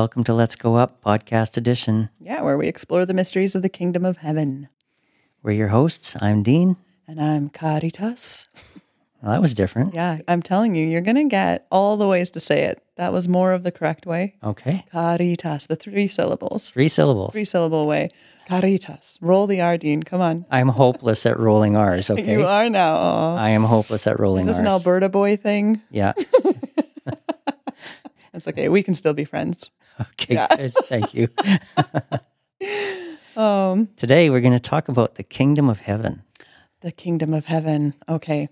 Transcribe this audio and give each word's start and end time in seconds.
Welcome 0.00 0.24
to 0.24 0.32
Let's 0.32 0.56
Go 0.56 0.76
Up 0.76 1.02
podcast 1.02 1.58
edition. 1.58 2.08
Yeah, 2.18 2.40
where 2.40 2.56
we 2.56 2.68
explore 2.68 3.04
the 3.04 3.12
mysteries 3.12 3.54
of 3.54 3.60
the 3.60 3.68
kingdom 3.68 4.06
of 4.06 4.16
heaven. 4.16 4.68
We're 5.42 5.52
your 5.52 5.68
hosts. 5.68 6.16
I'm 6.22 6.42
Dean. 6.42 6.78
And 7.06 7.20
I'm 7.20 7.50
Karitas. 7.50 8.46
Well, 9.20 9.32
that 9.32 9.42
was 9.42 9.52
different. 9.52 9.92
Yeah, 9.92 10.20
I'm 10.26 10.40
telling 10.40 10.74
you, 10.74 10.86
you're 10.86 11.02
going 11.02 11.16
to 11.16 11.28
get 11.28 11.66
all 11.70 11.98
the 11.98 12.08
ways 12.08 12.30
to 12.30 12.40
say 12.40 12.62
it. 12.62 12.82
That 12.96 13.12
was 13.12 13.28
more 13.28 13.52
of 13.52 13.62
the 13.62 13.70
correct 13.70 14.06
way. 14.06 14.36
Okay. 14.42 14.86
Karitas, 14.90 15.66
the 15.66 15.76
three 15.76 16.08
syllables. 16.08 16.70
Three 16.70 16.88
syllables. 16.88 17.32
Three 17.34 17.44
syllable 17.44 17.86
way. 17.86 18.08
Karitas. 18.48 19.18
Roll 19.20 19.46
the 19.46 19.60
R, 19.60 19.76
Dean. 19.76 20.02
Come 20.02 20.22
on. 20.22 20.46
I'm 20.50 20.68
hopeless 20.68 21.26
at 21.26 21.38
rolling 21.38 21.76
R's. 21.76 22.08
Okay. 22.10 22.32
You 22.32 22.46
are 22.46 22.70
now. 22.70 22.96
Aw. 22.96 23.36
I 23.36 23.50
am 23.50 23.64
hopeless 23.64 24.06
at 24.06 24.18
rolling 24.18 24.44
Is 24.44 24.46
this 24.46 24.56
R's. 24.56 24.60
an 24.62 24.66
Alberta 24.66 25.10
boy 25.10 25.36
thing? 25.36 25.82
Yeah. 25.90 26.14
It's 28.32 28.46
okay. 28.48 28.68
We 28.68 28.82
can 28.82 28.94
still 28.94 29.12
be 29.12 29.24
friends. 29.24 29.70
Okay. 30.00 30.34
Yeah. 30.34 30.46
Good. 30.56 30.74
Thank 30.74 31.14
you. 31.14 31.28
Um, 33.36 33.88
Today, 33.96 34.28
we're 34.28 34.40
going 34.40 34.52
to 34.52 34.58
talk 34.60 34.88
about 34.88 35.14
the 35.14 35.22
kingdom 35.22 35.68
of 35.70 35.80
heaven. 35.80 36.22
the 36.80 36.90
kingdom 36.92 37.32
of 37.32 37.44
heaven. 37.46 37.94
Okay. 38.08 38.48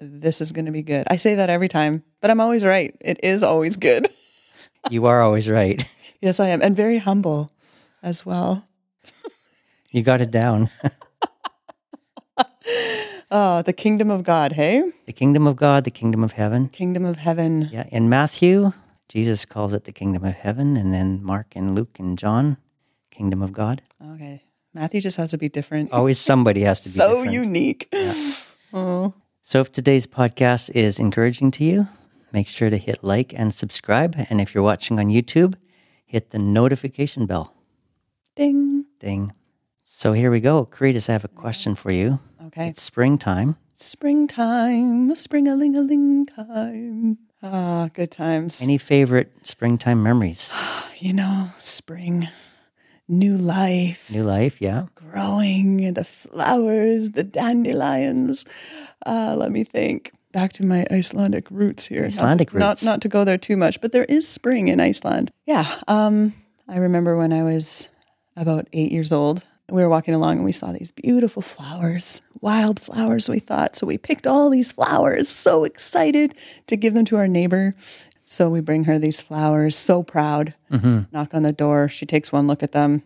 This 0.00 0.40
is 0.40 0.50
going 0.50 0.64
to 0.64 0.72
be 0.72 0.82
good. 0.82 1.06
I 1.08 1.18
say 1.18 1.34
that 1.36 1.50
every 1.50 1.68
time, 1.68 2.02
but 2.20 2.30
I'm 2.30 2.40
always 2.40 2.64
right. 2.64 2.96
It 3.00 3.20
is 3.22 3.42
always 3.42 3.76
good. 3.76 4.08
You 4.90 5.06
are 5.06 5.22
always 5.22 5.48
right. 5.48 5.82
Yes, 6.20 6.40
I 6.40 6.48
am. 6.48 6.60
And 6.60 6.76
very 6.76 6.98
humble 6.98 7.50
as 8.02 8.26
well. 8.26 8.66
You 9.90 10.02
got 10.02 10.20
it 10.20 10.30
down. 10.30 10.68
Oh, 13.30 13.62
the 13.66 13.72
kingdom 13.72 14.10
of 14.10 14.24
God, 14.24 14.52
hey? 14.52 14.90
The 15.06 15.12
kingdom 15.12 15.46
of 15.46 15.56
God, 15.56 15.84
the 15.84 15.90
kingdom 15.90 16.22
of 16.22 16.32
heaven. 16.32 16.68
Kingdom 16.68 17.04
of 17.06 17.16
heaven. 17.16 17.68
Yeah. 17.72 17.86
In 17.90 18.08
Matthew, 18.10 18.72
Jesus 19.08 19.44
calls 19.44 19.72
it 19.72 19.84
the 19.84 19.92
kingdom 19.92 20.24
of 20.24 20.34
heaven. 20.34 20.76
And 20.76 20.92
then 20.92 21.22
Mark 21.22 21.54
and 21.56 21.74
Luke 21.74 21.98
and 21.98 22.18
John, 22.18 22.56
kingdom 23.10 23.42
of 23.42 23.52
God. 23.52 23.82
Okay. 24.14 24.42
Matthew 24.72 25.00
just 25.00 25.16
has 25.18 25.30
to 25.30 25.38
be 25.38 25.48
different. 25.48 25.90
Oh, 25.92 25.98
Always 25.98 26.18
somebody 26.18 26.62
has 26.62 26.80
to 26.80 26.88
be 26.88 26.94
so 26.96 27.24
different. 27.24 27.32
unique. 27.32 27.88
Oh, 28.76 29.14
So 29.40 29.60
if 29.60 29.70
today's 29.70 30.04
podcast 30.06 30.70
is 30.74 30.98
encouraging 30.98 31.52
to 31.52 31.64
you, 31.64 31.86
make 32.32 32.48
sure 32.48 32.70
to 32.70 32.76
hit 32.76 33.04
like 33.04 33.32
and 33.32 33.54
subscribe. 33.54 34.16
And 34.28 34.40
if 34.40 34.52
you're 34.52 34.64
watching 34.64 34.98
on 34.98 35.06
YouTube, 35.10 35.54
hit 36.04 36.30
the 36.30 36.40
notification 36.40 37.26
bell. 37.26 37.54
ding. 38.34 38.86
Ding. 38.98 39.32
So 39.84 40.12
here 40.12 40.30
we 40.32 40.40
go. 40.40 40.66
Karitas, 40.66 41.08
I 41.08 41.12
have 41.12 41.24
a 41.24 41.28
question 41.28 41.76
for 41.76 41.92
you. 41.92 42.18
Okay. 42.46 42.68
It's 42.68 42.82
springtime. 42.82 43.54
Springtime, 43.76 45.14
spring 45.16 45.46
a 45.46 45.54
ling 45.54 45.76
a 45.76 45.80
ling 45.82 46.26
time. 46.26 47.18
Ah, 47.46 47.90
good 47.92 48.10
times. 48.10 48.62
Any 48.62 48.78
favorite 48.78 49.30
springtime 49.42 50.02
memories? 50.02 50.50
you 50.98 51.12
know, 51.12 51.50
spring, 51.58 52.28
new 53.06 53.36
life, 53.36 54.10
New 54.10 54.24
life, 54.24 54.62
yeah. 54.62 54.86
growing, 54.94 55.92
the 55.92 56.04
flowers, 56.04 57.10
the 57.10 57.22
dandelions. 57.22 58.46
Uh, 59.04 59.34
let 59.36 59.52
me 59.52 59.62
think. 59.62 60.12
Back 60.32 60.52
to 60.54 60.66
my 60.66 60.86
Icelandic 60.90 61.48
roots 61.50 61.86
here. 61.86 62.00
Not 62.02 62.06
Icelandic 62.12 62.54
not, 62.54 62.70
roots. 62.70 62.82
Not 62.82 63.02
to 63.02 63.08
go 63.08 63.24
there 63.24 63.38
too 63.38 63.56
much, 63.58 63.80
but 63.80 63.92
there 63.92 64.04
is 64.06 64.26
spring 64.26 64.68
in 64.68 64.80
Iceland. 64.80 65.30
Yeah. 65.46 65.66
Um, 65.86 66.32
I 66.66 66.78
remember 66.78 67.16
when 67.16 67.32
I 67.32 67.42
was 67.44 67.88
about 68.36 68.66
eight 68.72 68.90
years 68.90 69.12
old. 69.12 69.42
We 69.70 69.82
were 69.82 69.88
walking 69.88 70.14
along 70.14 70.36
and 70.36 70.44
we 70.44 70.52
saw 70.52 70.72
these 70.72 70.92
beautiful 70.92 71.40
flowers, 71.42 72.20
wild 72.40 72.78
flowers, 72.78 73.28
we 73.28 73.38
thought. 73.38 73.76
So 73.76 73.86
we 73.86 73.96
picked 73.96 74.26
all 74.26 74.50
these 74.50 74.72
flowers, 74.72 75.28
so 75.28 75.64
excited 75.64 76.34
to 76.66 76.76
give 76.76 76.92
them 76.94 77.06
to 77.06 77.16
our 77.16 77.28
neighbor. 77.28 77.74
So 78.24 78.50
we 78.50 78.60
bring 78.60 78.84
her 78.84 78.98
these 78.98 79.20
flowers, 79.20 79.76
so 79.76 80.02
proud. 80.02 80.54
Mm-hmm. 80.70 81.02
Knock 81.12 81.32
on 81.34 81.42
the 81.44 81.52
door. 81.52 81.88
She 81.88 82.04
takes 82.06 82.30
one 82.32 82.46
look 82.46 82.62
at 82.62 82.72
them. 82.72 83.02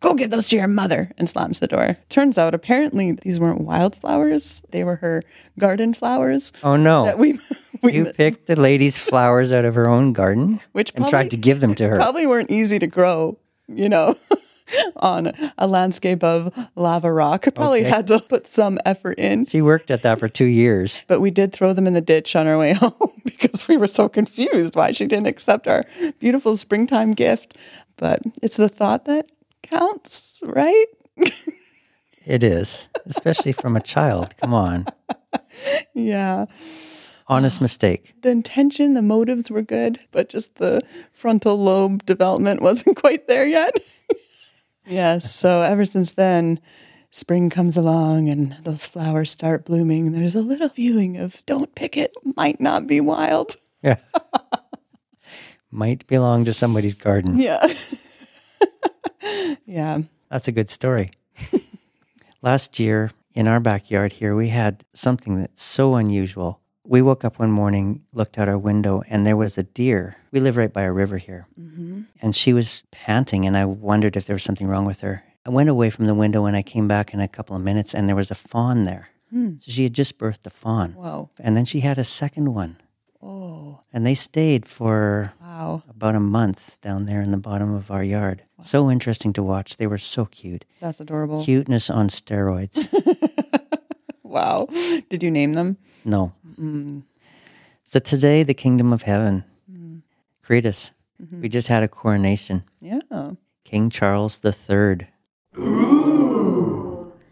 Go 0.00 0.14
give 0.14 0.30
those 0.30 0.48
to 0.48 0.56
your 0.56 0.66
mother 0.68 1.10
and 1.18 1.28
slams 1.28 1.58
the 1.58 1.66
door. 1.66 1.96
Turns 2.08 2.36
out, 2.36 2.54
apparently, 2.54 3.12
these 3.12 3.40
weren't 3.40 3.62
wildflowers. 3.62 4.62
They 4.70 4.84
were 4.84 4.96
her 4.96 5.22
garden 5.58 5.94
flowers 5.94 6.52
Oh 6.62 6.76
no. 6.76 7.04
that 7.04 7.18
we, 7.18 7.38
we 7.82 7.94
you 7.94 8.04
picked 8.12 8.46
the 8.46 8.56
lady's 8.56 8.98
flowers 8.98 9.52
out 9.52 9.64
of 9.64 9.74
her 9.74 9.88
own 9.88 10.12
garden 10.12 10.60
which 10.72 10.90
and 10.90 10.98
probably, 10.98 11.10
tried 11.10 11.30
to 11.30 11.36
give 11.36 11.60
them 11.60 11.74
to 11.76 11.88
her. 11.88 11.96
probably 11.96 12.26
weren't 12.26 12.50
easy 12.50 12.78
to 12.78 12.86
grow, 12.86 13.38
you 13.68 13.88
know, 13.88 14.16
on 15.00 15.32
a 15.58 15.66
landscape 15.66 16.22
of 16.22 16.52
lava 16.76 17.12
rock. 17.12 17.46
Probably 17.54 17.80
Okay. 17.80 17.88
had 17.90 18.06
to 18.08 18.20
put 18.20 18.46
some 18.46 18.78
effort 18.84 19.18
in. 19.18 19.44
She 19.46 19.60
worked 19.62 19.90
at 19.90 20.02
that 20.02 20.18
for 20.20 20.28
two 20.28 20.44
years. 20.46 21.02
But 21.08 21.20
we 21.20 21.30
did 21.30 21.52
throw 21.52 21.72
them 21.72 21.86
in 21.86 21.94
the 21.94 22.00
ditch 22.00 22.36
on 22.36 22.46
our 22.46 22.58
way 22.58 22.72
home 22.74 23.22
because 23.24 23.66
we 23.66 23.76
were 23.76 23.86
so 23.88 24.08
confused 24.08 24.76
why 24.76 24.92
she 24.92 25.06
didn't 25.06 25.26
accept 25.26 25.66
our 25.66 25.82
beautiful 26.18 26.56
springtime 26.56 27.12
gift. 27.14 27.56
But 27.96 28.20
it's 28.42 28.56
the 28.56 28.68
thought 28.68 29.04
that 29.06 29.30
counts, 29.62 30.38
right? 30.44 30.86
It 32.26 32.42
is, 32.44 32.86
especially 33.06 33.52
from 33.52 33.76
a 33.76 33.80
child. 33.80 34.36
Come 34.36 34.52
on. 34.52 34.86
Yeah. 35.94 36.44
Honest 37.28 37.60
mistake. 37.62 38.12
The 38.20 38.28
intention, 38.30 38.92
the 38.94 39.02
motives 39.02 39.50
were 39.50 39.62
good, 39.62 39.98
but 40.10 40.28
just 40.28 40.56
the 40.56 40.82
frontal 41.12 41.56
lobe 41.56 42.04
development 42.04 42.60
wasn't 42.60 42.96
quite 42.96 43.26
there 43.26 43.46
yet. 43.46 43.74
Yes. 44.86 45.34
So 45.34 45.62
ever 45.62 45.84
since 45.84 46.12
then, 46.12 46.60
spring 47.10 47.50
comes 47.50 47.76
along 47.76 48.28
and 48.28 48.56
those 48.62 48.86
flowers 48.86 49.30
start 49.30 49.64
blooming. 49.64 50.06
And 50.06 50.14
there's 50.14 50.34
a 50.34 50.42
little 50.42 50.68
feeling 50.68 51.16
of 51.16 51.44
don't 51.46 51.74
pick 51.74 51.96
it, 51.96 52.12
might 52.36 52.60
not 52.60 52.86
be 52.86 53.00
wild. 53.00 53.56
Yeah. 53.82 53.96
Might 55.70 56.06
belong 56.06 56.44
to 56.44 56.52
somebody's 56.52 56.92
garden. 56.92 57.38
Yeah. 57.38 57.66
yeah. 59.64 60.00
That's 60.30 60.48
a 60.48 60.52
good 60.52 60.68
story. 60.68 61.12
Last 62.42 62.78
year 62.78 63.10
in 63.34 63.48
our 63.48 63.58
backyard 63.58 64.12
here, 64.12 64.36
we 64.36 64.48
had 64.48 64.84
something 64.92 65.38
that's 65.38 65.62
so 65.62 65.94
unusual. 65.94 66.59
We 66.90 67.02
woke 67.02 67.24
up 67.24 67.38
one 67.38 67.52
morning, 67.52 68.02
looked 68.12 68.36
out 68.36 68.48
our 68.48 68.58
window, 68.58 69.04
and 69.08 69.24
there 69.24 69.36
was 69.36 69.56
a 69.56 69.62
deer. 69.62 70.16
We 70.32 70.40
live 70.40 70.56
right 70.56 70.72
by 70.72 70.82
a 70.82 70.92
river 70.92 71.18
here. 71.18 71.46
Mm-hmm. 71.56 72.00
And 72.20 72.34
she 72.34 72.52
was 72.52 72.82
panting, 72.90 73.46
and 73.46 73.56
I 73.56 73.64
wondered 73.64 74.16
if 74.16 74.24
there 74.24 74.34
was 74.34 74.42
something 74.42 74.66
wrong 74.66 74.86
with 74.86 74.98
her. 75.02 75.22
I 75.46 75.50
went 75.50 75.68
away 75.68 75.90
from 75.90 76.08
the 76.08 76.16
window 76.16 76.46
and 76.46 76.56
I 76.56 76.62
came 76.62 76.88
back 76.88 77.14
in 77.14 77.20
a 77.20 77.28
couple 77.28 77.54
of 77.54 77.62
minutes, 77.62 77.94
and 77.94 78.08
there 78.08 78.16
was 78.16 78.32
a 78.32 78.34
fawn 78.34 78.86
there. 78.86 79.10
Hmm. 79.30 79.52
So 79.60 79.70
she 79.70 79.84
had 79.84 79.92
just 79.92 80.18
birthed 80.18 80.44
a 80.46 80.50
fawn. 80.50 80.94
Whoa. 80.94 81.30
And 81.38 81.56
then 81.56 81.64
she 81.64 81.78
had 81.78 81.96
a 81.96 82.02
second 82.02 82.54
one. 82.54 82.76
Oh, 83.22 83.82
And 83.92 84.04
they 84.04 84.14
stayed 84.14 84.66
for 84.66 85.32
wow. 85.40 85.84
about 85.88 86.16
a 86.16 86.20
month 86.20 86.80
down 86.80 87.06
there 87.06 87.20
in 87.20 87.30
the 87.30 87.36
bottom 87.36 87.72
of 87.72 87.92
our 87.92 88.02
yard. 88.02 88.42
So 88.60 88.90
interesting 88.90 89.32
to 89.34 89.44
watch. 89.44 89.76
They 89.76 89.86
were 89.86 89.98
so 89.98 90.24
cute. 90.24 90.64
That's 90.80 90.98
adorable. 90.98 91.44
Cuteness 91.44 91.88
on 91.88 92.08
steroids. 92.08 92.88
Wow. 94.30 94.68
Did 95.08 95.24
you 95.24 95.30
name 95.30 95.54
them? 95.54 95.76
No. 96.04 96.32
So 97.84 97.98
today, 97.98 98.42
the 98.42 98.54
kingdom 98.54 98.92
of 98.92 99.02
heaven. 99.02 99.44
Mm. 99.70 100.02
Karitas, 100.46 100.92
mm-hmm. 101.20 101.40
we 101.40 101.48
just 101.48 101.68
had 101.68 101.82
a 101.82 101.88
coronation. 101.88 102.62
Yeah. 102.80 103.00
King 103.64 103.90
Charles 103.90 104.44
III. 104.44 105.08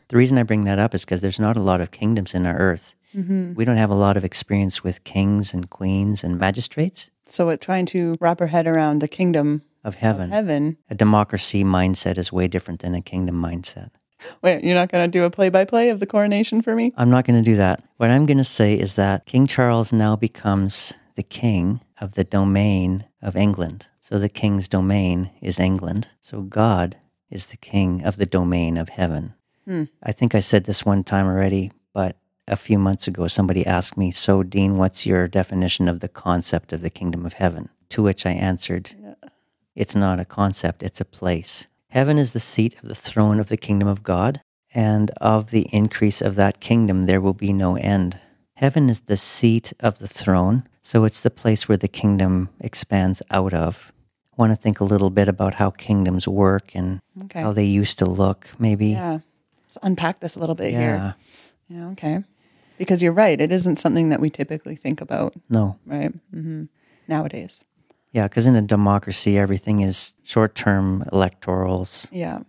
The 0.08 0.16
reason 0.16 0.38
I 0.38 0.42
bring 0.42 0.64
that 0.64 0.78
up 0.78 0.94
is 0.94 1.04
because 1.04 1.20
there's 1.20 1.38
not 1.38 1.56
a 1.56 1.62
lot 1.62 1.80
of 1.80 1.90
kingdoms 1.90 2.34
in 2.34 2.46
our 2.46 2.56
earth. 2.56 2.94
Mm-hmm. 3.14 3.54
We 3.54 3.64
don't 3.64 3.76
have 3.76 3.90
a 3.90 3.94
lot 3.94 4.16
of 4.16 4.24
experience 4.24 4.82
with 4.82 5.04
kings 5.04 5.54
and 5.54 5.68
queens 5.68 6.24
and 6.24 6.38
magistrates 6.38 7.10
So 7.26 7.48
it 7.50 7.60
trying 7.60 7.86
to 7.86 8.16
wrap 8.20 8.40
our 8.40 8.46
head 8.46 8.66
around 8.66 9.00
the 9.00 9.08
kingdom 9.08 9.62
of 9.84 9.96
heaven. 9.96 10.30
heaven. 10.30 10.76
A 10.90 10.94
democracy 10.94 11.64
mindset 11.64 12.18
is 12.18 12.32
way 12.32 12.48
different 12.48 12.80
than 12.80 12.94
a 12.94 13.00
kingdom 13.00 13.40
mindset. 13.40 13.90
Wait, 14.42 14.64
you're 14.64 14.74
not 14.74 14.90
going 14.90 15.10
to 15.10 15.18
do 15.18 15.24
a 15.24 15.30
play 15.30 15.48
by 15.48 15.64
play 15.64 15.90
of 15.90 16.00
the 16.00 16.06
coronation 16.06 16.62
for 16.62 16.74
me? 16.74 16.92
I'm 16.96 17.10
not 17.10 17.24
going 17.24 17.42
to 17.42 17.50
do 17.50 17.56
that. 17.56 17.82
What 17.96 18.10
I'm 18.10 18.26
going 18.26 18.38
to 18.38 18.44
say 18.44 18.74
is 18.74 18.96
that 18.96 19.26
King 19.26 19.46
Charles 19.46 19.92
now 19.92 20.16
becomes 20.16 20.94
the 21.16 21.22
king 21.22 21.80
of 22.00 22.14
the 22.14 22.24
domain 22.24 23.04
of 23.22 23.36
England. 23.36 23.88
So 24.00 24.18
the 24.18 24.28
king's 24.28 24.68
domain 24.68 25.30
is 25.40 25.58
England. 25.58 26.08
So 26.20 26.42
God 26.42 26.96
is 27.30 27.46
the 27.46 27.56
king 27.56 28.04
of 28.04 28.16
the 28.16 28.26
domain 28.26 28.78
of 28.78 28.88
heaven. 28.88 29.34
Hmm. 29.66 29.84
I 30.02 30.12
think 30.12 30.34
I 30.34 30.40
said 30.40 30.64
this 30.64 30.86
one 30.86 31.04
time 31.04 31.26
already, 31.26 31.72
but 31.92 32.16
a 32.46 32.56
few 32.56 32.78
months 32.78 33.06
ago 33.06 33.26
somebody 33.26 33.66
asked 33.66 33.98
me, 33.98 34.10
So, 34.10 34.42
Dean, 34.42 34.78
what's 34.78 35.06
your 35.06 35.28
definition 35.28 35.88
of 35.88 36.00
the 36.00 36.08
concept 36.08 36.72
of 36.72 36.80
the 36.80 36.88
kingdom 36.88 37.26
of 37.26 37.34
heaven? 37.34 37.68
To 37.90 38.02
which 38.02 38.24
I 38.24 38.30
answered, 38.30 38.94
It's 39.74 39.94
not 39.94 40.20
a 40.20 40.24
concept, 40.24 40.82
it's 40.82 41.00
a 41.00 41.04
place. 41.04 41.66
Heaven 41.90 42.18
is 42.18 42.32
the 42.32 42.40
seat 42.40 42.76
of 42.82 42.88
the 42.88 42.94
throne 42.94 43.40
of 43.40 43.48
the 43.48 43.56
kingdom 43.56 43.88
of 43.88 44.02
God, 44.02 44.42
and 44.74 45.10
of 45.20 45.50
the 45.50 45.66
increase 45.72 46.20
of 46.20 46.34
that 46.36 46.60
kingdom 46.60 47.04
there 47.04 47.20
will 47.20 47.32
be 47.34 47.52
no 47.52 47.76
end. 47.76 48.18
Heaven 48.56 48.90
is 48.90 49.00
the 49.00 49.16
seat 49.16 49.72
of 49.80 49.98
the 49.98 50.08
throne, 50.08 50.64
so 50.82 51.04
it's 51.04 51.20
the 51.20 51.30
place 51.30 51.68
where 51.68 51.78
the 51.78 51.88
kingdom 51.88 52.50
expands 52.60 53.22
out 53.30 53.54
of. 53.54 53.90
I 54.32 54.34
want 54.36 54.52
to 54.52 54.56
think 54.56 54.80
a 54.80 54.84
little 54.84 55.10
bit 55.10 55.28
about 55.28 55.54
how 55.54 55.70
kingdoms 55.70 56.28
work 56.28 56.74
and 56.74 57.00
Okay. 57.24 57.40
how 57.40 57.52
they 57.52 57.64
used 57.64 57.98
to 58.00 58.06
look, 58.06 58.46
maybe. 58.58 58.88
Yeah. 58.88 59.20
Let's 59.64 59.78
unpack 59.82 60.20
this 60.20 60.36
a 60.36 60.40
little 60.40 60.54
bit 60.54 60.72
Yeah. 60.72 60.78
here. 60.78 61.14
Yeah, 61.68 61.86
okay. 61.88 62.24
Because 62.76 63.02
you're 63.02 63.12
right. 63.12 63.40
It 63.40 63.50
isn't 63.50 63.78
something 63.78 64.10
that 64.10 64.20
we 64.20 64.30
typically 64.30 64.76
think 64.76 65.00
about, 65.00 65.34
No. 65.48 65.76
right? 65.86 66.12
Mm-hmm. 66.34 66.64
Nowadays. 67.08 67.62
Yeah, 68.12 68.26
because 68.28 68.46
in 68.46 68.56
a 68.56 68.62
democracy, 68.62 69.36
everything 69.38 69.80
is 69.80 70.12
short 70.24 70.54
term 70.54 71.04
electorals, 71.12 72.08
Yeah. 72.10 72.40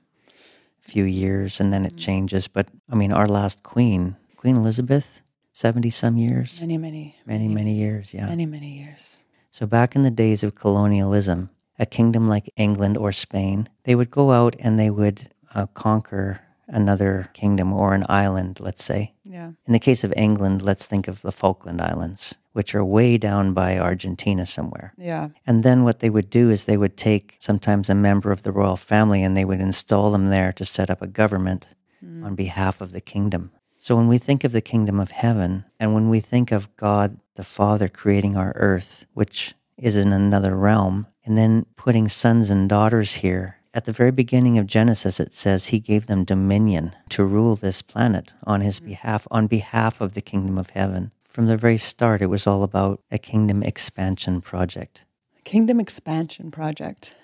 few 0.79 1.03
years, 1.03 1.59
and 1.59 1.71
then 1.73 1.85
it 1.85 1.97
changes. 1.97 2.47
But 2.47 2.67
I 2.89 2.95
mean, 2.95 3.11
our 3.13 3.27
last 3.27 3.61
queen, 3.63 4.15
Queen 4.38 4.56
Elizabeth, 4.56 5.21
70 5.51 5.89
some 5.89 6.17
years, 6.17 6.61
Many, 6.61 6.77
many, 6.77 7.15
many, 7.25 7.47
many 7.50 7.73
years. 7.73 8.13
Yeah. 8.13 8.25
many, 8.27 8.45
many 8.45 8.77
years. 8.79 9.19
So 9.51 9.65
back 9.67 9.95
in 9.95 10.03
the 10.03 10.11
days 10.11 10.44
of 10.44 10.56
colonialism, 10.56 11.50
a 11.77 11.85
kingdom 11.85 12.27
like 12.27 12.50
England 12.56 12.97
or 12.97 13.11
Spain, 13.11 13.67
they 13.83 13.95
would 13.95 14.09
go 14.11 14.31
out 14.31 14.56
and 14.59 14.79
they 14.79 14.89
would 14.89 15.29
uh, 15.53 15.65
conquer 15.73 16.41
another 16.67 17.29
kingdom 17.33 17.73
or 17.73 17.94
an 17.94 18.06
island, 18.07 18.59
let's 18.59 18.83
say. 18.83 19.13
Yeah. 19.23 19.51
In 19.67 19.73
the 19.73 19.79
case 19.79 20.03
of 20.03 20.13
England, 20.15 20.61
let's 20.61 20.85
think 20.85 21.07
of 21.07 21.21
the 21.21 21.31
Falkland 21.31 21.81
Islands, 21.81 22.35
which 22.59 22.75
are 22.75 22.83
way 22.83 23.17
down 23.17 23.53
by 23.53 23.79
Argentina 23.79 24.45
somewhere. 24.45 24.91
Yeah. 24.97 25.29
And 25.47 25.63
then 25.63 25.85
what 25.85 26.00
they 26.00 26.09
would 26.09 26.29
do 26.29 26.50
is 26.50 26.65
they 26.65 26.75
would 26.75 26.97
take 26.97 27.38
sometimes 27.39 27.89
a 27.89 27.95
member 27.95 28.33
of 28.33 28.44
the 28.44 28.51
royal 28.51 28.75
family 28.75 29.23
and 29.23 29.38
they 29.38 29.45
would 29.45 29.61
install 29.61 30.11
them 30.11 30.25
there 30.25 30.51
to 30.51 30.65
set 30.65 30.89
up 30.89 31.01
a 31.01 31.07
government 31.07 31.67
hmm. 32.01 32.25
on 32.25 32.35
behalf 32.35 32.81
of 32.81 32.91
the 32.91 33.00
kingdom. 33.00 33.51
So 33.77 33.95
when 33.95 34.09
we 34.09 34.17
think 34.17 34.44
of 34.44 34.51
the 34.51 34.59
kingdom 34.59 35.00
of 35.00 35.11
heaven 35.11 35.63
and 35.79 35.94
when 35.94 36.09
we 36.09 36.19
think 36.19 36.51
of 36.51 36.75
God 36.75 37.17
the 37.35 37.45
Father 37.45 37.88
creating 37.88 38.35
our 38.35 38.51
earth, 38.57 39.06
which 39.13 39.53
is 39.77 39.95
in 39.95 40.11
another 40.11 40.53
realm, 40.53 41.07
and 41.23 41.38
then 41.38 41.65
putting 41.77 42.09
sons 42.09 42.50
and 42.50 42.67
daughters 42.67 43.13
here, 43.13 43.56
at 43.73 43.85
the 43.85 43.94
very 43.94 44.11
beginning 44.11 44.57
of 44.57 44.67
Genesis, 44.67 45.21
it 45.21 45.31
says 45.31 45.67
he 45.67 45.79
gave 45.79 46.07
them 46.07 46.25
dominion 46.25 46.94
to 47.07 47.23
rule 47.23 47.56
this 47.56 47.81
planet 47.81 48.33
on 48.44 48.59
his 48.59 48.79
hmm. 48.79 48.88
behalf, 48.88 49.29
on 49.31 49.47
behalf 49.47 50.01
of 50.01 50.11
the 50.11 50.21
kingdom 50.21 50.57
of 50.57 50.71
heaven. 50.71 51.13
From 51.39 51.47
the 51.47 51.56
very 51.56 51.77
start, 51.77 52.21
it 52.21 52.25
was 52.25 52.45
all 52.45 52.63
about 52.63 53.01
a 53.12 53.18
kingdom 53.18 53.63
expansion 53.63 54.41
project. 54.41 55.06
Kingdom 55.45 55.80
expansion 55.80 56.51
project. 56.51 57.15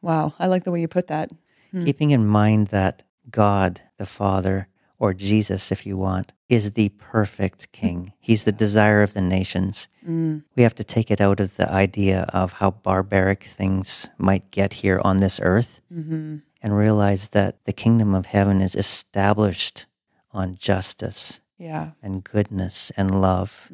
Wow. 0.00 0.32
I 0.38 0.46
like 0.46 0.64
the 0.64 0.70
way 0.70 0.80
you 0.80 0.88
put 0.88 1.08
that. 1.08 1.30
Hmm. 1.70 1.84
keeping 1.84 2.10
in 2.10 2.26
mind 2.26 2.68
that 2.68 3.02
God 3.30 3.82
the 3.98 4.06
Father, 4.06 4.68
or 4.98 5.12
Jesus, 5.12 5.70
if 5.70 5.84
you 5.84 5.98
want, 5.98 6.32
is 6.48 6.72
the 6.72 6.88
perfect 6.88 7.70
King. 7.70 8.14
He's 8.18 8.44
the 8.44 8.50
desire 8.50 9.02
of 9.02 9.12
the 9.12 9.20
nations. 9.20 9.88
Hmm. 10.06 10.38
We 10.56 10.62
have 10.62 10.76
to 10.76 10.82
take 10.82 11.10
it 11.10 11.20
out 11.20 11.38
of 11.38 11.58
the 11.58 11.70
idea 11.70 12.30
of 12.32 12.52
how 12.52 12.70
barbaric 12.70 13.44
things 13.44 14.08
might 14.16 14.50
get 14.50 14.72
here 14.72 15.02
on 15.04 15.18
this 15.18 15.38
earth 15.38 15.82
mm-hmm. 15.92 16.36
and 16.62 16.78
realize 16.78 17.28
that 17.28 17.62
the 17.66 17.74
kingdom 17.74 18.14
of 18.14 18.24
heaven 18.24 18.62
is 18.62 18.74
established 18.74 19.84
on 20.32 20.56
justice 20.56 21.40
Yeah. 21.60 21.90
and 22.02 22.24
goodness 22.24 22.90
and 22.96 23.20
love 23.20 23.68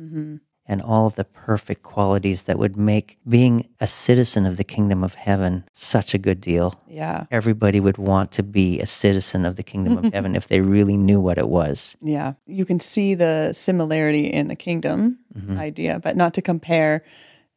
and 0.69 0.83
all 0.83 1.06
of 1.06 1.15
the 1.15 1.23
perfect 1.25 1.85
qualities 1.85 2.43
that 2.43 2.59
would 2.59 2.77
make 2.77 3.19
being 3.29 3.69
a 3.81 3.87
citizen 3.87 4.44
of 4.47 4.56
the 4.56 4.65
kingdom 4.65 5.05
of 5.05 5.15
heaven 5.15 5.62
such 5.73 6.12
a 6.12 6.19
good 6.19 6.41
deal 6.41 6.75
Yeah. 6.88 7.27
everybody 7.31 7.79
would 7.79 7.99
want 7.99 8.33
to 8.33 8.43
be 8.43 8.81
a 8.81 8.87
citizen 8.87 9.47
of 9.47 9.55
the 9.55 9.62
kingdom 9.62 9.97
of 9.99 10.12
heaven 10.12 10.35
if 10.41 10.49
they 10.49 10.61
really 10.61 10.97
knew 10.97 11.21
what 11.21 11.38
it 11.38 11.49
was. 11.49 11.97
Yeah. 12.03 12.33
You 12.47 12.65
can 12.65 12.81
see 12.81 13.15
the 13.15 13.53
similarity 13.53 14.27
in 14.27 14.49
the 14.49 14.56
kingdom 14.56 15.19
Mm-hmm. 15.37 15.59
idea, 15.59 16.00
but 16.03 16.17
not 16.17 16.32
to 16.35 16.43
compare 16.43 17.05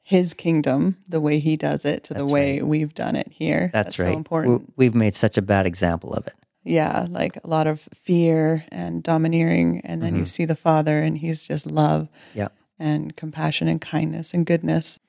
his 0.03 0.33
kingdom, 0.33 0.97
the 1.07 1.21
way 1.21 1.39
he 1.39 1.55
does 1.55 1.85
it, 1.85 2.03
to 2.05 2.13
the 2.13 2.25
way 2.25 2.61
we've 2.61 2.93
done 2.93 3.15
it 3.15 3.31
here. 3.31 3.69
That's, 3.71 3.97
right. 3.97 4.07
so 4.11 4.17
important. 4.17 4.61
We- 4.75 4.85
We've 4.87 4.95
made 4.95 5.15
such 5.15 5.37
a 5.37 5.41
bad 5.41 5.65
example 5.65 6.13
of 6.13 6.27
it. 6.27 6.33
Yeah. 6.69 7.07
Like 7.09 7.37
a 7.43 7.47
lot 7.47 7.67
of 7.67 7.87
fear 7.93 8.65
and 8.71 9.03
domineering. 9.03 9.81
And 9.83 10.01
then 10.01 10.13
you 10.13 10.21
mm-hmm. 10.21 10.25
see 10.25 10.45
the 10.45 10.55
father 10.55 10.99
and 10.99 11.17
he's 11.17 11.43
just 11.43 11.65
love 11.65 12.07
Yeah. 12.33 12.49
and 12.77 13.15
compassion 13.15 13.67
and 13.67 13.81
kindness 13.81 14.33
and 14.33 14.45
goodness. 14.45 14.99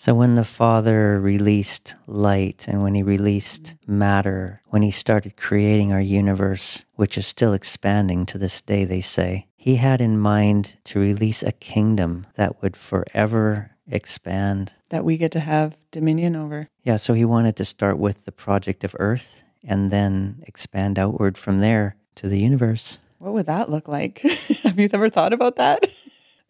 So 0.00 0.14
when 0.14 0.36
the 0.36 0.44
Father 0.44 1.20
released 1.20 1.96
light 2.06 2.66
and 2.68 2.84
when 2.84 2.94
he 2.94 3.02
released 3.02 3.74
matter, 3.84 4.62
when 4.68 4.82
he 4.82 4.92
started 4.92 5.36
creating 5.36 5.92
our 5.92 6.00
universe, 6.00 6.84
which 6.94 7.18
is 7.18 7.26
still 7.26 7.52
expanding 7.52 8.24
to 8.26 8.38
this 8.38 8.60
day, 8.60 8.84
they 8.84 9.00
say, 9.00 9.48
he 9.56 9.74
had 9.74 10.00
in 10.00 10.16
mind 10.16 10.76
to 10.84 11.00
release 11.00 11.42
a 11.42 11.50
kingdom 11.50 12.28
that 12.36 12.62
would 12.62 12.76
forever 12.76 13.72
expand. 13.90 14.72
that 14.90 15.04
we 15.04 15.16
get 15.16 15.32
to 15.32 15.40
have 15.40 15.76
dominion 15.90 16.36
over. 16.36 16.68
Yeah, 16.84 16.96
so 16.96 17.14
he 17.14 17.24
wanted 17.24 17.56
to 17.56 17.64
start 17.64 17.98
with 17.98 18.24
the 18.24 18.32
project 18.32 18.84
of 18.84 18.94
Earth 19.00 19.42
and 19.64 19.90
then 19.90 20.42
expand 20.46 20.98
outward 20.98 21.36
from 21.38 21.60
there 21.60 21.96
to 22.16 22.28
the 22.28 22.38
universe. 22.38 22.98
What 23.18 23.32
would 23.32 23.46
that 23.46 23.70
look 23.70 23.88
like? 23.88 24.18
have 24.62 24.78
you 24.78 24.88
ever 24.92 25.10
thought 25.10 25.32
about 25.32 25.56
that? 25.56 25.86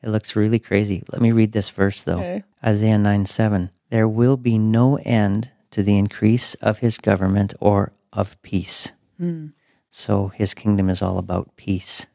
It 0.01 0.11
looks 0.11 0.37
really 0.37 0.61
crazy. 0.61 1.03
Let 1.11 1.21
me 1.21 1.33
read 1.33 1.51
this 1.51 1.71
verse 1.71 2.05
though. 2.05 2.19
Okay. 2.21 2.45
Isaiah 2.65 2.99
9 2.99 3.27
7. 3.27 3.71
There 3.91 4.07
will 4.07 4.37
be 4.37 4.57
no 4.57 4.97
end 4.99 5.51
to 5.73 5.83
the 5.83 5.99
increase 5.99 6.55
of 6.55 6.79
his 6.79 6.99
government 6.99 7.55
or 7.59 7.93
of 8.13 8.41
peace. 8.43 8.93
Hmm. 9.19 9.49
So 9.91 10.29
his 10.29 10.55
kingdom 10.55 10.89
is 10.89 11.03
all 11.03 11.19
about 11.19 11.57
peace. 11.57 12.07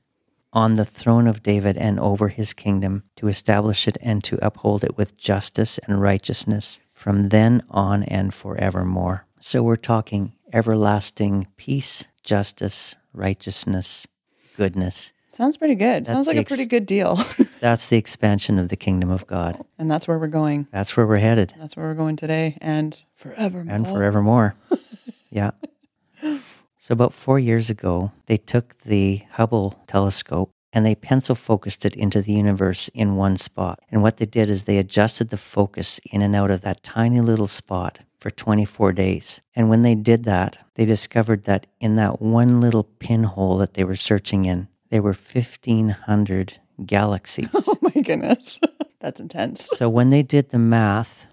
On 0.54 0.76
the 0.76 0.86
throne 0.86 1.28
of 1.28 1.42
David 1.42 1.78
and 1.78 2.00
over 2.00 2.28
his 2.28 2.54
kingdom, 2.54 3.04
to 3.16 3.28
establish 3.28 3.88
it 3.88 3.98
and 4.02 4.24
to 4.24 4.38
uphold 4.46 4.84
it 4.84 4.96
with 4.98 5.18
justice 5.18 5.80
and 5.80 6.02
righteousness 6.02 6.80
from 6.94 7.30
then 7.30 7.64
on 7.70 8.04
and 8.04 8.34
forevermore. 8.34 9.26
So 9.40 9.64
we're 9.64 9.76
talking 9.76 10.34
everlasting 10.54 11.48
peace, 11.58 12.06
justice, 12.24 12.96
righteousness, 13.14 14.08
goodness. 14.56 15.12
Sounds 15.32 15.58
pretty 15.58 15.74
good. 15.76 16.06
Sounds 16.06 16.28
like 16.28 16.36
the 16.36 16.44
a 16.44 16.46
pretty 16.46 16.68
good 16.68 16.86
deal. 16.86 17.16
That's 17.60 17.88
the 17.88 17.98
expansion 17.98 18.60
of 18.60 18.70
the 18.70 18.76
kingdom 18.76 19.10
of 19.10 19.26
God. 19.26 19.64
and 19.80 19.90
that's 19.90 20.08
where 20.08 20.20
we're 20.20 20.28
going. 20.28 20.68
That's 20.72 20.96
where 20.96 21.08
we're 21.08 21.18
headed. 21.18 21.56
That's 21.58 21.76
where 21.76 21.88
we're 21.88 21.96
going 21.96 22.18
today 22.18 22.58
and 22.62 23.02
forever. 23.16 23.66
and 23.68 23.88
forevermore. 23.96 24.56
yeah. 25.32 25.52
So, 26.78 26.92
about 26.92 27.14
four 27.14 27.40
years 27.40 27.70
ago, 27.70 28.12
they 28.28 28.38
took 28.38 28.78
the 28.82 29.22
Hubble 29.32 29.82
telescope 29.88 30.52
and 30.74 30.86
they 30.86 30.96
pencil 30.96 31.34
focused 31.36 31.86
it 31.86 31.96
into 31.96 32.22
the 32.22 32.34
universe 32.34 32.90
in 32.90 33.16
one 33.16 33.38
spot. 33.38 33.80
And 33.90 34.02
what 34.02 34.18
they 34.18 34.26
did 34.26 34.50
is 34.50 34.66
they 34.66 34.78
adjusted 34.78 35.30
the 35.30 35.38
focus 35.38 36.00
in 36.12 36.22
and 36.22 36.36
out 36.36 36.52
of 36.52 36.62
that 36.62 36.84
tiny 36.84 37.22
little 37.22 37.48
spot 37.48 38.00
for 38.24 38.32
24 38.32 38.94
days. 38.94 39.42
And 39.54 39.70
when 39.70 39.82
they 39.82 39.96
did 39.96 40.24
that, 40.24 40.66
they 40.76 40.86
discovered 40.86 41.44
that 41.44 41.68
in 41.82 41.96
that 41.96 42.22
one 42.22 42.62
little 42.62 42.86
pinhole 42.86 43.58
that 43.58 43.74
they 43.74 43.84
were 43.84 43.98
searching 43.98 44.46
in, 44.46 44.70
there 44.90 45.02
were 45.02 45.14
1,500 45.14 46.58
galaxies. 46.86 47.50
Oh 47.68 47.78
my 47.82 48.02
goodness. 48.02 48.62
that's 49.02 49.20
intense. 49.20 49.70
So 49.76 49.90
when 49.90 50.10
they 50.10 50.24
did 50.24 50.50
the 50.52 50.58
math, 50.58 51.28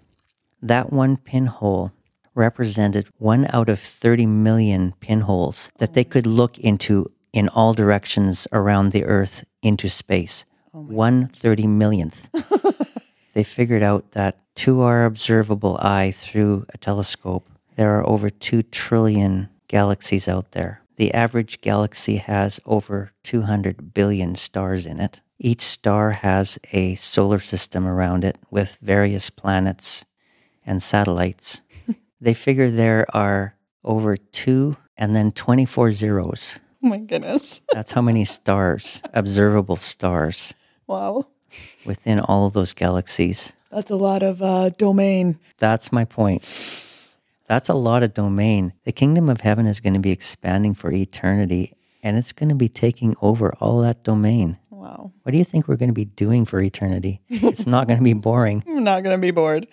that 0.60 0.92
one 0.92 1.16
pinhole 1.16 1.92
represented 2.34 3.06
one 3.18 3.46
out 3.50 3.68
of 3.68 3.78
30 3.78 4.26
million 4.26 4.92
pinholes 4.98 5.70
that 5.78 5.94
they 5.94 6.02
could 6.02 6.26
look 6.26 6.58
into 6.58 7.12
in 7.32 7.48
all 7.50 7.72
directions 7.72 8.48
around 8.52 8.90
the 8.90 9.04
earth 9.04 9.44
into 9.62 9.88
space. 9.88 10.44
Oh 10.74 10.80
one 10.80 11.26
thirty 11.26 11.66
millionth. 11.66 12.28
they 13.34 13.44
figured 13.44 13.82
out 13.82 14.12
that 14.12 14.38
to 14.56 14.82
our 14.82 15.04
observable 15.04 15.78
eye 15.78 16.10
through 16.10 16.66
a 16.74 16.78
telescope, 16.78 17.48
there 17.76 17.96
are 17.98 18.08
over 18.08 18.30
2 18.30 18.62
trillion 18.62 19.48
galaxies 19.68 20.28
out 20.28 20.52
there. 20.52 20.82
The 20.96 21.14
average 21.14 21.60
galaxy 21.60 22.16
has 22.16 22.60
over 22.66 23.12
200 23.22 23.94
billion 23.94 24.34
stars 24.34 24.84
in 24.84 25.00
it. 25.00 25.22
Each 25.38 25.62
star 25.62 26.10
has 26.10 26.58
a 26.72 26.94
solar 26.96 27.38
system 27.38 27.86
around 27.86 28.24
it 28.24 28.36
with 28.50 28.76
various 28.82 29.30
planets 29.30 30.04
and 30.66 30.82
satellites. 30.82 31.62
they 32.20 32.34
figure 32.34 32.70
there 32.70 33.06
are 33.16 33.54
over 33.82 34.16
two 34.16 34.76
and 34.98 35.16
then 35.16 35.32
24 35.32 35.92
zeros. 35.92 36.58
Oh 36.82 36.88
my 36.88 36.98
goodness. 36.98 37.62
That's 37.72 37.92
how 37.92 38.02
many 38.02 38.24
stars, 38.26 39.00
observable 39.14 39.76
stars, 39.76 40.52
Wow. 40.86 41.28
Within 41.84 42.20
all 42.20 42.46
of 42.46 42.52
those 42.52 42.72
galaxies. 42.74 43.52
That's 43.70 43.90
a 43.90 43.96
lot 43.96 44.22
of 44.22 44.42
uh, 44.42 44.70
domain. 44.70 45.38
That's 45.58 45.92
my 45.92 46.04
point. 46.04 46.42
That's 47.46 47.68
a 47.68 47.74
lot 47.74 48.02
of 48.02 48.14
domain. 48.14 48.72
The 48.84 48.92
kingdom 48.92 49.28
of 49.28 49.40
heaven 49.40 49.66
is 49.66 49.80
going 49.80 49.94
to 49.94 50.00
be 50.00 50.12
expanding 50.12 50.74
for 50.74 50.92
eternity 50.92 51.72
and 52.02 52.16
it's 52.16 52.32
going 52.32 52.48
to 52.48 52.54
be 52.54 52.68
taking 52.68 53.16
over 53.20 53.52
all 53.60 53.80
that 53.80 54.04
domain. 54.04 54.58
Wow. 54.70 55.12
What 55.22 55.32
do 55.32 55.38
you 55.38 55.44
think 55.44 55.68
we're 55.68 55.76
going 55.76 55.90
to 55.90 55.94
be 55.94 56.06
doing 56.06 56.44
for 56.44 56.60
eternity? 56.60 57.20
It's 57.28 57.66
not 57.66 57.86
going 57.86 57.98
to 57.98 58.04
be 58.04 58.14
boring. 58.14 58.64
I'm 58.66 58.84
not 58.84 59.02
going 59.02 59.16
to 59.16 59.20
be 59.20 59.30
bored. 59.30 59.66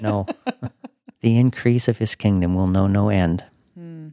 No. 0.00 0.26
the 1.20 1.38
increase 1.38 1.88
of 1.88 1.98
his 1.98 2.14
kingdom 2.14 2.54
will 2.54 2.66
know 2.66 2.86
no 2.86 3.08
end. 3.08 3.44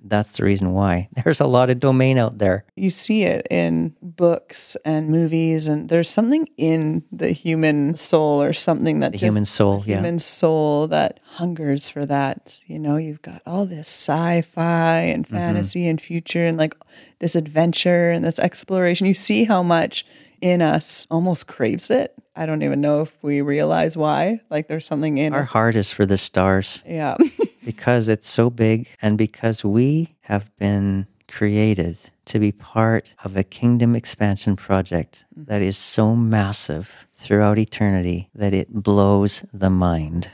That's 0.10 0.38
the 0.38 0.44
reason 0.44 0.74
why. 0.74 1.10
There's 1.24 1.40
a 1.40 1.48
lot 1.48 1.70
of 1.70 1.80
domain 1.80 2.18
out 2.18 2.38
there. 2.40 2.66
You 2.76 2.90
see 2.90 3.24
it 3.24 3.48
in 3.50 3.96
books 4.02 4.76
and 4.84 5.10
movies, 5.10 5.68
and 5.68 5.88
there's 5.90 6.10
something 6.10 6.48
in 6.58 7.04
the 7.12 7.30
human 7.32 7.96
soul 7.98 8.42
or 8.42 8.54
something 8.54 9.00
that 9.02 9.12
The 9.14 9.18
just- 9.20 9.24
human 9.26 9.46
soul, 9.46 9.84
yeah. 9.86 9.98
human 9.98 10.20
soul 10.20 10.88
that 10.88 11.20
hungers 11.24 11.90
for 11.90 12.06
that. 12.06 12.60
You 12.68 12.80
know, 12.80 12.98
you've 12.98 13.22
got 13.22 13.42
all 13.46 13.66
this 13.66 13.88
sci-fi 13.88 15.00
and 15.02 15.26
Mm-hmm. 15.26 15.36
fantasy 15.36 15.88
and 15.88 16.02
future 16.02 16.46
and 16.46 16.58
like 16.58 16.74
this 17.20 17.36
adventure 17.36 18.12
and 18.12 18.24
this 18.26 18.40
exploration. 18.40 19.08
You 19.08 19.14
see 19.14 19.44
how 19.46 19.62
much 19.64 20.06
in 20.42 20.62
us 20.62 21.06
almost 21.12 21.48
craves 21.48 21.90
it. 21.92 22.14
I 22.36 22.46
don't 22.46 22.64
even 22.64 22.80
know 22.80 23.02
if 23.02 23.12
we 23.22 23.42
realize 23.42 23.98
why. 23.98 24.40
Like 24.50 24.68
there's 24.70 24.86
something 24.86 25.18
in 25.18 25.34
Our 25.34 25.42
us. 25.42 25.50
heart 25.50 25.76
is 25.76 25.92
for 25.92 26.06
the 26.06 26.18
stars 26.18 26.82
Yeah. 26.86 27.16
because 27.70 28.10
it's 28.10 28.28
so 28.28 28.50
big 28.50 28.88
and 29.00 29.16
because 29.16 29.64
we 29.64 30.10
have 30.22 30.50
been 30.58 31.06
created 31.28 31.96
to 32.26 32.40
be 32.40 32.52
part 32.52 33.06
of 33.24 33.38
a 33.38 33.44
kingdom 33.44 33.96
expansion 33.96 34.56
project 34.56 35.24
mm-hmm. 35.38 35.44
that 35.44 35.62
is 35.62 35.78
so 35.78 36.16
massive 36.16 37.06
throughout 37.14 37.60
eternity 37.60 38.28
that 38.34 38.56
it 38.56 38.74
blows 38.74 39.46
the 39.54 39.70
mind. 39.70 40.32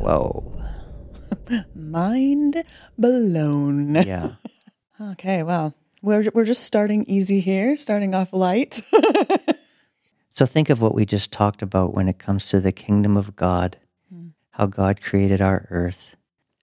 Whoa. 0.00 0.58
Mind 1.74 2.64
blown. 2.96 3.96
Yeah. 3.96 4.36
Okay, 4.98 5.42
well, 5.42 5.74
we're 6.00 6.30
we're 6.32 6.46
just 6.46 6.64
starting 6.64 7.04
easy 7.04 7.40
here, 7.40 7.76
starting 7.76 8.14
off 8.14 8.32
light. 8.32 8.80
So 10.36 10.44
think 10.44 10.68
of 10.68 10.82
what 10.82 10.94
we 10.94 11.06
just 11.06 11.32
talked 11.32 11.62
about 11.62 11.94
when 11.94 12.10
it 12.10 12.18
comes 12.18 12.50
to 12.50 12.60
the 12.60 12.70
kingdom 12.70 13.16
of 13.16 13.36
God, 13.36 13.78
how 14.56 14.64
God 14.64 15.02
created 15.02 15.42
our 15.42 15.66
earth, 15.70 16.16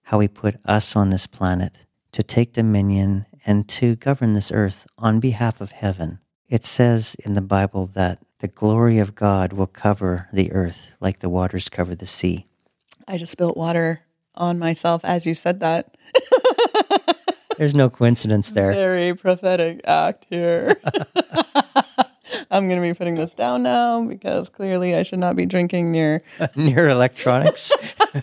how 0.04 0.18
he 0.18 0.26
put 0.26 0.56
us 0.64 0.96
on 0.96 1.10
this 1.10 1.28
planet 1.28 1.86
to 2.10 2.24
take 2.24 2.52
dominion 2.52 3.24
and 3.46 3.68
to 3.68 3.94
govern 3.94 4.32
this 4.32 4.50
earth 4.50 4.84
on 4.98 5.20
behalf 5.20 5.60
of 5.60 5.70
heaven. 5.70 6.18
It 6.48 6.64
says 6.64 7.14
in 7.24 7.34
the 7.34 7.40
Bible 7.40 7.86
that 7.86 8.18
the 8.40 8.48
glory 8.48 8.98
of 8.98 9.14
God 9.14 9.52
will 9.52 9.68
cover 9.68 10.28
the 10.32 10.50
earth 10.50 10.96
like 11.00 11.20
the 11.20 11.28
waters 11.28 11.68
cover 11.68 11.94
the 11.94 12.04
sea. 12.04 12.46
I 13.06 13.16
just 13.16 13.30
spilt 13.30 13.56
water 13.56 14.00
on 14.34 14.58
myself 14.58 15.04
as 15.04 15.24
you 15.24 15.34
said 15.34 15.60
that. 15.60 15.96
There's 17.58 17.76
no 17.76 17.88
coincidence 17.90 18.50
there. 18.50 18.72
Very 18.72 19.14
prophetic 19.14 19.82
act 19.84 20.26
here. 20.28 20.80
I'm 22.50 22.68
going 22.68 22.80
to 22.80 22.86
be 22.86 22.94
putting 22.94 23.14
this 23.14 23.34
down 23.34 23.62
now 23.62 24.04
because 24.04 24.48
clearly 24.48 24.94
I 24.94 25.02
should 25.02 25.18
not 25.18 25.36
be 25.36 25.46
drinking 25.46 25.92
near. 25.92 26.20
Near 26.56 26.88
electronics. 26.88 27.72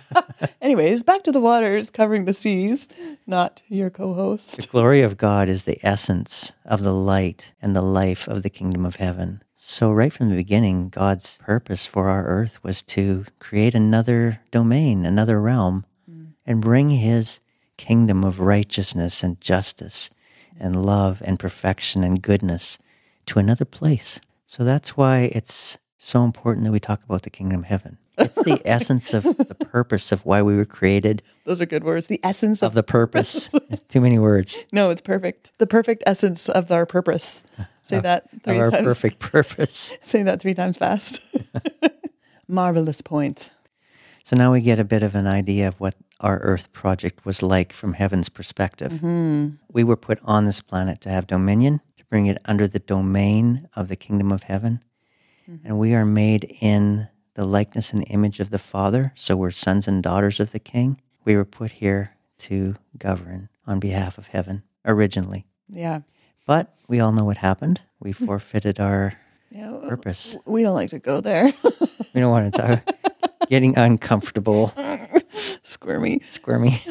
Anyways, 0.61 1.03
back 1.03 1.23
to 1.23 1.31
the 1.31 1.39
waters 1.39 1.89
covering 1.89 2.25
the 2.25 2.33
seas, 2.33 2.87
not 3.27 3.61
your 3.67 3.89
co 3.89 4.13
host. 4.13 4.57
The 4.57 4.67
glory 4.67 5.01
of 5.01 5.17
God 5.17 5.49
is 5.49 5.63
the 5.63 5.79
essence 5.83 6.53
of 6.65 6.83
the 6.83 6.93
light 6.93 7.53
and 7.61 7.75
the 7.75 7.81
life 7.81 8.27
of 8.27 8.43
the 8.43 8.49
kingdom 8.49 8.85
of 8.85 8.97
heaven. 8.97 9.43
So, 9.55 9.91
right 9.91 10.11
from 10.11 10.29
the 10.29 10.35
beginning, 10.35 10.89
God's 10.89 11.37
purpose 11.37 11.85
for 11.85 12.09
our 12.09 12.25
earth 12.25 12.63
was 12.63 12.81
to 12.83 13.25
create 13.39 13.75
another 13.75 14.41
domain, 14.51 15.05
another 15.05 15.39
realm, 15.39 15.85
mm. 16.09 16.33
and 16.45 16.61
bring 16.61 16.89
his 16.89 17.41
kingdom 17.77 18.23
of 18.23 18.39
righteousness 18.39 19.23
and 19.23 19.39
justice 19.39 20.09
and 20.59 20.85
love 20.85 21.21
and 21.25 21.39
perfection 21.39 22.03
and 22.03 22.21
goodness 22.21 22.77
to 23.27 23.39
another 23.39 23.65
place. 23.65 24.19
So, 24.45 24.63
that's 24.63 24.95
why 24.97 25.31
it's 25.33 25.77
so 25.97 26.23
important 26.23 26.65
that 26.65 26.71
we 26.71 26.79
talk 26.79 27.03
about 27.03 27.21
the 27.23 27.29
kingdom 27.29 27.59
of 27.61 27.65
heaven. 27.67 27.97
It's 28.17 28.41
the 28.43 28.61
essence 28.65 29.13
of 29.13 29.23
the 29.23 29.55
purpose 29.55 30.11
of 30.11 30.25
why 30.25 30.41
we 30.41 30.55
were 30.55 30.65
created, 30.65 31.21
Those 31.45 31.61
are 31.61 31.65
good 31.65 31.83
words. 31.83 32.07
The 32.07 32.19
essence 32.23 32.61
of 32.61 32.67
of 32.67 32.73
the 32.73 32.83
purpose. 32.83 33.49
Too 33.87 34.01
many 34.01 34.19
words. 34.19 34.57
No, 34.71 34.89
it's 34.89 35.01
perfect. 35.01 35.51
The 35.59 35.67
perfect 35.67 36.03
essence 36.05 36.49
of 36.49 36.71
our 36.71 36.85
purpose. 36.85 37.43
Say 37.83 37.99
that 37.99 38.25
Of 38.33 38.43
three 38.43 38.59
our 38.59 38.71
times. 38.71 38.83
perfect 38.85 39.19
purpose. 39.19 39.93
Say 40.03 40.23
that 40.23 40.41
three 40.41 40.53
times 40.53 40.77
fast. 40.77 41.21
Marvelous 42.47 43.01
point. 43.01 43.49
So 44.23 44.35
now 44.35 44.51
we 44.51 44.61
get 44.61 44.79
a 44.79 44.83
bit 44.83 45.03
of 45.03 45.15
an 45.15 45.27
idea 45.27 45.67
of 45.67 45.79
what 45.79 45.95
our 46.19 46.37
Earth 46.39 46.71
project 46.73 47.25
was 47.25 47.41
like 47.41 47.73
from 47.73 47.93
heaven's 47.93 48.29
perspective. 48.29 48.91
Mm-hmm. 48.91 49.49
We 49.71 49.83
were 49.83 49.97
put 49.97 50.19
on 50.23 50.45
this 50.45 50.61
planet 50.61 51.01
to 51.01 51.09
have 51.09 51.27
dominion, 51.27 51.81
bring 52.11 52.27
it 52.27 52.37
under 52.45 52.67
the 52.67 52.77
domain 52.79 53.67
of 53.75 53.87
the 53.87 53.95
kingdom 53.95 54.31
of 54.31 54.43
heaven. 54.43 54.83
Mm-hmm. 55.49 55.65
And 55.65 55.79
we 55.79 55.95
are 55.95 56.05
made 56.05 56.55
in 56.59 57.07
the 57.33 57.45
likeness 57.45 57.93
and 57.93 58.05
image 58.09 58.39
of 58.41 58.49
the 58.51 58.59
Father. 58.59 59.13
So 59.15 59.35
we're 59.37 59.49
sons 59.51 59.87
and 59.87 60.03
daughters 60.03 60.39
of 60.39 60.51
the 60.51 60.59
King. 60.59 61.01
We 61.23 61.35
were 61.37 61.45
put 61.45 61.71
here 61.71 62.11
to 62.39 62.75
govern 62.97 63.47
on 63.65 63.79
behalf 63.79 64.17
of 64.17 64.27
heaven 64.27 64.61
originally. 64.85 65.45
Yeah. 65.69 66.01
But 66.45 66.75
we 66.89 66.99
all 66.99 67.13
know 67.13 67.23
what 67.23 67.37
happened. 67.37 67.79
We 68.01 68.11
forfeited 68.27 68.79
our 68.79 69.13
Yeah. 69.49 69.79
purpose. 69.87 70.35
We 70.45 70.63
don't 70.63 70.75
like 70.75 70.89
to 70.89 70.99
go 70.99 71.21
there. 71.21 71.53
We 72.13 72.19
don't 72.19 72.31
want 72.31 72.53
to 72.53 72.61
talk. 72.61 72.95
Getting 73.49 73.77
uncomfortable, 73.77 74.73
Squirmy. 75.63 76.21
squirmy. 76.29 76.81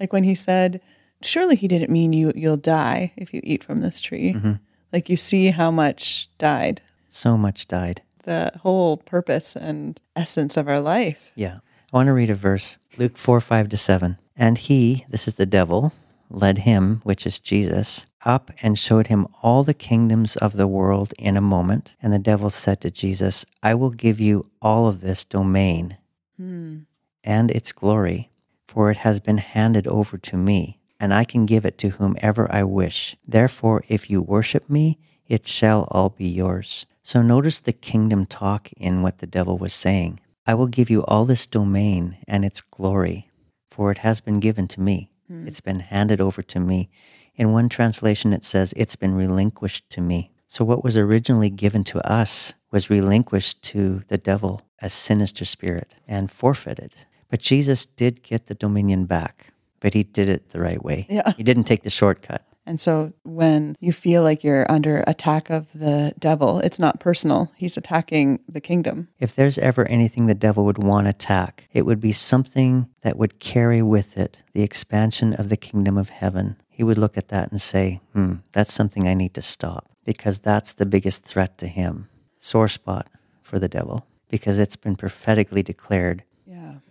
Like 0.00 0.12
when 0.12 0.24
he 0.24 0.34
said, 0.34 0.80
Surely 1.22 1.56
he 1.56 1.68
didn't 1.68 1.90
mean 1.90 2.12
you 2.12 2.32
you'll 2.34 2.56
die 2.56 3.12
if 3.16 3.32
you 3.32 3.40
eat 3.42 3.64
from 3.64 3.80
this 3.80 4.00
tree. 4.00 4.34
Mm-hmm. 4.34 4.52
Like 4.92 5.08
you 5.08 5.16
see 5.16 5.50
how 5.50 5.70
much 5.70 6.28
died. 6.38 6.82
So 7.08 7.36
much 7.36 7.68
died. 7.68 8.02
The 8.24 8.52
whole 8.62 8.98
purpose 8.98 9.56
and 9.56 9.98
essence 10.14 10.56
of 10.56 10.68
our 10.68 10.80
life. 10.80 11.32
Yeah. 11.34 11.58
I 11.92 11.96
want 11.96 12.08
to 12.08 12.12
read 12.12 12.30
a 12.30 12.34
verse 12.34 12.78
Luke 12.98 13.16
4 13.16 13.40
5 13.40 13.68
to 13.70 13.76
7. 13.76 14.18
And 14.36 14.58
he, 14.58 15.06
this 15.08 15.26
is 15.26 15.36
the 15.36 15.46
devil, 15.46 15.92
led 16.28 16.58
him, 16.58 17.00
which 17.04 17.26
is 17.26 17.38
Jesus, 17.38 18.06
up 18.24 18.50
and 18.60 18.78
showed 18.78 19.06
him 19.06 19.26
all 19.42 19.62
the 19.62 19.74
kingdoms 19.74 20.36
of 20.36 20.56
the 20.56 20.66
world 20.66 21.14
in 21.18 21.36
a 21.36 21.40
moment. 21.40 21.96
And 22.02 22.12
the 22.12 22.18
devil 22.18 22.50
said 22.50 22.80
to 22.82 22.90
Jesus, 22.90 23.46
I 23.62 23.74
will 23.74 23.90
give 23.90 24.20
you 24.20 24.50
all 24.60 24.88
of 24.88 25.00
this 25.00 25.24
domain 25.24 25.96
hmm. 26.36 26.80
and 27.24 27.50
its 27.50 27.72
glory, 27.72 28.30
for 28.66 28.90
it 28.90 28.98
has 28.98 29.20
been 29.20 29.38
handed 29.38 29.86
over 29.86 30.18
to 30.18 30.36
me, 30.36 30.78
and 30.98 31.12
I 31.12 31.24
can 31.24 31.46
give 31.46 31.64
it 31.64 31.78
to 31.78 31.90
whomever 31.90 32.50
I 32.52 32.62
wish. 32.62 33.16
Therefore, 33.26 33.84
if 33.88 34.08
you 34.10 34.22
worship 34.22 34.68
me, 34.70 34.98
it 35.26 35.46
shall 35.46 35.88
all 35.90 36.10
be 36.10 36.28
yours. 36.28 36.86
So 37.02 37.22
notice 37.22 37.58
the 37.58 37.72
kingdom 37.72 38.26
talk 38.26 38.72
in 38.72 39.02
what 39.02 39.18
the 39.18 39.26
devil 39.26 39.58
was 39.58 39.74
saying. 39.74 40.20
I 40.46 40.54
will 40.54 40.68
give 40.68 40.90
you 40.90 41.04
all 41.04 41.24
this 41.24 41.46
domain 41.46 42.18
and 42.26 42.44
its 42.44 42.60
glory, 42.60 43.30
for 43.70 43.90
it 43.90 43.98
has 43.98 44.20
been 44.20 44.40
given 44.40 44.68
to 44.68 44.80
me. 44.80 45.10
Hmm. 45.28 45.46
It's 45.46 45.60
been 45.60 45.80
handed 45.80 46.20
over 46.20 46.42
to 46.42 46.60
me. 46.60 46.88
In 47.34 47.52
one 47.52 47.68
translation, 47.68 48.32
it 48.32 48.44
says, 48.44 48.72
It's 48.76 48.96
been 48.96 49.14
relinquished 49.14 49.90
to 49.90 50.00
me. 50.00 50.32
So, 50.46 50.64
what 50.64 50.84
was 50.84 50.96
originally 50.96 51.50
given 51.50 51.84
to 51.84 51.98
us 52.08 52.54
was 52.70 52.88
relinquished 52.88 53.62
to 53.64 54.02
the 54.08 54.18
devil 54.18 54.62
a 54.80 54.88
sinister 54.88 55.44
spirit 55.44 55.94
and 56.06 56.30
forfeited. 56.30 56.94
But 57.28 57.40
Jesus 57.40 57.86
did 57.86 58.22
get 58.22 58.46
the 58.46 58.54
dominion 58.54 59.06
back, 59.06 59.52
but 59.86 59.94
he 59.94 60.02
did 60.02 60.28
it 60.28 60.48
the 60.48 60.58
right 60.58 60.82
way. 60.82 61.06
Yeah. 61.08 61.32
He 61.36 61.44
didn't 61.44 61.62
take 61.62 61.84
the 61.84 61.90
shortcut. 61.90 62.44
And 62.66 62.80
so 62.80 63.12
when 63.22 63.76
you 63.78 63.92
feel 63.92 64.24
like 64.24 64.42
you're 64.42 64.68
under 64.68 65.04
attack 65.06 65.48
of 65.48 65.72
the 65.72 66.12
devil, 66.18 66.58
it's 66.58 66.80
not 66.80 66.98
personal. 66.98 67.52
He's 67.54 67.76
attacking 67.76 68.40
the 68.48 68.60
kingdom. 68.60 69.06
If 69.20 69.36
there's 69.36 69.58
ever 69.58 69.86
anything 69.86 70.26
the 70.26 70.34
devil 70.34 70.64
would 70.64 70.82
want 70.82 71.04
to 71.04 71.10
attack, 71.10 71.68
it 71.72 71.86
would 71.86 72.00
be 72.00 72.10
something 72.10 72.88
that 73.02 73.16
would 73.16 73.38
carry 73.38 73.80
with 73.80 74.18
it 74.18 74.42
the 74.54 74.64
expansion 74.64 75.34
of 75.34 75.50
the 75.50 75.56
kingdom 75.56 75.96
of 75.96 76.08
heaven. 76.08 76.56
He 76.68 76.82
would 76.82 76.98
look 76.98 77.16
at 77.16 77.28
that 77.28 77.52
and 77.52 77.60
say, 77.60 78.00
hmm, 78.12 78.38
that's 78.50 78.74
something 78.74 79.06
I 79.06 79.14
need 79.14 79.34
to 79.34 79.42
stop 79.42 79.88
because 80.04 80.40
that's 80.40 80.72
the 80.72 80.84
biggest 80.84 81.22
threat 81.22 81.58
to 81.58 81.68
him. 81.68 82.08
Sore 82.38 82.66
spot 82.66 83.08
for 83.40 83.60
the 83.60 83.68
devil 83.68 84.04
because 84.28 84.58
it's 84.58 84.74
been 84.74 84.96
prophetically 84.96 85.62
declared. 85.62 86.24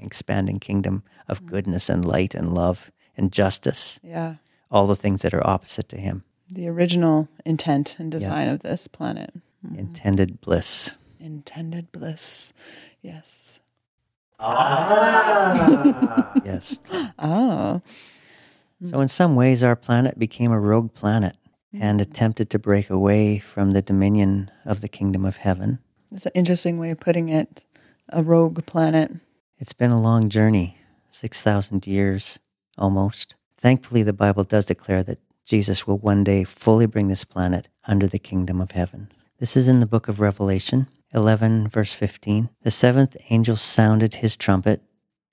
Expanding 0.05 0.59
kingdom 0.59 1.03
of 1.27 1.43
mm. 1.43 1.47
goodness 1.47 1.89
and 1.89 2.05
light 2.05 2.35
and 2.35 2.53
love 2.53 2.91
and 3.17 3.31
justice, 3.31 3.99
Yeah. 4.03 4.35
all 4.69 4.87
the 4.87 4.95
things 4.95 5.21
that 5.21 5.33
are 5.33 5.45
opposite 5.45 5.89
to 5.89 5.97
him. 5.97 6.23
The 6.49 6.67
original 6.67 7.27
intent 7.45 7.97
and 7.99 8.11
design 8.11 8.47
of 8.47 8.61
this 8.61 8.87
planet. 8.87 9.33
Mm-hmm. 9.65 9.79
Intended 9.79 10.41
bliss. 10.41 10.91
Intended 11.19 11.91
bliss. 11.91 12.53
Yes. 13.01 13.59
Ah. 14.39 16.31
yes. 16.43 16.77
Oh. 17.17 17.81
Mm. 18.83 18.89
So, 18.89 18.99
in 18.99 19.07
some 19.07 19.35
ways, 19.35 19.63
our 19.63 19.75
planet 19.75 20.19
became 20.19 20.51
a 20.51 20.59
rogue 20.59 20.93
planet 20.93 21.37
mm-hmm. 21.73 21.83
and 21.83 22.01
attempted 22.01 22.49
to 22.49 22.59
break 22.59 22.89
away 22.89 23.39
from 23.39 23.71
the 23.71 23.81
dominion 23.81 24.51
of 24.65 24.81
the 24.81 24.89
kingdom 24.89 25.23
of 25.25 25.37
heaven. 25.37 25.79
That's 26.11 26.25
an 26.25 26.33
interesting 26.35 26.77
way 26.77 26.91
of 26.91 26.99
putting 26.99 27.29
it. 27.29 27.65
A 28.09 28.21
rogue 28.21 28.65
planet. 28.65 29.11
It's 29.57 29.71
been 29.71 29.91
a 29.91 30.01
long 30.01 30.27
journey 30.27 30.79
6,000 31.11 31.87
years 31.87 32.39
almost. 32.77 33.35
Thankfully, 33.57 34.03
the 34.03 34.11
Bible 34.11 34.43
does 34.43 34.65
declare 34.65 35.01
that 35.03 35.19
Jesus 35.45 35.87
will 35.87 35.97
one 35.97 36.25
day 36.25 36.43
fully 36.43 36.85
bring 36.85 37.07
this 37.07 37.23
planet 37.23 37.69
under 37.85 38.05
the 38.05 38.19
kingdom 38.19 38.59
of 38.59 38.71
heaven. 38.71 39.09
This 39.39 39.55
is 39.55 39.69
in 39.69 39.79
the 39.79 39.85
book 39.85 40.09
of 40.09 40.19
Revelation 40.19 40.87
11, 41.13 41.69
verse 41.69 41.93
15. 41.93 42.49
The 42.63 42.71
seventh 42.71 43.15
angel 43.29 43.55
sounded 43.55 44.15
his 44.15 44.35
trumpet, 44.35 44.81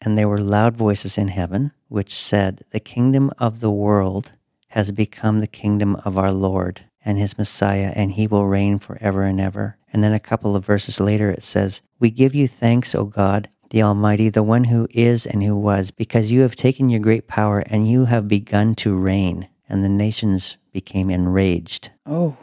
and 0.00 0.16
there 0.16 0.28
were 0.28 0.40
loud 0.40 0.76
voices 0.76 1.18
in 1.18 1.28
heaven, 1.28 1.72
which 1.88 2.14
said, 2.14 2.64
The 2.70 2.78
kingdom 2.78 3.32
of 3.38 3.58
the 3.58 3.72
world 3.72 4.30
has 4.68 4.92
become 4.92 5.40
the 5.40 5.48
kingdom 5.48 5.96
of 6.04 6.16
our 6.16 6.30
Lord 6.30 6.82
and 7.04 7.18
his 7.18 7.36
Messiah, 7.36 7.92
and 7.96 8.12
he 8.12 8.28
will 8.28 8.46
reign 8.46 8.78
forever 8.78 9.24
and 9.24 9.40
ever. 9.40 9.78
And 9.92 10.04
then 10.04 10.12
a 10.12 10.20
couple 10.20 10.54
of 10.54 10.64
verses 10.64 11.00
later, 11.00 11.28
it 11.28 11.42
says, 11.42 11.82
We 11.98 12.10
give 12.10 12.36
you 12.36 12.46
thanks, 12.46 12.94
O 12.94 13.02
God, 13.02 13.48
the 13.72 13.82
Almighty, 13.82 14.28
the 14.28 14.42
one 14.42 14.64
who 14.64 14.86
is 14.90 15.24
and 15.24 15.42
who 15.42 15.56
was, 15.56 15.90
because 15.90 16.30
you 16.30 16.42
have 16.42 16.54
taken 16.54 16.90
your 16.90 17.00
great 17.00 17.26
power 17.26 17.60
and 17.60 17.88
you 17.88 18.04
have 18.04 18.28
begun 18.28 18.74
to 18.76 18.94
reign. 18.94 19.48
And 19.66 19.82
the 19.82 19.88
nations 19.88 20.58
became 20.72 21.08
enraged. 21.08 21.90
Oh. 22.04 22.36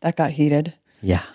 that 0.00 0.16
got 0.16 0.30
heated. 0.30 0.74
Yeah. 1.02 1.24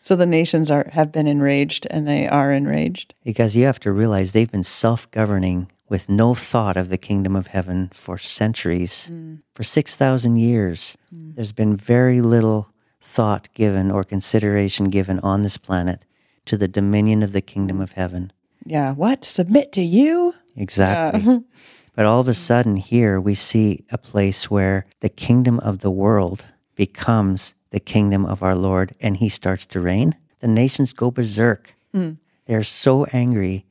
So 0.00 0.16
the 0.16 0.26
nations 0.26 0.70
are 0.70 0.90
have 0.92 1.12
been 1.12 1.26
enraged 1.26 1.86
and 1.90 2.06
they 2.06 2.26
are 2.26 2.52
enraged. 2.52 3.14
because 3.24 3.56
you 3.56 3.64
have 3.64 3.80
to 3.80 3.92
realize 3.92 4.32
they've 4.32 4.50
been 4.50 4.62
self 4.62 5.10
governing 5.10 5.70
with 5.88 6.08
no 6.08 6.34
thought 6.34 6.76
of 6.76 6.88
the 6.88 6.98
kingdom 6.98 7.36
of 7.36 7.48
heaven 7.48 7.90
for 7.92 8.18
centuries. 8.18 9.08
Hmm. 9.08 9.36
For 9.54 9.62
6,000 9.62 10.36
years, 10.36 10.96
hmm. 11.10 11.32
there's 11.34 11.52
been 11.52 11.76
very 11.76 12.20
little 12.20 12.70
thought 13.00 13.48
given 13.54 13.90
or 13.90 14.04
consideration 14.04 14.90
given 14.90 15.20
on 15.20 15.42
this 15.42 15.56
planet 15.56 16.04
to 16.46 16.56
the 16.56 16.68
dominion 16.68 17.22
of 17.22 17.32
the 17.32 17.40
kingdom 17.40 17.80
of 17.80 17.92
heaven. 17.92 18.32
Yeah, 18.64 18.92
what? 18.92 19.24
Submit 19.24 19.72
to 19.72 19.82
you? 19.82 20.34
Exactly. 20.56 21.42
but 21.94 22.06
all 22.06 22.20
of 22.20 22.28
a 22.28 22.34
sudden, 22.34 22.76
here 22.76 23.20
we 23.20 23.34
see 23.34 23.84
a 23.90 23.98
place 23.98 24.50
where 24.50 24.86
the 25.00 25.08
kingdom 25.08 25.58
of 25.60 25.80
the 25.80 25.90
world 25.90 26.46
becomes 26.74 27.54
the 27.70 27.80
kingdom 27.80 28.24
of 28.24 28.42
our 28.42 28.54
Lord 28.54 28.94
and 29.00 29.16
he 29.16 29.28
starts 29.28 29.66
to 29.66 29.80
reign. 29.80 30.16
The 30.40 30.48
nations 30.48 30.92
go 30.92 31.10
berserk. 31.10 31.74
Hmm. 31.92 32.12
They're 32.46 32.62
so 32.62 33.04
angry. 33.06 33.66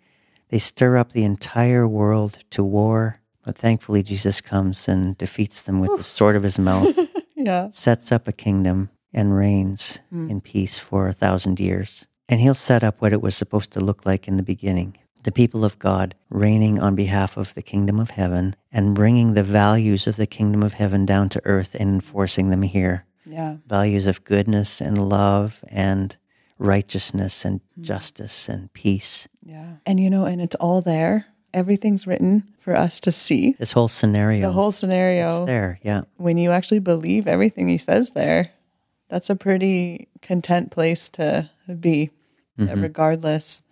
They 0.50 0.60
stir 0.60 0.98
up 0.98 1.12
the 1.12 1.24
entire 1.24 1.88
world 1.88 2.40
to 2.52 2.64
war. 2.64 3.20
But 3.46 3.58
thankfully, 3.58 4.04
Jesus 4.04 4.42
comes 4.42 4.88
and 4.88 5.18
defeats 5.18 5.62
them 5.62 5.80
with 5.80 5.98
the 5.98 6.04
sword 6.04 6.36
of 6.36 6.44
his 6.44 6.58
mouth, 6.58 6.98
Yeah. 7.36 7.70
sets 7.72 8.12
up 8.12 8.28
a 8.28 8.32
kingdom, 8.32 8.90
and 9.14 9.36
reigns 9.36 10.00
hmm. 10.10 10.30
in 10.30 10.42
peace 10.42 10.80
for 10.80 11.08
a 11.08 11.14
thousand 11.14 11.60
years. 11.60 12.06
And 12.30 12.40
he'll 12.40 12.54
set 12.54 12.84
up 12.84 13.02
what 13.02 13.14
it 13.14 13.22
was 13.22 13.36
supposed 13.36 13.72
to 13.72 13.80
look 13.80 14.06
like 14.06 14.28
in 14.28 14.38
the 14.38 14.44
beginning 14.44 14.98
the 15.24 15.32
people 15.32 15.66
of 15.66 15.80
God 15.80 16.16
reigning 16.30 16.80
on 16.80 16.96
behalf 16.96 17.38
of 17.38 17.54
the 17.54 17.62
kingdom 17.62 18.00
of 18.00 18.12
heaven 18.12 18.56
and 18.72 18.94
bringing 18.94 19.34
the 19.34 19.44
values 19.44 20.06
of 20.08 20.18
the 20.18 20.28
kingdom 20.28 20.62
of 20.62 20.74
heaven 20.74 21.06
down 21.06 21.30
to 21.30 21.42
earth 21.46 21.76
and 21.76 21.90
enforcing 21.90 22.50
them 22.50 22.62
here. 22.62 23.06
Yeah. 23.26 23.58
Values 23.68 24.06
of 24.06 24.24
goodness 24.24 24.82
and 24.82 24.98
love 24.98 25.64
and 25.70 26.16
righteousness 26.60 27.46
and 27.46 27.62
mm-hmm. 27.62 27.84
justice 27.84 28.50
and 28.50 28.72
peace. 28.74 29.28
Yeah. 29.46 29.76
And 29.86 30.00
you 30.00 30.10
know, 30.10 30.26
and 30.26 30.42
it's 30.42 30.56
all 30.56 30.82
there. 30.82 31.26
Everything's 31.54 32.08
written 32.08 32.44
for 32.60 32.76
us 32.76 33.00
to 33.02 33.12
see. 33.12 33.56
This 33.60 33.72
whole 33.72 33.88
scenario. 33.88 34.48
The 34.48 34.54
whole 34.54 34.72
scenario. 34.72 35.26
it's 35.26 35.46
there, 35.46 35.80
yeah. 35.84 36.02
When 36.18 36.38
you 36.38 36.52
actually 36.52 36.80
believe 36.80 37.28
everything 37.28 37.68
he 37.68 37.78
says 37.78 38.12
there, 38.12 38.50
that's 39.08 39.30
a 39.30 39.36
pretty 39.36 40.08
content 40.22 40.72
place 40.72 41.10
to 41.10 41.50
be. 41.80 42.12
That 42.58 42.74
mm-hmm. 42.74 42.84
regardless, 42.84 43.64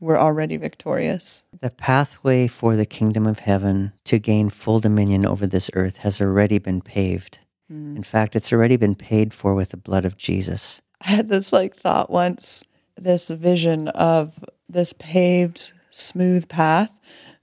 we're 0.00 0.18
already 0.18 0.56
victorious. 0.56 1.44
The 1.60 1.70
pathway 1.70 2.48
for 2.48 2.76
the 2.76 2.86
kingdom 2.86 3.26
of 3.26 3.40
heaven 3.40 3.92
to 4.04 4.18
gain 4.18 4.50
full 4.50 4.80
dominion 4.80 5.24
over 5.24 5.46
this 5.46 5.70
earth 5.74 5.98
has 5.98 6.20
already 6.20 6.58
been 6.58 6.80
paved. 6.80 7.38
Hmm. 7.68 7.96
In 7.96 8.02
fact, 8.02 8.36
it's 8.36 8.52
already 8.52 8.76
been 8.76 8.94
paid 8.94 9.32
for 9.32 9.54
with 9.54 9.70
the 9.70 9.76
blood 9.76 10.04
of 10.04 10.18
Jesus. 10.18 10.80
I 11.00 11.10
had 11.10 11.28
this 11.28 11.52
like 11.52 11.76
thought 11.76 12.10
once, 12.10 12.64
this 12.96 13.30
vision 13.30 13.88
of 13.88 14.44
this 14.68 14.92
paved, 14.92 15.72
smooth 15.90 16.48
path, 16.48 16.92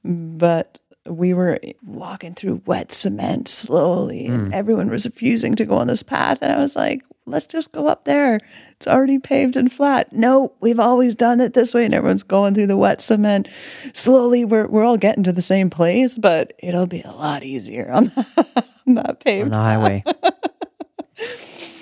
but 0.04 0.80
we 1.06 1.34
were 1.34 1.60
walking 1.86 2.34
through 2.34 2.62
wet 2.66 2.92
cement 2.92 3.48
slowly, 3.48 4.28
and 4.28 4.48
hmm. 4.48 4.54
everyone 4.54 4.90
was 4.90 5.06
refusing 5.06 5.56
to 5.56 5.66
go 5.66 5.76
on 5.76 5.88
this 5.88 6.04
path. 6.04 6.40
And 6.42 6.52
I 6.52 6.58
was 6.58 6.76
like, 6.76 7.04
let's 7.26 7.48
just 7.48 7.72
go 7.72 7.88
up 7.88 8.06
there. 8.06 8.40
It's 8.72 8.88
already 8.88 9.20
paved 9.20 9.56
and 9.56 9.72
flat. 9.72 10.12
No, 10.14 10.54
we've 10.60 10.80
always 10.80 11.16
done 11.16 11.40
it 11.42 11.54
this 11.54 11.74
way. 11.74 11.86
And 11.86 11.94
everyone's 11.94 12.24
going 12.24 12.54
through 12.54 12.68
the 12.68 12.78
wet 12.78 13.02
cement. 13.02 13.48
Slowly, 13.94 14.44
we're, 14.46 14.68
we're 14.68 14.84
all 14.84 14.98
getting 14.98 15.24
to 15.24 15.32
the 15.34 15.42
same 15.42 15.70
place, 15.70 16.18
but 16.18 16.54
it'll 16.60 16.88
be 16.88 17.02
a 17.02 17.12
lot 17.12 17.44
easier 17.44 17.90
on, 17.92 18.12
on 18.88 18.96
that 18.96 19.22
on 19.26 19.50
the 19.50 19.56
highway. 19.56 20.04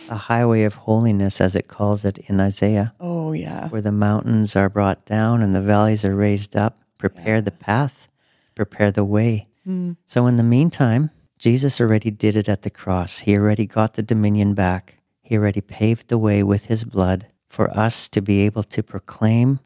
a 0.10 0.16
highway 0.16 0.64
of 0.64 0.74
holiness, 0.76 1.40
as 1.40 1.56
it 1.56 1.68
calls 1.68 2.04
it 2.06 2.18
in 2.30 2.40
Isaiah, 2.40 2.94
Oh, 3.00 3.32
yeah. 3.32 3.70
where 3.70 3.82
the 3.82 3.92
mountains 3.92 4.56
are 4.56 4.70
brought 4.70 5.06
down 5.06 5.42
and 5.42 5.56
the 5.56 5.62
valleys 5.62 6.04
are 6.06 6.16
raised 6.16 6.56
up. 6.56 6.78
Prepare 6.98 7.42
the 7.42 7.52
path, 7.52 8.08
prepare 8.56 8.92
the 8.92 9.06
way. 9.06 9.48
Hmm. 9.64 9.94
So, 10.06 10.28
in 10.28 10.36
the 10.36 10.44
meantime, 10.44 11.10
Jesus 11.40 11.80
already 11.82 12.12
did 12.12 12.36
it 12.38 12.48
at 12.50 12.62
the 12.62 12.70
cross. 12.70 13.20
He 13.20 13.36
already 13.36 13.66
got 13.66 13.94
the 13.94 14.04
dominion 14.04 14.54
back. 14.54 14.98
He 15.32 15.38
already 15.38 15.62
paved 15.62 16.10
the 16.10 16.18
way 16.18 16.44
with 16.44 16.66
his 16.66 16.84
blood 16.84 17.26
for 17.48 17.72
us 17.72 18.10
to 18.10 18.20
be 18.22 18.42
able 18.42 18.64
to 18.64 18.84
proclaim 18.84 19.62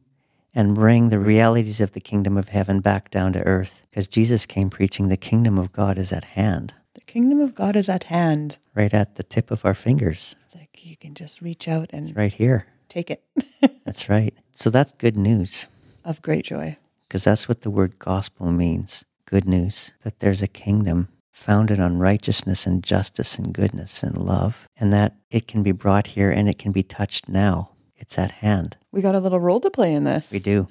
and 0.53 0.75
bring 0.75 1.09
the 1.09 1.17
realities 1.17 1.81
of 1.81 1.93
the 1.93 1.99
kingdom 1.99 2.37
of 2.37 2.49
heaven 2.49 2.81
back 2.81 3.09
down 3.09 3.33
to 3.33 3.41
earth. 3.41 3.81
Because 3.89 4.05
Jesus 4.05 4.45
came 4.45 4.69
preaching 4.69 5.07
the 5.09 5.17
kingdom 5.17 5.57
of 5.57 5.71
God 5.71 5.97
is 5.97 6.13
at 6.13 6.23
hand, 6.23 6.75
The 6.93 7.01
kingdom 7.01 7.39
of 7.39 7.55
God 7.55 7.75
is 7.75 7.89
at 7.89 8.03
hand. 8.03 8.59
right 8.75 8.93
at 8.93 9.15
the 9.15 9.23
tip 9.23 9.49
of 9.49 9.65
our 9.65 9.73
fingers, 9.73 10.35
It's 10.45 10.53
like 10.53 10.85
you 10.85 10.95
can 10.97 11.15
just 11.15 11.41
reach 11.41 11.67
out 11.67 11.89
and 11.91 12.15
right 12.15 12.31
here. 12.35 12.67
take 12.87 13.09
it 13.09 13.23
That's 13.85 14.07
right. 14.07 14.35
So 14.51 14.69
that's 14.69 14.91
good 14.91 15.17
news 15.17 15.65
of 16.03 16.21
great 16.21 16.45
joy. 16.45 16.77
because 17.07 17.23
that's 17.23 17.49
what 17.49 17.61
the 17.61 17.71
word 17.71 17.97
gospel 17.97 18.51
means 18.51 19.03
good 19.25 19.47
news 19.47 19.93
that 20.03 20.19
there's 20.19 20.43
a 20.43 20.47
kingdom 20.47 21.07
founded 21.35 21.81
on 21.81 21.99
righteousness 21.99 22.65
and 22.65 22.81
justice 22.81 23.37
and 23.37 23.53
goodness 23.53 24.01
and 24.01 24.17
love, 24.17 24.69
and 24.79 24.93
that 24.93 25.15
it 25.29 25.47
can 25.47 25.61
be 25.63 25.73
brought 25.73 26.07
here 26.07 26.31
and 26.31 26.47
it 26.47 26.57
can 26.57 26.71
be 26.71 26.81
touched 26.81 27.27
now. 27.27 27.71
It's 27.97 28.17
at 28.17 28.31
hand. 28.31 28.77
We 28.91 29.01
got 29.01 29.15
a 29.15 29.19
little 29.19 29.39
role 29.39 29.59
to 29.59 29.69
play 29.69 29.93
in 29.93 30.05
this. 30.05 30.31
We 30.31 30.39
do. 30.39 30.65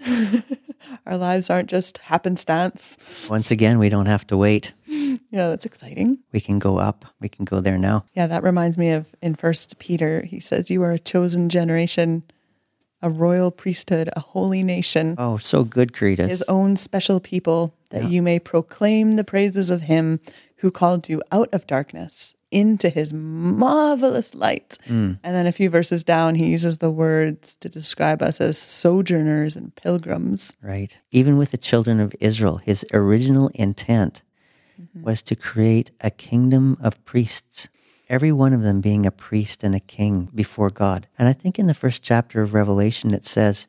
Our 1.07 1.19
lives 1.19 1.51
aren't 1.51 1.69
just 1.69 1.99
happenstance. 1.99 2.97
Once 3.29 3.51
again, 3.51 3.79
we 3.79 3.91
don't 3.91 4.07
have 4.07 4.27
to 4.29 4.37
wait. 4.37 4.73
Yeah, 5.31 5.49
that's 5.49 5.67
exciting. 5.67 6.19
We 6.33 6.41
can 6.41 6.61
go 6.61 6.79
up. 6.79 7.05
We 7.21 7.29
can 7.29 7.45
go 7.45 7.59
there 7.59 7.77
now. 7.77 8.05
Yeah, 8.15 8.29
that 8.29 8.45
reminds 8.45 8.79
me 8.79 8.91
of 8.91 9.07
in 9.21 9.35
First 9.35 9.81
Peter. 9.81 10.23
He 10.23 10.39
says, 10.39 10.71
"You 10.71 10.81
are 10.85 10.93
a 10.93 10.99
chosen 10.99 11.49
generation, 11.49 12.23
a 13.05 13.11
royal 13.11 13.51
priesthood, 13.51 14.09
a 14.17 14.21
holy 14.21 14.63
nation, 14.63 15.15
Oh, 15.19 15.37
so 15.37 15.63
good, 15.63 15.93
Karitas. 15.93 16.29
His 16.29 16.43
own 16.49 16.77
special 16.77 17.21
people, 17.21 17.75
that 17.91 18.11
you 18.11 18.23
may 18.23 18.39
proclaim 18.39 19.13
the 19.13 19.25
praises 19.25 19.71
of 19.71 19.83
Him 19.83 20.21
who 20.57 20.71
called 20.71 21.09
you 21.09 21.21
out 21.31 21.51
of 21.53 21.67
darkness 21.67 22.35
into 22.51 22.89
His 22.89 23.13
marvelous 23.13 24.35
light." 24.35 24.79
Mm. 24.89 25.19
And 25.23 25.37
then 25.37 25.47
a 25.47 25.53
few 25.53 25.69
verses 25.69 26.03
down, 26.03 26.35
he 26.35 26.47
uses 26.47 26.79
the 26.79 26.91
words 26.91 27.57
to 27.61 27.69
describe 27.69 28.23
us 28.23 28.41
as 28.41 28.57
sojourners 28.57 29.55
and 29.55 29.75
pilgrims. 29.77 30.57
Right. 30.63 30.97
Even 31.11 31.37
with 31.37 31.51
the 31.51 31.59
children 31.59 32.01
of 32.01 32.15
Israel, 32.21 32.57
his 32.57 32.87
original 32.93 33.51
intent 33.55 34.23
mm-hmm. 34.81 35.03
was 35.03 35.21
to 35.23 35.37
create 35.37 35.91
a 36.01 36.11
kingdom 36.11 36.79
of 36.81 37.05
priests, 37.05 37.69
every 38.09 38.33
one 38.33 38.53
of 38.53 38.63
them 38.63 38.81
being 38.81 39.07
a 39.07 39.11
priest 39.11 39.65
and 39.65 39.75
a 39.75 39.81
king 39.81 40.29
before 40.35 40.71
God. 40.71 41.07
And 41.19 41.29
I 41.29 41.33
think 41.33 41.59
in 41.59 41.67
the 41.67 41.75
first 41.75 42.03
chapter 42.03 42.43
of 42.43 42.55
Revelation, 42.55 43.13
it 43.15 43.25
says, 43.25 43.69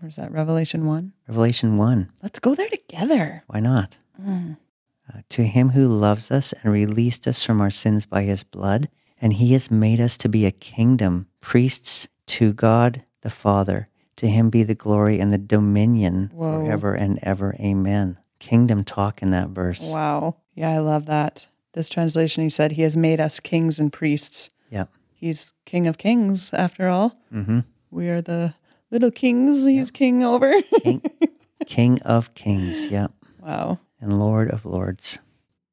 Where's 0.00 0.16
that? 0.16 0.32
Revelation 0.32 0.86
one. 0.86 1.12
Revelation 1.28 1.76
1, 1.76 2.10
Let's 2.22 2.40
go 2.40 2.54
there 2.54 2.68
together. 2.68 3.44
why 3.46 3.60
not? 3.60 3.98
Uh, 4.22 5.20
to 5.30 5.44
him 5.44 5.70
who 5.70 5.86
loves 5.88 6.30
us 6.30 6.52
and 6.52 6.72
released 6.72 7.26
us 7.28 7.42
from 7.42 7.60
our 7.60 7.70
sins 7.70 8.04
by 8.06 8.22
his 8.22 8.42
blood, 8.44 8.88
and 9.20 9.34
he 9.34 9.52
has 9.52 9.70
made 9.70 10.00
us 10.00 10.16
to 10.18 10.28
be 10.28 10.44
a 10.44 10.50
kingdom, 10.50 11.26
priests 11.40 12.08
to 12.26 12.52
God 12.52 13.04
the 13.22 13.30
Father. 13.30 13.88
To 14.16 14.28
him 14.28 14.50
be 14.50 14.62
the 14.62 14.74
glory 14.74 15.18
and 15.20 15.32
the 15.32 15.38
dominion 15.38 16.30
Whoa. 16.34 16.64
forever 16.64 16.94
and 16.94 17.18
ever. 17.22 17.56
Amen. 17.58 18.18
Kingdom 18.38 18.84
talk 18.84 19.22
in 19.22 19.30
that 19.30 19.48
verse. 19.50 19.90
Wow. 19.92 20.36
Yeah, 20.54 20.70
I 20.70 20.78
love 20.78 21.06
that. 21.06 21.46
This 21.72 21.88
translation, 21.88 22.42
he 22.42 22.50
said, 22.50 22.72
He 22.72 22.82
has 22.82 22.96
made 22.96 23.20
us 23.20 23.40
kings 23.40 23.78
and 23.78 23.92
priests. 23.92 24.50
Yeah. 24.70 24.86
He's 25.14 25.52
King 25.64 25.86
of 25.86 25.98
Kings, 25.98 26.52
after 26.52 26.88
all. 26.88 27.16
Mm-hmm. 27.32 27.60
We 27.90 28.08
are 28.08 28.20
the 28.20 28.54
little 28.90 29.10
kings 29.10 29.64
he's 29.64 29.90
king 29.90 30.22
over. 30.22 30.60
King, 30.82 31.02
King 31.66 32.02
of 32.02 32.34
kings. 32.34 32.88
Yep. 32.88 33.12
wow. 33.40 33.78
And 34.00 34.18
Lord 34.18 34.50
of 34.50 34.64
lords. 34.64 35.18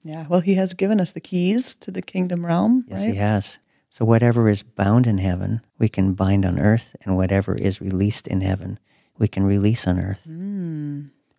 Yeah. 0.03 0.25
Well, 0.29 0.39
he 0.41 0.53
has 0.55 0.73
given 0.73 1.01
us 1.01 1.11
the 1.11 1.19
keys 1.19 1.75
to 1.75 1.91
the 1.91 2.01
kingdom 2.01 2.45
realm. 2.45 2.85
Yes, 2.87 3.05
right? 3.05 3.13
he 3.13 3.17
has. 3.17 3.59
So 3.89 4.05
whatever 4.05 4.49
is 4.49 4.61
bound 4.61 5.07
in 5.07 5.17
heaven, 5.17 5.61
we 5.79 5.89
can 5.89 6.13
bind 6.13 6.45
on 6.45 6.59
earth, 6.59 6.95
and 7.03 7.17
whatever 7.17 7.55
is 7.55 7.81
released 7.81 8.27
in 8.27 8.41
heaven, 8.41 8.77
we 9.17 9.27
can 9.27 9.43
release 9.43 9.87
on 9.87 9.99
earth. 9.99 10.27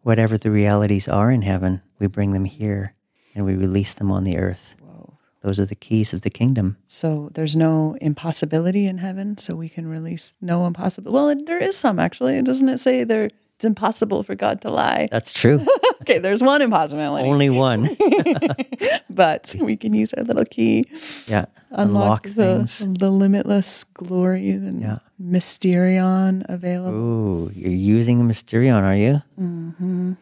Whatever 0.03 0.37
the 0.37 0.51
realities 0.51 1.07
are 1.07 1.31
in 1.31 1.43
heaven, 1.43 1.81
we 1.99 2.09
bring 2.09 2.33
them 2.33 2.45
here 2.45 2.95
and 3.35 3.45
we 3.45 3.55
release 3.55 3.95
them 3.95 4.11
on 4.11 4.25
the 4.25 4.37
earth. 4.39 4.75
Whoa. 4.81 5.15
Those 5.43 5.59
are 5.61 5.67
the 5.67 5.75
keys 5.75 6.13
of 6.13 6.23
the 6.23 6.31
kingdom. 6.31 6.77
So 6.85 7.31
there's 7.35 7.57
no 7.57 7.97
impossibility 8.01 8.87
in 8.87 8.99
heaven, 8.99 9.39
so 9.39 9.55
we 9.55 9.69
can 9.69 9.87
release 9.89 10.35
no 10.41 10.67
impossible. 10.67 11.13
Well, 11.13 11.35
there 11.47 11.59
is 11.63 11.77
some 11.77 11.99
actually. 11.99 12.41
Doesn't 12.43 12.69
it 12.69 12.79
say 12.79 13.05
there 13.05 13.31
it's 13.57 13.65
impossible 13.65 14.23
for 14.23 14.35
God 14.35 14.61
to 14.63 14.71
lie? 14.71 15.09
That's 15.11 15.33
true. 15.33 15.65
Okay, 16.03 16.17
there's 16.19 16.43
one 16.43 16.63
impossibility, 16.63 17.29
Only 17.29 17.51
one. 17.51 17.95
but 19.11 19.55
we 19.61 19.77
can 19.77 19.93
use 19.93 20.15
our 20.15 20.25
little 20.25 20.47
key. 20.47 20.87
Yeah. 21.27 21.45
unlock, 21.71 21.89
Unlock 21.91 22.23
the, 22.23 22.33
things. 22.67 22.99
the 22.99 23.11
limitless 23.11 23.85
glory 23.85 24.49
and 24.51 24.81
Yeah. 24.81 24.99
mysterion 25.23 26.43
available. 26.49 26.97
Ooh, 26.99 27.53
you're 27.55 27.71
using 27.71 28.19
a 28.19 28.25
Mysterion, 28.25 28.83
are 28.83 28.97
you? 28.97 29.23
Mm-hmm. 29.39 30.13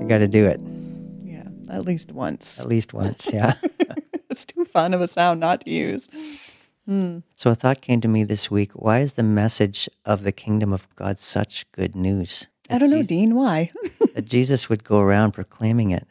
You 0.00 0.06
got 0.08 0.18
to 0.18 0.28
do 0.28 0.46
it 0.46 0.62
at 1.68 1.84
least 1.84 2.12
once. 2.12 2.60
at 2.60 2.66
least 2.66 2.92
once. 2.94 3.30
Yeah. 3.32 3.54
it's 4.30 4.44
too 4.44 4.64
fun 4.64 4.94
of 4.94 5.00
a 5.00 5.08
sound 5.08 5.40
not 5.40 5.62
to 5.62 5.70
use. 5.70 6.08
Hmm. 6.86 7.18
So 7.36 7.50
a 7.50 7.54
thought 7.54 7.80
came 7.80 8.00
to 8.00 8.08
me 8.08 8.24
this 8.24 8.50
week. 8.50 8.72
Why 8.72 9.00
is 9.00 9.14
the 9.14 9.22
message 9.22 9.88
of 10.04 10.22
the 10.22 10.32
kingdom 10.32 10.72
of 10.72 10.88
God 10.96 11.18
such 11.18 11.70
good 11.72 11.94
news? 11.94 12.48
I 12.70 12.78
don't 12.78 12.90
know, 12.90 13.02
Dean, 13.02 13.34
why? 13.34 13.70
That 14.14 14.24
Jesus 14.24 14.68
would 14.68 14.82
go 14.82 14.98
around 14.98 15.30
proclaiming 15.30 15.92
it 15.92 16.08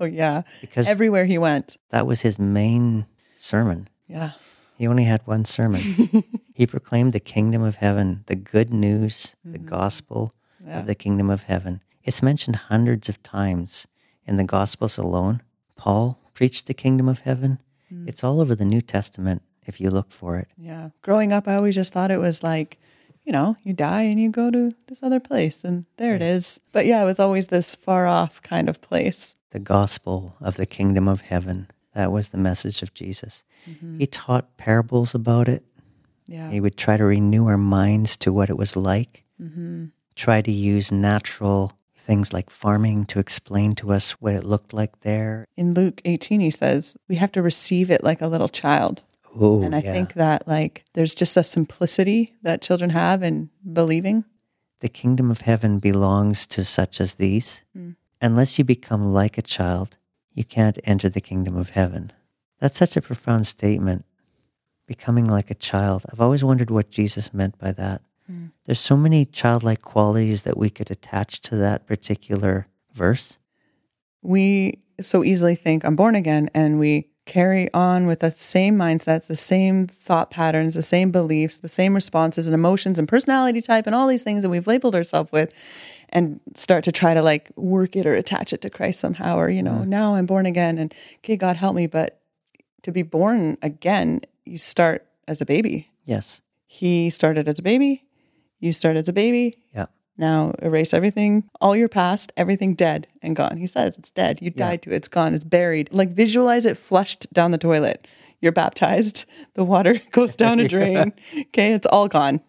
oh, 0.00 0.04
yeah. 0.04 0.42
because 0.60 0.88
Everywhere 0.88 1.24
he 1.24 1.38
went. 1.38 1.76
that 1.90 2.06
was 2.06 2.22
his 2.22 2.38
main 2.38 3.06
sermon. 3.36 3.88
Yeah. 4.06 4.32
He 4.76 4.86
only 4.86 5.04
had 5.04 5.26
one 5.26 5.44
sermon. 5.44 6.24
he 6.54 6.66
proclaimed 6.66 7.12
the 7.12 7.20
kingdom 7.20 7.62
of 7.62 7.76
heaven, 7.76 8.22
the 8.26 8.36
good 8.36 8.72
news, 8.72 9.34
the 9.44 9.58
mm-hmm. 9.58 9.66
gospel 9.66 10.34
Yeah. 10.64 10.80
of 10.80 10.86
the 10.86 10.94
kingdom 10.94 11.30
of 11.30 11.44
heaven. 11.44 11.80
It's 12.04 12.22
mentioned 12.22 12.56
hundreds 12.56 13.08
of 13.08 13.22
times 13.22 13.86
in 14.28 14.36
the 14.36 14.44
gospels 14.44 14.98
alone. 14.98 15.42
Paul 15.76 16.20
preached 16.34 16.66
the 16.66 16.74
kingdom 16.74 17.08
of 17.08 17.20
heaven. 17.20 17.60
Mm. 17.92 18.08
It's 18.08 18.22
all 18.22 18.40
over 18.40 18.54
the 18.54 18.64
New 18.64 18.80
Testament 18.80 19.42
if 19.66 19.80
you 19.80 19.90
look 19.90 20.10
for 20.12 20.36
it. 20.38 20.48
Yeah. 20.56 20.90
Growing 21.02 21.32
up, 21.32 21.48
I 21.48 21.56
always 21.56 21.74
just 21.74 21.92
thought 21.92 22.10
it 22.10 22.20
was 22.20 22.42
like, 22.42 22.78
you 23.24 23.32
know, 23.32 23.56
you 23.62 23.72
die 23.74 24.02
and 24.02 24.18
you 24.20 24.30
go 24.30 24.50
to 24.50 24.72
this 24.86 25.02
other 25.02 25.20
place 25.20 25.64
and 25.64 25.84
there 25.96 26.14
it 26.14 26.22
is. 26.22 26.60
But 26.72 26.86
yeah, 26.86 27.02
it 27.02 27.04
was 27.04 27.20
always 27.20 27.48
this 27.48 27.74
far 27.74 28.06
off 28.06 28.40
kind 28.42 28.68
of 28.68 28.80
place. 28.80 29.34
the 29.50 29.58
gospel 29.58 30.36
of 30.40 30.56
the 30.56 30.66
kingdom 30.66 31.08
of 31.08 31.22
heaven. 31.22 31.68
That 31.94 32.12
was 32.12 32.28
the 32.30 32.38
message 32.38 32.82
of 32.82 32.94
Jesus. 32.94 33.44
Mm-hmm. 33.68 33.98
He 33.98 34.06
taught 34.06 34.56
parables 34.56 35.14
about 35.14 35.48
it. 35.48 35.64
Yeah. 36.26 36.50
He 36.50 36.60
would 36.60 36.76
try 36.76 36.96
to 36.96 37.04
renew 37.04 37.46
our 37.46 37.56
minds 37.56 38.16
to 38.18 38.32
what 38.32 38.50
it 38.50 38.58
was 38.58 38.76
like, 38.76 39.24
mm-hmm. 39.40 39.86
try 40.14 40.42
to 40.42 40.52
use 40.52 40.92
natural 40.92 41.72
things 42.08 42.32
like 42.32 42.48
farming 42.48 43.04
to 43.04 43.18
explain 43.20 43.74
to 43.74 43.92
us 43.92 44.12
what 44.12 44.34
it 44.34 44.42
looked 44.52 44.72
like 44.72 45.00
there. 45.02 45.44
In 45.58 45.74
Luke 45.74 46.00
18, 46.06 46.40
he 46.40 46.50
says, 46.50 46.96
we 47.06 47.16
have 47.16 47.30
to 47.32 47.42
receive 47.42 47.90
it 47.90 48.02
like 48.02 48.22
a 48.22 48.26
little 48.26 48.48
child. 48.48 49.02
Oh, 49.38 49.62
and 49.62 49.76
I 49.76 49.80
yeah. 49.80 49.92
think 49.92 50.14
that 50.14 50.48
like 50.48 50.84
there's 50.94 51.14
just 51.14 51.36
a 51.36 51.44
simplicity 51.44 52.32
that 52.42 52.62
children 52.62 52.90
have 52.90 53.22
in 53.22 53.50
believing. 53.62 54.24
the 54.80 54.88
kingdom 54.88 55.30
of 55.30 55.42
heaven 55.42 55.78
belongs 55.78 56.46
to 56.46 56.64
such 56.64 57.00
as 57.00 57.14
these. 57.14 57.62
Mm. 57.76 57.96
Unless 58.20 58.58
you 58.58 58.64
become 58.64 59.12
like 59.12 59.38
a 59.38 59.42
child, 59.42 59.98
you 60.32 60.44
can't 60.44 60.78
enter 60.84 61.08
the 61.08 61.20
kingdom 61.20 61.56
of 61.56 61.70
heaven. 61.70 62.12
That's 62.60 62.78
such 62.78 62.96
a 62.96 63.02
profound 63.02 63.46
statement. 63.46 64.04
Becoming 64.86 65.26
like 65.26 65.50
a 65.50 65.54
child. 65.54 66.04
I've 66.10 66.20
always 66.20 66.42
wondered 66.42 66.70
what 66.70 66.90
Jesus 66.90 67.34
meant 67.34 67.58
by 67.58 67.72
that. 67.72 68.02
Hmm. 68.28 68.46
There's 68.66 68.80
so 68.80 68.96
many 68.96 69.24
childlike 69.24 69.82
qualities 69.82 70.42
that 70.42 70.56
we 70.56 70.70
could 70.70 70.90
attach 70.90 71.40
to 71.42 71.56
that 71.56 71.86
particular 71.86 72.66
verse. 72.92 73.38
We 74.22 74.80
so 75.00 75.24
easily 75.24 75.54
think 75.54 75.84
I'm 75.84 75.96
born 75.96 76.14
again 76.14 76.50
and 76.54 76.78
we 76.78 77.08
carry 77.24 77.72
on 77.74 78.06
with 78.06 78.20
the 78.20 78.30
same 78.30 78.76
mindsets, 78.76 79.26
the 79.26 79.36
same 79.36 79.86
thought 79.86 80.30
patterns, 80.30 80.74
the 80.74 80.82
same 80.82 81.10
beliefs, 81.12 81.58
the 81.58 81.68
same 81.68 81.94
responses 81.94 82.48
and 82.48 82.54
emotions 82.54 82.98
and 82.98 83.06
personality 83.06 83.60
type 83.60 83.86
and 83.86 83.94
all 83.94 84.08
these 84.08 84.22
things 84.22 84.42
that 84.42 84.48
we've 84.48 84.66
labeled 84.66 84.94
ourselves 84.94 85.30
with 85.30 85.54
and 86.08 86.40
start 86.54 86.84
to 86.84 86.92
try 86.92 87.12
to 87.12 87.22
like 87.22 87.50
work 87.54 87.94
it 87.96 88.06
or 88.06 88.14
attach 88.14 88.52
it 88.52 88.62
to 88.62 88.70
Christ 88.70 88.98
somehow 88.98 89.36
or 89.36 89.50
you 89.50 89.62
know, 89.62 89.74
hmm. 89.74 89.88
now 89.88 90.14
I'm 90.14 90.26
born 90.26 90.46
again 90.46 90.78
and 90.78 90.92
okay, 91.18 91.36
God 91.36 91.56
help 91.56 91.76
me, 91.76 91.86
but 91.86 92.20
to 92.82 92.90
be 92.90 93.02
born 93.02 93.58
again, 93.62 94.22
you 94.44 94.58
start 94.58 95.06
as 95.28 95.40
a 95.40 95.46
baby. 95.46 95.90
Yes. 96.04 96.40
He 96.66 97.10
started 97.10 97.46
as 97.48 97.58
a 97.58 97.62
baby, 97.62 98.04
you 98.60 98.72
start 98.72 98.96
as 98.96 99.08
a 99.08 99.12
baby, 99.12 99.56
Yeah. 99.74 99.86
now 100.16 100.52
erase 100.62 100.92
everything, 100.92 101.48
all 101.60 101.76
your 101.76 101.88
past, 101.88 102.32
everything 102.36 102.74
dead 102.74 103.06
and 103.22 103.36
gone. 103.36 103.56
He 103.58 103.66
says 103.66 103.98
it's 103.98 104.10
dead. 104.10 104.40
You 104.42 104.50
died 104.50 104.82
to 104.82 104.90
it. 104.90 104.96
It's 104.96 105.08
gone. 105.08 105.34
It's 105.34 105.44
buried. 105.44 105.88
Like 105.92 106.10
visualize 106.10 106.66
it 106.66 106.76
flushed 106.76 107.32
down 107.32 107.50
the 107.52 107.58
toilet. 107.58 108.06
You're 108.40 108.52
baptized. 108.52 109.24
The 109.54 109.64
water 109.64 110.00
goes 110.12 110.36
down 110.36 110.60
a 110.60 110.68
drain. 110.68 111.12
Okay. 111.38 111.72
It's 111.72 111.86
all 111.86 112.06
gone. 112.08 112.40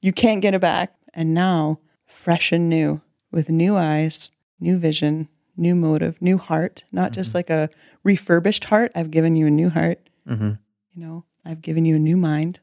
You 0.00 0.12
can't 0.12 0.40
get 0.42 0.54
it 0.54 0.60
back. 0.60 0.94
And 1.12 1.34
now, 1.34 1.78
fresh 2.06 2.52
and 2.52 2.68
new, 2.68 3.00
with 3.32 3.48
new 3.50 3.76
eyes, 3.76 4.30
new 4.60 4.76
vision, 4.78 5.28
new 5.56 5.74
motive, 5.74 6.20
new 6.20 6.38
heart, 6.38 6.84
not 6.92 7.12
just 7.12 7.34
like 7.34 7.50
a 7.50 7.68
refurbished 8.04 8.64
heart. 8.64 8.92
I've 8.94 9.10
given 9.10 9.34
you 9.36 9.46
a 9.46 9.50
new 9.50 9.70
heart. 9.70 9.98
Mm-hmm. 10.28 10.52
You 10.94 11.06
know, 11.06 11.24
I've 11.44 11.62
given 11.62 11.84
you 11.84 11.96
a 11.96 11.98
new 12.00 12.16
mind. 12.16 12.60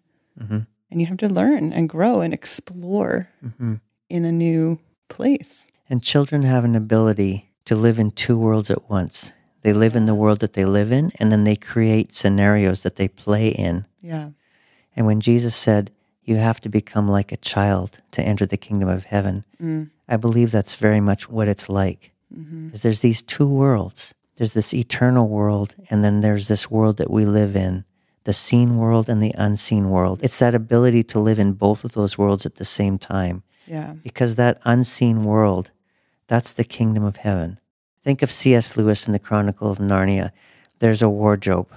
And 0.91 0.99
you 1.01 1.07
have 1.07 1.17
to 1.17 1.29
learn 1.29 1.71
and 1.73 1.87
grow 1.89 2.21
and 2.21 2.33
explore 2.33 3.29
Mm-hmm. 3.43 3.75
in 4.09 4.25
a 4.25 4.31
new 4.31 4.79
place. 5.07 5.67
And 5.89 6.03
children 6.03 6.43
have 6.43 6.63
an 6.65 6.75
ability 6.75 7.49
to 7.65 7.75
live 7.75 7.97
in 7.99 8.11
two 8.11 8.37
worlds 8.37 8.69
at 8.69 8.89
once. 8.89 9.31
They 9.61 9.73
live 9.73 9.95
in 9.95 10.05
the 10.05 10.15
world 10.15 10.39
that 10.39 10.53
they 10.53 10.65
live 10.65 10.91
in, 10.91 11.11
and 11.19 11.31
then 11.31 11.43
they 11.43 11.55
create 11.55 12.13
scenarios 12.13 12.83
that 12.83 12.95
they 12.95 13.07
play 13.07 13.49
in. 13.49 13.85
Yeah. 14.01 14.29
And 14.95 15.05
when 15.05 15.21
Jesus 15.21 15.55
said, 15.55 15.91
You 16.23 16.35
have 16.37 16.59
to 16.61 16.69
become 16.69 17.07
like 17.07 17.31
a 17.31 17.37
child 17.37 18.01
to 18.11 18.21
enter 18.21 18.45
the 18.45 18.57
kingdom 18.57 18.89
of 18.89 19.05
heaven, 19.05 19.43
I 20.07 20.17
believe 20.17 20.51
that's 20.51 20.75
very 20.75 20.99
much 20.99 21.29
what 21.29 21.47
it's 21.47 21.69
like. 21.69 22.11
Because 22.29 22.81
there's 22.81 23.01
these 23.01 23.21
two 23.21 23.47
worlds 23.47 24.13
there's 24.37 24.53
this 24.53 24.73
eternal 24.73 25.27
world, 25.27 25.75
and 25.89 26.03
then 26.03 26.21
there's 26.21 26.47
this 26.47 26.71
world 26.71 26.97
that 26.97 27.11
we 27.11 27.25
live 27.25 27.55
in 27.55 27.83
the 28.23 28.33
seen 28.33 28.77
world 28.77 29.09
and 29.09 29.21
the 29.21 29.33
unseen 29.37 29.89
world. 29.89 30.19
It's 30.23 30.39
that 30.39 30.55
ability 30.55 31.03
to 31.05 31.19
live 31.19 31.39
in 31.39 31.53
both 31.53 31.83
of 31.83 31.93
those 31.93 32.17
worlds 32.17 32.45
at 32.45 32.55
the 32.55 32.65
same 32.65 32.97
time. 32.97 33.43
Yeah. 33.67 33.93
Because 34.03 34.35
that 34.35 34.59
unseen 34.63 35.23
world, 35.23 35.71
that's 36.27 36.51
the 36.51 36.63
kingdom 36.63 37.03
of 37.03 37.17
heaven. 37.17 37.59
Think 38.03 38.21
of 38.21 38.31
C.S. 38.31 38.77
Lewis 38.77 39.05
in 39.05 39.13
the 39.13 39.19
Chronicle 39.19 39.69
of 39.69 39.77
Narnia. 39.77 40.31
There's 40.79 41.01
a 41.01 41.09
wardrobe. 41.09 41.69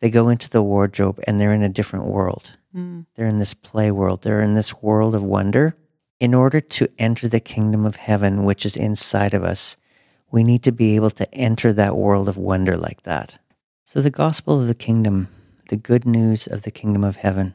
They 0.00 0.10
go 0.10 0.28
into 0.28 0.50
the 0.50 0.62
wardrobe 0.62 1.20
and 1.26 1.38
they're 1.38 1.52
in 1.52 1.62
a 1.62 1.68
different 1.68 2.06
world. 2.06 2.56
Hmm. 2.72 3.02
They're 3.14 3.26
in 3.26 3.38
this 3.38 3.54
play 3.54 3.90
world. 3.90 4.22
They're 4.22 4.40
in 4.40 4.54
this 4.54 4.82
world 4.82 5.14
of 5.14 5.22
wonder. 5.22 5.76
In 6.18 6.34
order 6.34 6.60
to 6.60 6.88
enter 6.98 7.28
the 7.28 7.40
kingdom 7.40 7.84
of 7.84 7.96
heaven, 7.96 8.44
which 8.44 8.64
is 8.64 8.76
inside 8.76 9.34
of 9.34 9.44
us, 9.44 9.76
we 10.30 10.42
need 10.42 10.62
to 10.62 10.72
be 10.72 10.96
able 10.96 11.10
to 11.10 11.32
enter 11.34 11.72
that 11.72 11.96
world 11.96 12.28
of 12.28 12.36
wonder 12.36 12.76
like 12.76 13.02
that. 13.02 13.38
So, 13.84 14.00
the 14.00 14.10
gospel 14.10 14.60
of 14.60 14.66
the 14.68 14.74
kingdom, 14.74 15.28
the 15.72 15.76
good 15.78 16.04
news 16.04 16.46
of 16.46 16.64
the 16.64 16.70
kingdom 16.70 17.02
of 17.02 17.16
heaven, 17.16 17.54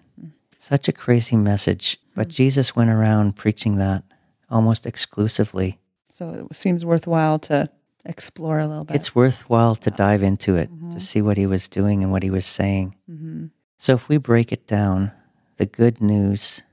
such 0.57 0.87
a 0.87 0.91
crazy 0.91 1.35
message. 1.35 1.99
But 2.15 2.29
Jesus 2.29 2.75
went 2.75 2.89
around 2.89 3.35
preaching 3.35 3.75
that 3.75 4.03
almost 4.49 4.87
exclusively. 4.87 5.77
So 6.09 6.47
it 6.49 6.55
seems 6.55 6.83
worthwhile 6.83 7.37
to 7.41 7.69
explore 8.05 8.57
a 8.57 8.65
little 8.65 8.85
bit. 8.85 8.95
It's 8.95 9.13
worthwhile 9.13 9.75
to 9.75 9.91
uh-huh. 9.91 9.97
dive 9.97 10.23
into 10.23 10.55
it 10.55 10.65
to 10.65 10.73
mm-hmm. 10.73 10.97
see 10.97 11.21
what 11.21 11.37
he 11.37 11.45
was 11.45 11.69
doing 11.69 12.01
and 12.01 12.11
what 12.11 12.23
he 12.23 12.31
was 12.31 12.47
saying. 12.47 12.95
Mm-hmm. 13.07 13.45
So, 13.77 13.93
if 13.93 14.09
we 14.09 14.17
break 14.17 14.51
it 14.51 14.65
down, 14.65 15.11
the 15.57 15.67
good 15.67 16.01
news, 16.01 16.63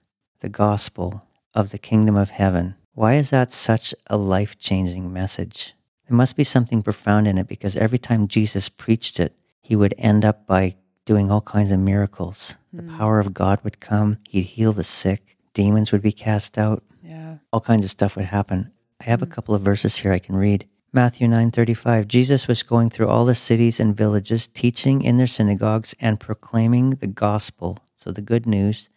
the 0.41 0.49
gospel 0.49 1.29
of 1.53 1.73
the 1.73 1.79
kingdom 1.79 2.17
of 2.17 2.31
heaven, 2.31 2.75
why 2.95 3.17
is 3.17 3.29
that 3.29 3.53
such 3.53 3.95
a 4.07 4.17
life 4.17 4.57
changing 4.57 5.13
message? 5.13 5.75
There 6.09 6.17
must 6.17 6.39
be 6.39 6.45
something 6.45 6.83
profound 6.83 7.29
in 7.29 7.37
it 7.37 7.49
because 7.49 7.77
every 7.77 7.99
time 7.99 8.29
Jesus 8.29 8.71
preached 8.71 9.21
it, 9.21 9.37
he 9.61 9.77
would 9.77 9.95
end 9.99 10.25
up 10.25 10.47
by 10.47 10.77
doing 11.05 11.31
all 11.31 11.41
kinds 11.41 11.71
of 11.71 11.79
miracles. 11.81 12.57
The 12.73 12.83
power 12.83 13.21
of 13.21 13.35
God 13.35 13.61
would 13.63 13.79
come, 13.81 14.19
he'd 14.29 14.43
heal 14.43 14.73
the 14.73 14.83
sick, 14.83 15.37
demons 15.53 15.93
would 15.93 16.03
be 16.03 16.13
cast 16.13 16.59
out, 16.59 16.83
yeah. 17.03 17.37
all 17.53 17.61
kinds 17.61 17.85
of 17.85 17.91
stuff 17.91 18.17
would 18.17 18.25
happen. 18.27 18.73
I 19.01 19.05
have 19.05 19.23
a 19.23 19.27
couple 19.27 19.55
of 19.55 19.63
verses 19.63 19.97
here 19.97 20.13
I 20.13 20.19
can 20.19 20.35
read. 20.37 20.67
Matthew 20.93 21.27
9:35 21.29 22.07
Jesus 22.09 22.47
was 22.49 22.63
going 22.63 22.89
through 22.91 23.09
all 23.09 23.25
the 23.25 23.35
cities 23.35 23.81
and 23.81 23.97
villages 23.97 24.47
teaching 24.47 25.03
in 25.03 25.17
their 25.17 25.27
synagogues 25.27 25.95
and 26.01 26.21
proclaiming 26.21 26.91
the 26.91 27.07
gospel, 27.09 27.79
so 27.97 28.11
the 28.11 28.21
good 28.23 28.47
news 28.47 28.91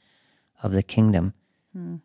of 0.63 0.71
the 0.71 0.83
kingdom 0.83 1.33
Mm. 1.75 2.01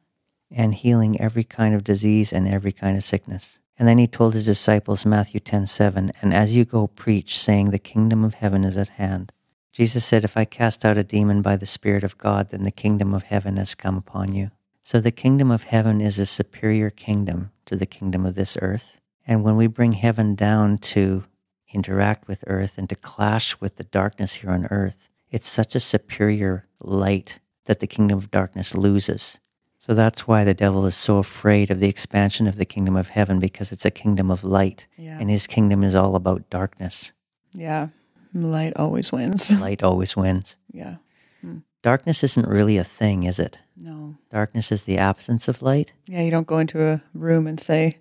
and 0.50 0.74
healing 0.74 1.18
every 1.20 1.44
kind 1.44 1.74
of 1.74 1.84
disease 1.84 2.32
and 2.32 2.46
every 2.48 2.72
kind 2.72 2.96
of 2.96 3.04
sickness. 3.04 3.58
And 3.78 3.88
then 3.88 3.96
he 3.98 4.06
told 4.06 4.34
his 4.34 4.44
disciples 4.46 5.06
Matthew 5.06 5.40
10:7 5.40 6.10
and 6.20 6.34
as 6.34 6.54
you 6.56 6.64
go 6.64 6.86
preach 6.86 7.38
saying 7.38 7.70
the 7.70 7.78
kingdom 7.78 8.24
of 8.24 8.34
heaven 8.34 8.64
is 8.64 8.76
at 8.76 8.90
hand. 8.90 9.32
Jesus 9.72 10.04
said 10.04 10.22
if 10.22 10.36
I 10.36 10.44
cast 10.44 10.84
out 10.84 10.98
a 10.98 11.04
demon 11.04 11.42
by 11.42 11.56
the 11.56 11.66
spirit 11.66 12.04
of 12.04 12.18
God 12.18 12.50
then 12.50 12.64
the 12.64 12.70
kingdom 12.70 13.14
of 13.14 13.24
heaven 13.24 13.56
has 13.56 13.74
come 13.74 13.96
upon 13.96 14.34
you. 14.34 14.50
So 14.82 15.00
the 15.00 15.10
kingdom 15.10 15.50
of 15.50 15.64
heaven 15.64 16.00
is 16.00 16.18
a 16.18 16.26
superior 16.26 16.90
kingdom 16.90 17.52
to 17.66 17.76
the 17.76 17.86
kingdom 17.86 18.26
of 18.26 18.34
this 18.34 18.56
earth. 18.60 18.98
And 19.26 19.44
when 19.44 19.56
we 19.56 19.68
bring 19.68 19.92
heaven 19.92 20.34
down 20.34 20.78
to 20.78 21.24
interact 21.72 22.28
with 22.28 22.44
earth 22.46 22.76
and 22.76 22.88
to 22.88 22.96
clash 22.96 23.58
with 23.60 23.76
the 23.76 23.84
darkness 23.84 24.34
here 24.34 24.50
on 24.50 24.66
earth, 24.70 25.08
it's 25.30 25.48
such 25.48 25.74
a 25.74 25.80
superior 25.80 26.66
light 26.80 27.38
that 27.64 27.80
the 27.80 27.86
kingdom 27.86 28.18
of 28.18 28.30
darkness 28.30 28.74
loses. 28.74 29.38
So 29.78 29.94
that's 29.94 30.28
why 30.28 30.44
the 30.44 30.54
devil 30.54 30.84
is 30.86 30.96
so 30.96 31.18
afraid 31.18 31.70
of 31.70 31.80
the 31.80 31.88
expansion 31.88 32.46
of 32.46 32.56
the 32.56 32.64
kingdom 32.64 32.96
of 32.96 33.08
heaven 33.08 33.38
because 33.38 33.72
it's 33.72 33.84
a 33.84 33.90
kingdom 33.90 34.30
of 34.30 34.44
light. 34.44 34.86
Yeah. 34.96 35.18
And 35.18 35.30
his 35.30 35.46
kingdom 35.46 35.82
is 35.82 35.94
all 35.94 36.14
about 36.14 36.48
darkness. 36.50 37.12
Yeah. 37.52 37.88
Light 38.34 38.72
always 38.76 39.12
wins. 39.12 39.50
Light 39.58 39.82
always 39.82 40.16
wins. 40.16 40.56
yeah. 40.72 40.96
Hmm. 41.42 41.58
Darkness 41.82 42.22
isn't 42.22 42.46
really 42.48 42.76
a 42.78 42.84
thing, 42.84 43.24
is 43.24 43.38
it? 43.40 43.58
No. 43.76 44.14
Darkness 44.30 44.70
is 44.70 44.84
the 44.84 44.98
absence 44.98 45.48
of 45.48 45.62
light. 45.62 45.92
Yeah, 46.06 46.22
you 46.22 46.30
don't 46.30 46.46
go 46.46 46.58
into 46.58 46.80
a 46.82 47.02
room 47.12 47.46
and 47.48 47.58
say, 47.58 47.98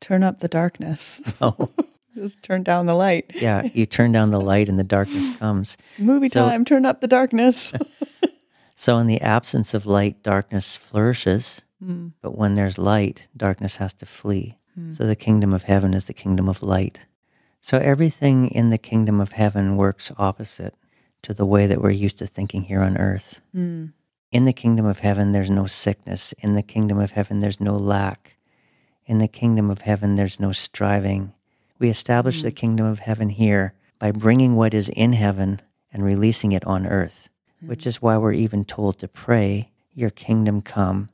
turn 0.00 0.22
up 0.22 0.38
the 0.40 0.48
darkness. 0.48 1.20
Oh, 1.40 1.70
Just 2.14 2.42
turn 2.42 2.62
down 2.62 2.86
the 2.86 2.94
light. 2.94 3.32
yeah, 3.34 3.62
you 3.74 3.86
turn 3.86 4.12
down 4.12 4.30
the 4.30 4.40
light 4.40 4.68
and 4.68 4.78
the 4.78 4.84
darkness 4.84 5.34
comes. 5.38 5.76
Movie 5.98 6.28
So- 6.28 6.48
time, 6.48 6.64
turn 6.64 6.86
up 6.86 7.00
the 7.00 7.08
darkness. 7.08 7.72
So, 8.74 8.98
in 8.98 9.06
the 9.06 9.20
absence 9.20 9.74
of 9.74 9.86
light, 9.86 10.22
darkness 10.22 10.76
flourishes. 10.76 11.62
Hmm. 11.82 12.08
But 12.20 12.36
when 12.38 12.54
there's 12.54 12.78
light, 12.78 13.28
darkness 13.36 13.76
has 13.76 13.92
to 13.94 14.06
flee. 14.06 14.58
Hmm. 14.74 14.92
So, 14.92 15.06
the 15.06 15.14
kingdom 15.16 15.52
of 15.52 15.64
heaven 15.64 15.94
is 15.94 16.04
the 16.06 16.14
kingdom 16.14 16.48
of 16.48 16.62
light. 16.62 17.06
So, 17.64 17.78
everything 17.78 18.48
in 18.48 18.70
the 18.70 18.76
kingdom 18.76 19.20
of 19.20 19.32
heaven 19.32 19.76
works 19.76 20.10
opposite 20.18 20.74
to 21.22 21.32
the 21.32 21.46
way 21.46 21.68
that 21.68 21.80
we're 21.80 21.90
used 21.90 22.18
to 22.18 22.26
thinking 22.26 22.62
here 22.62 22.80
on 22.80 22.98
earth. 22.98 23.40
Hmm. 23.52 23.86
In 24.32 24.46
the 24.46 24.52
kingdom 24.52 24.84
of 24.84 24.98
heaven, 24.98 25.30
there's 25.30 25.48
no 25.48 25.66
sickness. 25.66 26.32
In 26.40 26.56
the 26.56 26.64
kingdom 26.64 26.98
of 26.98 27.12
heaven, 27.12 27.38
there's 27.38 27.60
no 27.60 27.76
lack. 27.76 28.36
In 29.06 29.18
the 29.18 29.28
kingdom 29.28 29.70
of 29.70 29.82
heaven, 29.82 30.16
there's 30.16 30.40
no 30.40 30.50
striving. 30.50 31.34
We 31.78 31.88
establish 31.88 32.42
the 32.42 32.50
hmm. 32.50 32.56
kingdom 32.56 32.86
of 32.86 32.98
heaven 32.98 33.28
here 33.28 33.74
by 34.00 34.10
bringing 34.10 34.56
what 34.56 34.74
is 34.74 34.88
in 34.88 35.12
heaven 35.12 35.60
and 35.92 36.04
releasing 36.04 36.50
it 36.50 36.64
on 36.64 36.84
earth, 36.84 37.28
which 37.64 37.84
hmm. 37.84 37.90
is 37.90 38.02
why 38.02 38.16
we're 38.16 38.32
even 38.32 38.64
told 38.64 38.98
to 38.98 39.06
pray, 39.06 39.70
Your 39.94 40.10
kingdom 40.10 40.62
come, 40.62 41.10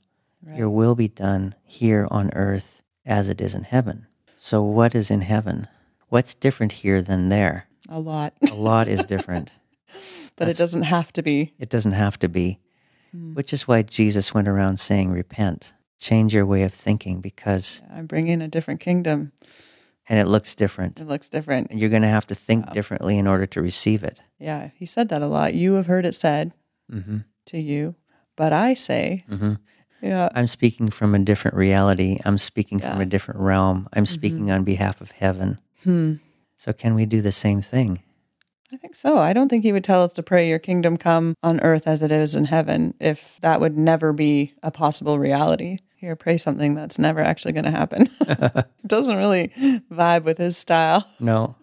your 0.56 0.70
will 0.70 0.94
be 0.94 1.08
done 1.08 1.54
here 1.66 2.08
on 2.10 2.30
earth 2.32 2.80
as 3.04 3.28
it 3.28 3.38
is 3.38 3.54
in 3.54 3.64
heaven. 3.64 4.06
So, 4.38 4.62
what 4.62 4.94
is 4.94 5.10
in 5.10 5.20
heaven? 5.20 5.68
What's 6.08 6.34
different 6.34 6.72
here 6.72 7.02
than 7.02 7.28
there? 7.28 7.66
A 7.88 8.00
lot. 8.00 8.34
A 8.50 8.54
lot 8.54 8.88
is 8.88 9.04
different. 9.04 9.52
But 10.36 10.46
it 10.48 10.56
doesn't 10.56 10.82
have 10.82 11.12
to 11.14 11.22
be. 11.22 11.54
It 11.58 11.68
doesn't 11.68 11.92
have 11.92 12.16
to 12.20 12.28
be, 12.28 12.60
which 13.12 13.52
is 13.52 13.66
why 13.66 13.82
Jesus 13.82 14.32
went 14.32 14.46
around 14.46 14.78
saying, 14.78 15.10
Repent, 15.10 15.72
change 15.98 16.32
your 16.32 16.46
way 16.46 16.62
of 16.62 16.72
thinking 16.72 17.20
because, 17.20 17.82
I'm 17.92 18.06
bringing 18.06 18.40
a 18.40 18.46
different 18.46 18.78
kingdom. 18.78 19.32
and 20.08 20.20
it 20.20 20.28
looks 20.28 20.54
different. 20.54 21.00
It 21.00 21.08
looks 21.08 21.28
different. 21.28 21.70
And 21.70 21.80
you're 21.80 21.90
going 21.90 22.02
to 22.02 22.08
have 22.08 22.26
to 22.28 22.34
think 22.36 22.70
differently 22.72 23.18
in 23.18 23.26
order 23.26 23.46
to 23.46 23.60
receive 23.60 24.04
it. 24.04 24.22
Yeah, 24.38 24.70
he 24.76 24.86
said 24.86 25.08
that 25.08 25.22
a 25.22 25.26
lot. 25.26 25.54
You 25.54 25.74
have 25.74 25.86
heard 25.86 26.06
it 26.06 26.14
said 26.14 26.52
hmm 26.88 27.18
to 27.46 27.58
you, 27.58 27.96
but 28.36 28.52
I 28.52 28.74
say, 28.74 29.24
hmm 29.28 29.54
yeah, 30.00 30.28
I'm 30.36 30.46
speaking 30.46 30.90
from 30.90 31.16
a 31.16 31.18
different 31.18 31.56
reality. 31.56 32.20
I'm 32.24 32.38
speaking 32.38 32.78
from 32.78 33.00
a 33.00 33.06
different 33.06 33.40
realm. 33.40 33.88
I'm 33.92 34.06
speaking 34.06 34.52
on 34.52 34.62
behalf 34.62 35.00
of 35.00 35.10
heaven. 35.10 35.58
Hmm. 35.84 36.14
So, 36.56 36.72
can 36.72 36.94
we 36.94 37.06
do 37.06 37.20
the 37.20 37.32
same 37.32 37.62
thing? 37.62 38.02
I 38.72 38.76
think 38.76 38.94
so. 38.94 39.16
I 39.16 39.32
don't 39.32 39.48
think 39.48 39.64
he 39.64 39.72
would 39.72 39.84
tell 39.84 40.02
us 40.04 40.14
to 40.14 40.22
pray, 40.22 40.48
Your 40.48 40.58
kingdom 40.58 40.96
come 40.96 41.34
on 41.42 41.60
earth 41.60 41.86
as 41.86 42.02
it 42.02 42.12
is 42.12 42.34
in 42.36 42.44
heaven, 42.44 42.94
if 43.00 43.38
that 43.40 43.60
would 43.60 43.78
never 43.78 44.12
be 44.12 44.54
a 44.62 44.70
possible 44.70 45.18
reality. 45.18 45.78
Here, 45.96 46.14
pray 46.16 46.36
something 46.36 46.74
that's 46.74 46.98
never 46.98 47.20
actually 47.20 47.52
going 47.52 47.64
to 47.64 47.70
happen. 47.70 48.08
it 48.20 48.66
doesn't 48.86 49.16
really 49.16 49.48
vibe 49.90 50.24
with 50.24 50.38
his 50.38 50.56
style. 50.56 51.08
No. 51.20 51.56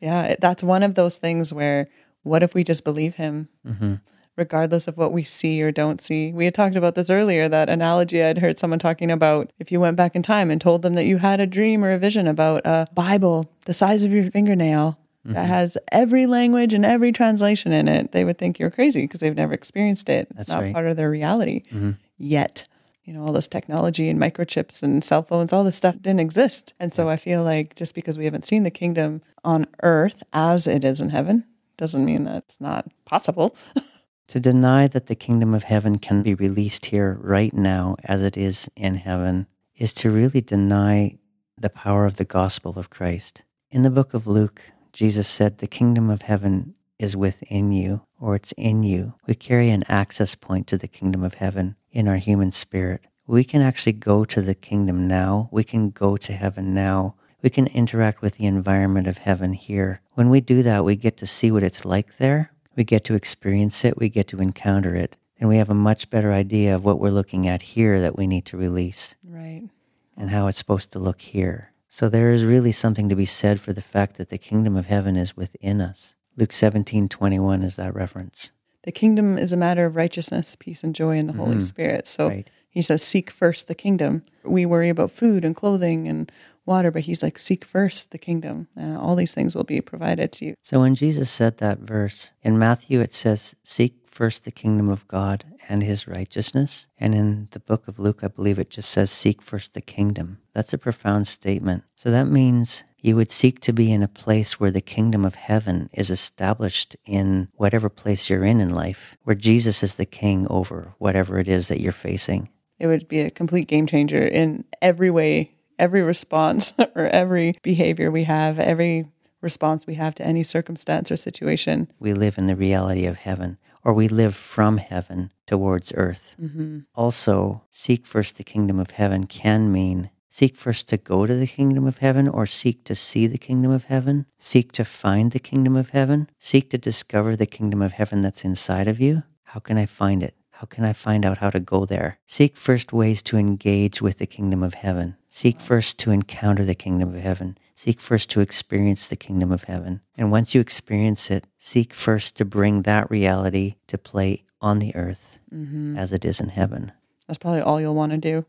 Yeah, 0.00 0.34
that's 0.40 0.64
one 0.64 0.82
of 0.82 0.94
those 0.96 1.16
things 1.16 1.52
where 1.52 1.88
what 2.24 2.42
if 2.42 2.54
we 2.54 2.64
just 2.64 2.84
believe 2.84 3.14
him, 3.14 3.48
hmm 3.64 3.94
regardless 4.36 4.88
of 4.88 4.96
what 4.96 5.12
we 5.12 5.22
see 5.22 5.62
or 5.62 5.70
don't 5.70 6.00
see? 6.00 6.32
We 6.32 6.44
had 6.44 6.54
talked 6.54 6.76
about 6.76 6.94
this 6.94 7.10
earlier, 7.10 7.48
that 7.48 7.68
analogy 7.68 8.22
I'd 8.22 8.38
heard 8.38 8.58
someone 8.58 8.78
talking 8.78 9.10
about. 9.10 9.52
If 9.58 9.70
you 9.70 9.80
went 9.80 9.96
back 9.96 10.16
in 10.16 10.22
time 10.22 10.50
and 10.50 10.60
told 10.60 10.82
them 10.82 10.94
that 10.94 11.06
you 11.06 11.18
had 11.18 11.40
a 11.40 11.46
dream 11.46 11.84
or 11.84 11.92
a 11.92 11.98
vision 11.98 12.26
about 12.26 12.62
a 12.64 12.86
Bible 12.94 13.50
the 13.66 13.74
size 13.74 14.02
of 14.02 14.12
your 14.12 14.30
fingernail 14.30 14.98
that 15.24 15.36
mm-hmm. 15.36 15.46
has 15.46 15.78
every 15.92 16.26
language 16.26 16.74
and 16.74 16.84
every 16.84 17.12
translation 17.12 17.72
in 17.72 17.86
it, 17.86 18.10
they 18.12 18.24
would 18.24 18.38
think 18.38 18.58
you're 18.58 18.70
crazy 18.70 19.02
because 19.02 19.20
they've 19.20 19.36
never 19.36 19.52
experienced 19.52 20.08
it. 20.08 20.26
It's 20.30 20.36
That's 20.36 20.48
not 20.48 20.62
right. 20.62 20.72
part 20.74 20.86
of 20.86 20.96
their 20.96 21.10
reality 21.10 21.62
mm-hmm. 21.66 21.92
yet. 22.18 22.64
You 23.04 23.12
know, 23.12 23.24
all 23.24 23.32
this 23.32 23.48
technology 23.48 24.08
and 24.08 24.18
microchips 24.18 24.82
and 24.82 25.02
cell 25.02 25.22
phones, 25.22 25.52
all 25.52 25.64
this 25.64 25.76
stuff 25.76 25.96
didn't 26.00 26.20
exist. 26.20 26.72
And 26.80 26.94
so 26.94 27.08
I 27.08 27.16
feel 27.16 27.42
like 27.42 27.74
just 27.76 27.94
because 27.94 28.16
we 28.16 28.24
haven't 28.24 28.46
seen 28.46 28.62
the 28.62 28.70
kingdom 28.70 29.22
on 29.44 29.66
earth 29.82 30.22
as 30.32 30.66
it 30.66 30.84
is 30.84 31.00
in 31.00 31.10
heaven 31.10 31.44
doesn't 31.76 32.04
mean 32.04 32.24
that 32.24 32.44
it's 32.44 32.60
not 32.60 32.86
possible. 33.04 33.56
To 34.32 34.40
deny 34.40 34.88
that 34.88 35.08
the 35.08 35.14
kingdom 35.14 35.52
of 35.52 35.64
heaven 35.64 35.98
can 35.98 36.22
be 36.22 36.32
released 36.32 36.86
here 36.86 37.18
right 37.20 37.52
now 37.52 37.96
as 38.02 38.22
it 38.22 38.38
is 38.38 38.66
in 38.74 38.94
heaven 38.94 39.46
is 39.76 39.92
to 39.92 40.10
really 40.10 40.40
deny 40.40 41.18
the 41.58 41.68
power 41.68 42.06
of 42.06 42.16
the 42.16 42.24
gospel 42.24 42.78
of 42.78 42.88
Christ. 42.88 43.42
In 43.70 43.82
the 43.82 43.90
book 43.90 44.14
of 44.14 44.26
Luke, 44.26 44.62
Jesus 44.94 45.28
said, 45.28 45.58
The 45.58 45.66
kingdom 45.66 46.08
of 46.08 46.22
heaven 46.22 46.76
is 46.98 47.14
within 47.14 47.72
you, 47.72 48.06
or 48.18 48.34
it's 48.34 48.52
in 48.52 48.82
you. 48.82 49.12
We 49.26 49.34
carry 49.34 49.68
an 49.68 49.84
access 49.86 50.34
point 50.34 50.66
to 50.68 50.78
the 50.78 50.88
kingdom 50.88 51.22
of 51.22 51.34
heaven 51.34 51.76
in 51.90 52.08
our 52.08 52.16
human 52.16 52.52
spirit. 52.52 53.02
We 53.26 53.44
can 53.44 53.60
actually 53.60 53.92
go 53.92 54.24
to 54.24 54.40
the 54.40 54.54
kingdom 54.54 55.06
now. 55.06 55.50
We 55.52 55.62
can 55.62 55.90
go 55.90 56.16
to 56.16 56.32
heaven 56.32 56.72
now. 56.72 57.16
We 57.42 57.50
can 57.50 57.66
interact 57.66 58.22
with 58.22 58.38
the 58.38 58.46
environment 58.46 59.08
of 59.08 59.18
heaven 59.18 59.52
here. 59.52 60.00
When 60.14 60.30
we 60.30 60.40
do 60.40 60.62
that, 60.62 60.86
we 60.86 60.96
get 60.96 61.18
to 61.18 61.26
see 61.26 61.52
what 61.52 61.62
it's 61.62 61.84
like 61.84 62.16
there. 62.16 62.51
We 62.76 62.84
get 62.84 63.04
to 63.04 63.14
experience 63.14 63.84
it. 63.84 63.98
We 63.98 64.08
get 64.08 64.28
to 64.28 64.40
encounter 64.40 64.94
it. 64.94 65.16
And 65.38 65.48
we 65.48 65.56
have 65.56 65.70
a 65.70 65.74
much 65.74 66.08
better 66.08 66.32
idea 66.32 66.74
of 66.76 66.84
what 66.84 67.00
we're 67.00 67.10
looking 67.10 67.48
at 67.48 67.62
here 67.62 68.00
that 68.00 68.16
we 68.16 68.26
need 68.26 68.44
to 68.46 68.56
release 68.56 69.16
right. 69.28 69.68
and 70.16 70.30
how 70.30 70.46
it's 70.46 70.58
supposed 70.58 70.92
to 70.92 70.98
look 70.98 71.20
here. 71.20 71.72
So 71.88 72.08
there 72.08 72.32
is 72.32 72.44
really 72.44 72.72
something 72.72 73.08
to 73.08 73.16
be 73.16 73.24
said 73.24 73.60
for 73.60 73.72
the 73.72 73.82
fact 73.82 74.16
that 74.16 74.28
the 74.28 74.38
kingdom 74.38 74.76
of 74.76 74.86
heaven 74.86 75.16
is 75.16 75.36
within 75.36 75.80
us. 75.80 76.14
Luke 76.36 76.52
17 76.52 77.08
21 77.08 77.62
is 77.62 77.76
that 77.76 77.94
reference. 77.94 78.52
The 78.84 78.92
kingdom 78.92 79.36
is 79.36 79.52
a 79.52 79.56
matter 79.56 79.84
of 79.84 79.96
righteousness, 79.96 80.56
peace, 80.56 80.82
and 80.82 80.94
joy 80.94 81.16
in 81.18 81.26
the 81.26 81.34
Holy 81.34 81.52
mm-hmm. 81.52 81.60
Spirit. 81.60 82.06
So 82.06 82.28
Right. 82.28 82.50
he 82.70 82.82
says, 82.82 83.02
Seek 83.02 83.30
first 83.30 83.68
the 83.68 83.74
kingdom. 83.74 84.22
We 84.42 84.64
worry 84.64 84.88
about 84.88 85.10
food 85.10 85.44
and 85.44 85.54
clothing 85.54 86.08
and 86.08 86.32
water, 86.66 86.90
but 86.90 87.02
he's 87.02 87.22
like, 87.22 87.38
Seek 87.38 87.64
first 87.64 88.10
the 88.10 88.18
kingdom. 88.18 88.68
And 88.76 88.96
all 88.96 89.16
these 89.16 89.32
things 89.32 89.54
will 89.54 89.64
be 89.64 89.80
provided 89.80 90.32
to 90.32 90.46
you. 90.46 90.54
So 90.62 90.80
when 90.80 90.94
Jesus 90.94 91.30
said 91.30 91.58
that 91.58 91.80
verse, 91.80 92.32
in 92.42 92.58
Matthew 92.58 93.00
it 93.00 93.14
says, 93.14 93.54
Seek 93.62 93.94
first 94.06 94.44
the 94.44 94.50
kingdom 94.50 94.88
of 94.88 95.08
God 95.08 95.44
and 95.68 95.82
his 95.82 96.06
righteousness. 96.06 96.88
And 96.98 97.14
in 97.14 97.48
the 97.52 97.60
book 97.60 97.88
of 97.88 97.98
Luke, 97.98 98.20
I 98.22 98.28
believe 98.28 98.58
it 98.58 98.70
just 98.70 98.90
says, 98.90 99.10
Seek 99.10 99.40
first 99.40 99.74
the 99.74 99.80
kingdom. 99.80 100.38
That's 100.52 100.72
a 100.72 100.78
profound 100.78 101.26
statement. 101.28 101.84
So 101.96 102.10
that 102.10 102.26
means 102.26 102.84
you 102.98 103.16
would 103.16 103.30
seek 103.30 103.60
to 103.60 103.72
be 103.72 103.92
in 103.92 104.02
a 104.02 104.08
place 104.08 104.60
where 104.60 104.70
the 104.70 104.80
kingdom 104.80 105.24
of 105.24 105.34
heaven 105.34 105.90
is 105.92 106.10
established 106.10 106.96
in 107.04 107.48
whatever 107.54 107.88
place 107.88 108.30
you're 108.30 108.44
in 108.44 108.60
in 108.60 108.70
life, 108.70 109.16
where 109.24 109.34
Jesus 109.34 109.82
is 109.82 109.96
the 109.96 110.06
king 110.06 110.46
over 110.48 110.94
whatever 110.98 111.38
it 111.38 111.48
is 111.48 111.68
that 111.68 111.80
you're 111.80 111.92
facing. 111.92 112.48
It 112.78 112.86
would 112.86 113.08
be 113.08 113.20
a 113.20 113.30
complete 113.30 113.66
game 113.68 113.86
changer 113.86 114.24
in 114.24 114.64
every 114.80 115.10
way, 115.10 115.52
every 115.82 116.02
response 116.02 116.72
or 116.94 117.08
every 117.08 117.58
behavior 117.62 118.10
we 118.10 118.24
have, 118.24 118.58
every 118.58 119.06
response 119.40 119.86
we 119.86 119.94
have 119.94 120.14
to 120.14 120.24
any 120.24 120.44
circumstance 120.44 121.10
or 121.10 121.16
situation. 121.16 121.90
we 121.98 122.14
live 122.14 122.38
in 122.38 122.46
the 122.46 122.56
reality 122.56 123.04
of 123.04 123.16
heaven, 123.16 123.58
or 123.84 123.92
we 123.92 124.06
live 124.06 124.36
from 124.36 124.76
heaven 124.76 125.32
towards 125.46 125.92
earth. 125.96 126.36
Mm-hmm. 126.40 126.80
Also, 126.94 127.64
seek 127.68 128.06
first 128.06 128.38
the 128.38 128.44
kingdom 128.44 128.78
of 128.78 128.92
heaven 128.92 129.26
can 129.26 129.72
mean 129.72 130.10
seek 130.28 130.56
first 130.56 130.88
to 130.88 130.96
go 130.96 131.26
to 131.26 131.34
the 131.34 131.46
kingdom 131.46 131.86
of 131.86 131.98
heaven, 131.98 132.26
or 132.26 132.46
seek 132.46 132.84
to 132.84 132.94
see 132.94 133.26
the 133.26 133.36
kingdom 133.36 133.70
of 133.70 133.84
heaven, 133.84 134.24
seek 134.38 134.72
to 134.72 134.84
find 134.84 135.32
the 135.32 135.38
kingdom 135.38 135.76
of 135.76 135.90
heaven, 135.90 136.30
seek 136.38 136.70
to 136.70 136.78
discover 136.78 137.36
the 137.36 137.44
kingdom 137.44 137.82
of 137.82 137.92
heaven 137.92 138.22
that's 138.22 138.44
inside 138.44 138.88
of 138.88 138.98
you. 138.98 139.24
How 139.42 139.60
can 139.60 139.76
I 139.76 139.84
find 139.84 140.22
it? 140.22 140.34
How 140.52 140.66
can 140.66 140.84
I 140.84 140.92
find 140.92 141.26
out 141.26 141.38
how 141.38 141.50
to 141.50 141.60
go 141.60 141.84
there? 141.84 142.18
Seek 142.24 142.56
first 142.56 142.92
ways 142.92 143.20
to 143.22 143.36
engage 143.36 144.00
with 144.00 144.18
the 144.18 144.26
kingdom 144.26 144.62
of 144.62 144.74
heaven. 144.74 145.16
Seek 145.34 145.62
first 145.62 145.98
to 146.00 146.10
encounter 146.10 146.62
the 146.62 146.74
kingdom 146.74 147.14
of 147.14 147.22
heaven. 147.22 147.56
Seek 147.74 148.02
first 148.02 148.28
to 148.32 148.42
experience 148.42 149.08
the 149.08 149.16
kingdom 149.16 149.50
of 149.50 149.64
heaven. 149.64 150.02
And 150.14 150.30
once 150.30 150.54
you 150.54 150.60
experience 150.60 151.30
it, 151.30 151.46
seek 151.56 151.94
first 151.94 152.36
to 152.36 152.44
bring 152.44 152.82
that 152.82 153.10
reality 153.10 153.76
to 153.86 153.96
play 153.96 154.44
on 154.60 154.78
the 154.78 154.94
earth 154.94 155.38
mm-hmm. 155.50 155.96
as 155.96 156.12
it 156.12 156.26
is 156.26 156.38
in 156.38 156.50
heaven. 156.50 156.92
That's 157.26 157.38
probably 157.38 157.62
all 157.62 157.80
you'll 157.80 157.94
want 157.94 158.12
to 158.12 158.18
do. 158.18 158.44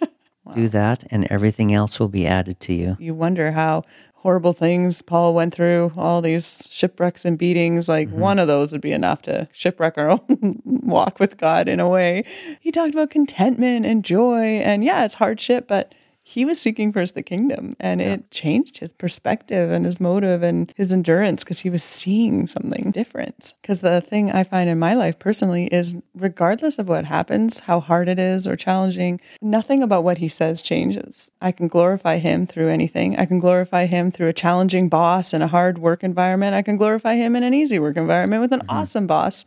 Do 0.54 0.68
that, 0.68 1.04
and 1.10 1.26
everything 1.30 1.74
else 1.74 1.98
will 1.98 2.08
be 2.08 2.28
added 2.28 2.60
to 2.60 2.74
you. 2.74 2.96
You 3.00 3.12
wonder 3.12 3.50
how 3.50 3.82
horrible 4.14 4.52
things 4.52 5.02
Paul 5.02 5.34
went 5.34 5.52
through, 5.52 5.92
all 5.96 6.20
these 6.20 6.64
shipwrecks 6.70 7.24
and 7.24 7.36
beatings. 7.38 7.88
Like 7.88 8.08
mm-hmm. 8.08 8.20
one 8.20 8.38
of 8.38 8.46
those 8.46 8.70
would 8.70 8.80
be 8.80 8.92
enough 8.92 9.22
to 9.22 9.48
shipwreck 9.50 9.98
our 9.98 10.10
own 10.30 10.62
walk 10.64 11.18
with 11.18 11.38
God 11.38 11.68
in 11.68 11.80
a 11.80 11.88
way. 11.88 12.24
He 12.60 12.70
talked 12.70 12.94
about 12.94 13.10
contentment 13.10 13.84
and 13.84 14.04
joy. 14.04 14.42
And 14.60 14.84
yeah, 14.84 15.04
it's 15.04 15.14
hardship, 15.14 15.66
but 15.66 15.92
he 16.30 16.44
was 16.44 16.60
seeking 16.60 16.92
first 16.92 17.16
the 17.16 17.24
kingdom 17.24 17.72
and 17.80 18.00
it 18.00 18.30
changed 18.30 18.78
his 18.78 18.92
perspective 18.92 19.68
and 19.68 19.84
his 19.84 19.98
motive 19.98 20.44
and 20.44 20.72
his 20.76 20.92
endurance 20.92 21.42
because 21.42 21.58
he 21.58 21.70
was 21.70 21.82
seeing 21.82 22.46
something 22.46 22.92
different. 22.92 23.52
Because 23.60 23.80
the 23.80 24.00
thing 24.00 24.30
I 24.30 24.44
find 24.44 24.70
in 24.70 24.78
my 24.78 24.94
life 24.94 25.18
personally 25.18 25.66
is 25.72 25.96
regardless 26.14 26.78
of 26.78 26.88
what 26.88 27.04
happens, 27.04 27.58
how 27.58 27.80
hard 27.80 28.08
it 28.08 28.20
is 28.20 28.46
or 28.46 28.54
challenging, 28.54 29.20
nothing 29.42 29.82
about 29.82 30.04
what 30.04 30.18
he 30.18 30.28
says 30.28 30.62
changes. 30.62 31.32
I 31.40 31.50
can 31.50 31.66
glorify 31.66 32.18
him 32.18 32.46
through 32.46 32.68
anything. 32.68 33.18
I 33.18 33.26
can 33.26 33.40
glorify 33.40 33.86
him 33.86 34.12
through 34.12 34.28
a 34.28 34.32
challenging 34.32 34.88
boss 34.88 35.32
and 35.32 35.42
a 35.42 35.48
hard 35.48 35.78
work 35.78 36.04
environment. 36.04 36.54
I 36.54 36.62
can 36.62 36.76
glorify 36.76 37.16
him 37.16 37.34
in 37.34 37.42
an 37.42 37.54
easy 37.54 37.80
work 37.80 37.96
environment 37.96 38.40
with 38.40 38.52
an 38.52 38.60
mm-hmm. 38.60 38.70
awesome 38.70 39.08
boss. 39.08 39.44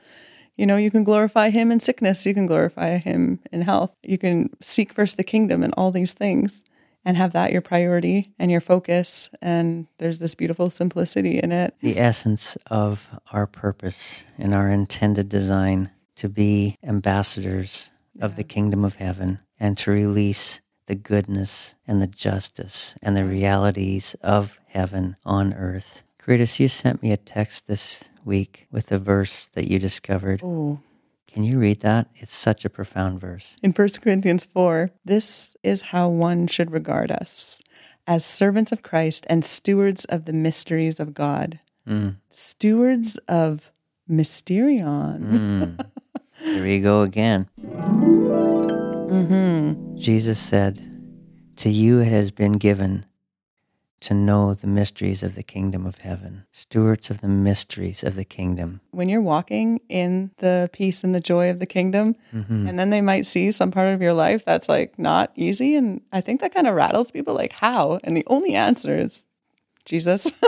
You 0.58 0.66
know, 0.66 0.76
you 0.76 0.92
can 0.92 1.06
glorify 1.06 1.50
him 1.50 1.72
in 1.72 1.80
sickness. 1.80 2.26
You 2.26 2.34
can 2.34 2.46
glorify 2.46 2.98
him 2.98 3.40
in 3.54 3.62
health. 3.62 3.96
You 4.04 4.18
can 4.18 4.50
seek 4.62 4.92
first 4.92 5.16
the 5.16 5.24
kingdom 5.24 5.64
and 5.64 5.74
all 5.78 5.90
these 5.90 6.12
things. 6.12 6.66
And 7.06 7.18
have 7.18 7.34
that 7.34 7.52
your 7.52 7.62
priority 7.62 8.34
and 8.40 8.50
your 8.50 8.62
focus. 8.62 9.30
And 9.42 9.88
there's 9.98 10.20
this 10.20 10.36
beautiful 10.36 10.70
simplicity 10.70 11.40
in 11.40 11.52
it. 11.52 11.76
The 11.82 11.98
essence 11.98 12.58
of 12.68 13.10
our 13.32 13.46
purpose 13.46 14.26
and 14.38 14.54
our 14.54 14.70
intended 14.70 15.28
design 15.28 15.92
to 16.16 16.30
be 16.30 16.78
ambassadors 16.84 17.92
of 18.22 18.36
the 18.36 18.44
kingdom 18.44 18.86
of 18.86 18.96
heaven 18.96 19.40
and 19.60 19.78
to 19.80 19.92
release 19.92 20.62
the 20.86 20.96
goodness 20.96 21.76
and 21.88 22.02
the 22.02 22.08
justice 22.08 22.96
and 23.02 23.16
the 23.16 23.26
realities 23.26 24.16
of 24.22 24.60
heaven 24.68 25.16
on 25.26 25.54
earth. 25.54 26.04
Karitas, 26.22 26.60
you 26.60 26.68
sent 26.68 27.02
me 27.02 27.12
a 27.12 27.18
text 27.18 27.68
this 27.68 28.10
week 28.24 28.68
with 28.72 28.92
a 28.92 29.00
verse 29.00 29.48
that 29.48 29.68
you 29.68 29.80
discovered. 29.80 30.42
Oh, 30.44 30.80
Can 31.34 31.44
you 31.44 31.58
read 31.58 31.80
that? 31.80 32.08
It's 32.16 32.36
such 32.36 32.64
a 32.64 32.70
profound 32.70 33.20
verse. 33.20 33.58
in 33.64 33.72
1 33.72 33.90
Corinthians 34.04 34.46
4, 34.46 34.92
this 35.04 35.58
is 35.64 35.82
how 35.82 36.08
one 36.08 36.46
should 36.46 36.70
regard 36.70 37.10
us 37.12 37.60
as 38.06 38.24
servants 38.24 38.72
of 38.72 38.84
Christ 38.84 39.26
and 39.30 39.44
stewards 39.44 40.06
of 40.06 40.26
the 40.26 40.34
mysteries 40.34 41.00
of 41.00 41.16
God. 41.16 41.60
Mm. 41.88 42.18
Stewards 42.30 43.18
of 43.28 43.72
Mysterion. 44.08 45.24
Mm. 45.24 45.86
Here 46.38 46.64
we 46.64 46.80
go 46.80 47.02
again. 47.02 47.50
Mm-hmm. 49.10 49.98
Jesus 49.98 50.38
said, 50.38 50.80
To 51.58 51.70
you 51.70 52.00
it 52.00 52.10
has 52.10 52.30
been 52.30 52.54
given 52.54 53.08
to 54.04 54.14
know 54.14 54.54
the 54.54 54.68
mysteries 54.68 55.24
of 55.24 55.36
the 55.36 55.44
kingdom 55.44 55.86
of 55.86 55.98
heaven, 56.00 56.46
stewards 56.52 57.10
of 57.10 57.22
the 57.22 57.28
mysteries 57.28 58.04
of 58.04 58.16
the 58.16 58.26
kingdom. 58.26 58.82
When 58.92 59.10
you're 59.10 59.22
walking 59.22 59.80
in 59.90 60.32
the 60.38 60.70
peace 60.74 61.04
and 61.04 61.14
the 61.16 61.20
joy 61.20 61.50
of 61.50 61.60
the 61.60 61.66
kingdom, 61.66 62.16
Mhm. 62.34 62.68
and 62.70 62.78
then 62.80 62.90
they 62.90 63.02
might 63.02 63.26
see 63.26 63.52
some 63.52 63.72
part 63.72 63.94
of 63.94 64.02
your 64.02 64.14
life 64.14 64.44
that's 64.46 64.70
like 64.70 64.98
not 65.00 65.32
easy. 65.36 65.76
And 65.76 66.02
I 66.12 66.22
think 66.22 66.42
that 66.42 66.54
kind 66.54 66.68
of 66.68 66.76
rattles 66.76 67.12
people 67.12 67.34
like, 67.34 67.54
how? 67.54 68.00
And 68.04 68.16
the 68.16 68.26
only 68.28 68.54
answer 68.56 68.98
is 68.98 69.28
Jesus. 69.86 70.32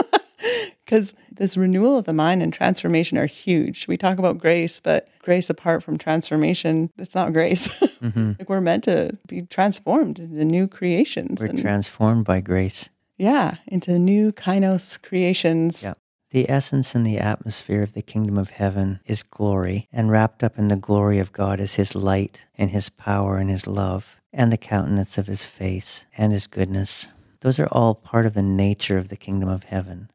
Because 0.84 1.14
this 1.32 1.56
renewal 1.56 1.98
of 1.98 2.04
the 2.04 2.12
mind 2.12 2.42
and 2.42 2.52
transformation 2.52 3.18
are 3.18 3.26
huge. 3.26 3.88
We 3.88 3.96
talk 3.96 4.18
about 4.18 4.38
grace, 4.38 4.78
but 4.78 5.08
grace 5.20 5.50
apart 5.50 5.82
from 5.82 5.98
transformation, 5.98 6.90
it's 6.98 7.14
not 7.14 7.32
grace. 7.32 7.66
Mhm. 8.00 8.38
like 8.38 8.48
we're 8.48 8.60
meant 8.60 8.84
to 8.84 9.16
be 9.26 9.42
transformed 9.42 10.18
into 10.20 10.44
new 10.44 10.68
creations. 10.68 11.40
We're 11.40 11.46
and- 11.48 11.58
transformed 11.58 12.24
by 12.26 12.40
grace. 12.40 12.88
Yeah, 13.16 13.56
into 13.66 13.98
new 13.98 14.32
kainos 14.32 15.00
creations. 15.00 15.82
Yeah. 15.82 15.94
The 16.30 16.50
essence 16.50 16.94
and 16.94 17.06
the 17.06 17.18
atmosphere 17.18 17.82
of 17.82 17.92
the 17.92 18.02
kingdom 18.02 18.36
of 18.36 18.50
heaven 18.50 19.00
is 19.06 19.22
glory, 19.22 19.88
and 19.92 20.10
wrapped 20.10 20.42
up 20.42 20.58
in 20.58 20.68
the 20.68 20.76
glory 20.76 21.18
of 21.18 21.32
God 21.32 21.60
is 21.60 21.76
his 21.76 21.94
light 21.94 22.46
and 22.58 22.70
his 22.70 22.88
power 22.88 23.38
and 23.38 23.48
his 23.48 23.66
love, 23.66 24.16
and 24.32 24.52
the 24.52 24.58
countenance 24.58 25.18
of 25.18 25.28
his 25.28 25.44
face 25.44 26.04
and 26.18 26.32
his 26.32 26.46
goodness. 26.46 27.08
Those 27.40 27.60
are 27.60 27.68
all 27.70 27.94
part 27.94 28.26
of 28.26 28.34
the 28.34 28.42
nature 28.42 28.98
of 28.98 29.08
the 29.08 29.16
kingdom 29.16 29.48
of 29.48 29.64
heaven. 29.64 30.10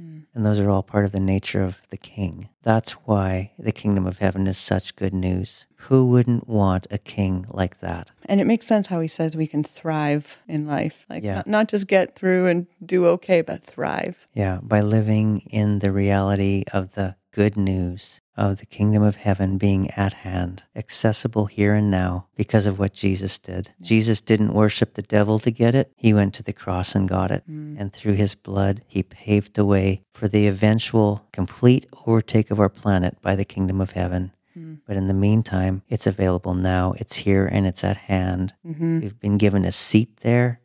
Mm. 0.00 0.24
And 0.34 0.44
those 0.44 0.58
are 0.58 0.68
all 0.70 0.82
part 0.82 1.04
of 1.04 1.12
the 1.12 1.20
nature 1.20 1.62
of 1.62 1.80
the 1.88 1.96
king. 1.96 2.48
That's 2.62 2.92
why 2.92 3.52
the 3.58 3.72
kingdom 3.72 4.06
of 4.06 4.18
heaven 4.18 4.46
is 4.46 4.58
such 4.58 4.96
good 4.96 5.14
news. 5.14 5.66
Who 5.76 6.08
wouldn't 6.08 6.48
want 6.48 6.86
a 6.90 6.98
king 6.98 7.46
like 7.50 7.80
that? 7.80 8.10
And 8.26 8.40
it 8.40 8.46
makes 8.46 8.66
sense 8.66 8.88
how 8.88 9.00
he 9.00 9.08
says 9.08 9.36
we 9.36 9.46
can 9.46 9.62
thrive 9.64 10.38
in 10.48 10.66
life. 10.66 11.04
Like 11.08 11.22
Yeah. 11.22 11.36
not, 11.36 11.46
not 11.46 11.68
just 11.68 11.86
get 11.86 12.14
through 12.16 12.48
and 12.48 12.66
do 12.84 13.06
okay, 13.06 13.40
but 13.40 13.62
thrive. 13.62 14.26
Yeah, 14.34 14.58
by 14.62 14.80
living 14.80 15.42
in 15.50 15.78
the 15.78 15.92
reality 15.92 16.64
of 16.72 16.92
the 16.92 17.16
good 17.36 17.54
news 17.54 18.22
of 18.34 18.56
the 18.56 18.64
kingdom 18.64 19.02
of 19.02 19.16
heaven 19.16 19.58
being 19.58 19.90
at 19.90 20.14
hand, 20.14 20.62
accessible 20.74 21.44
here 21.44 21.74
and 21.74 21.90
now 21.90 22.26
because 22.34 22.66
of 22.66 22.78
what 22.78 22.94
Jesus 22.94 23.36
did. 23.36 23.70
Jesus 23.82 24.22
didn't 24.22 24.54
worship 24.54 24.94
the 24.94 25.02
devil 25.02 25.38
to 25.40 25.50
get 25.50 25.74
it, 25.74 25.92
he 25.96 26.14
went 26.14 26.32
to 26.32 26.42
the 26.42 26.54
cross 26.54 26.94
and 26.94 27.06
got 27.06 27.30
it. 27.30 27.44
Mm. 27.46 27.78
And 27.78 27.92
through 27.92 28.14
his 28.14 28.34
blood, 28.34 28.80
he 28.86 29.02
paved 29.02 29.52
the 29.52 29.66
way 29.66 30.00
for 30.14 30.28
the 30.28 30.46
eventual 30.46 31.26
complete 31.30 31.84
overtake 32.06 32.50
of 32.50 32.58
our 32.58 32.70
planet 32.70 33.20
by 33.20 33.36
the 33.36 33.44
kingdom 33.44 33.82
of 33.82 33.90
heaven. 33.90 34.32
Mm. 34.56 34.78
But 34.86 34.96
in 34.96 35.06
the 35.06 35.12
meantime, 35.12 35.82
it's 35.90 36.06
available 36.06 36.54
now. 36.54 36.94
It's 36.96 37.16
here 37.16 37.46
and 37.46 37.66
it's 37.66 37.84
at 37.84 37.98
hand. 37.98 38.54
Mm-hmm. 38.66 39.00
We've 39.00 39.20
been 39.20 39.36
given 39.36 39.66
a 39.66 39.72
seat 39.72 40.20
there. 40.20 40.62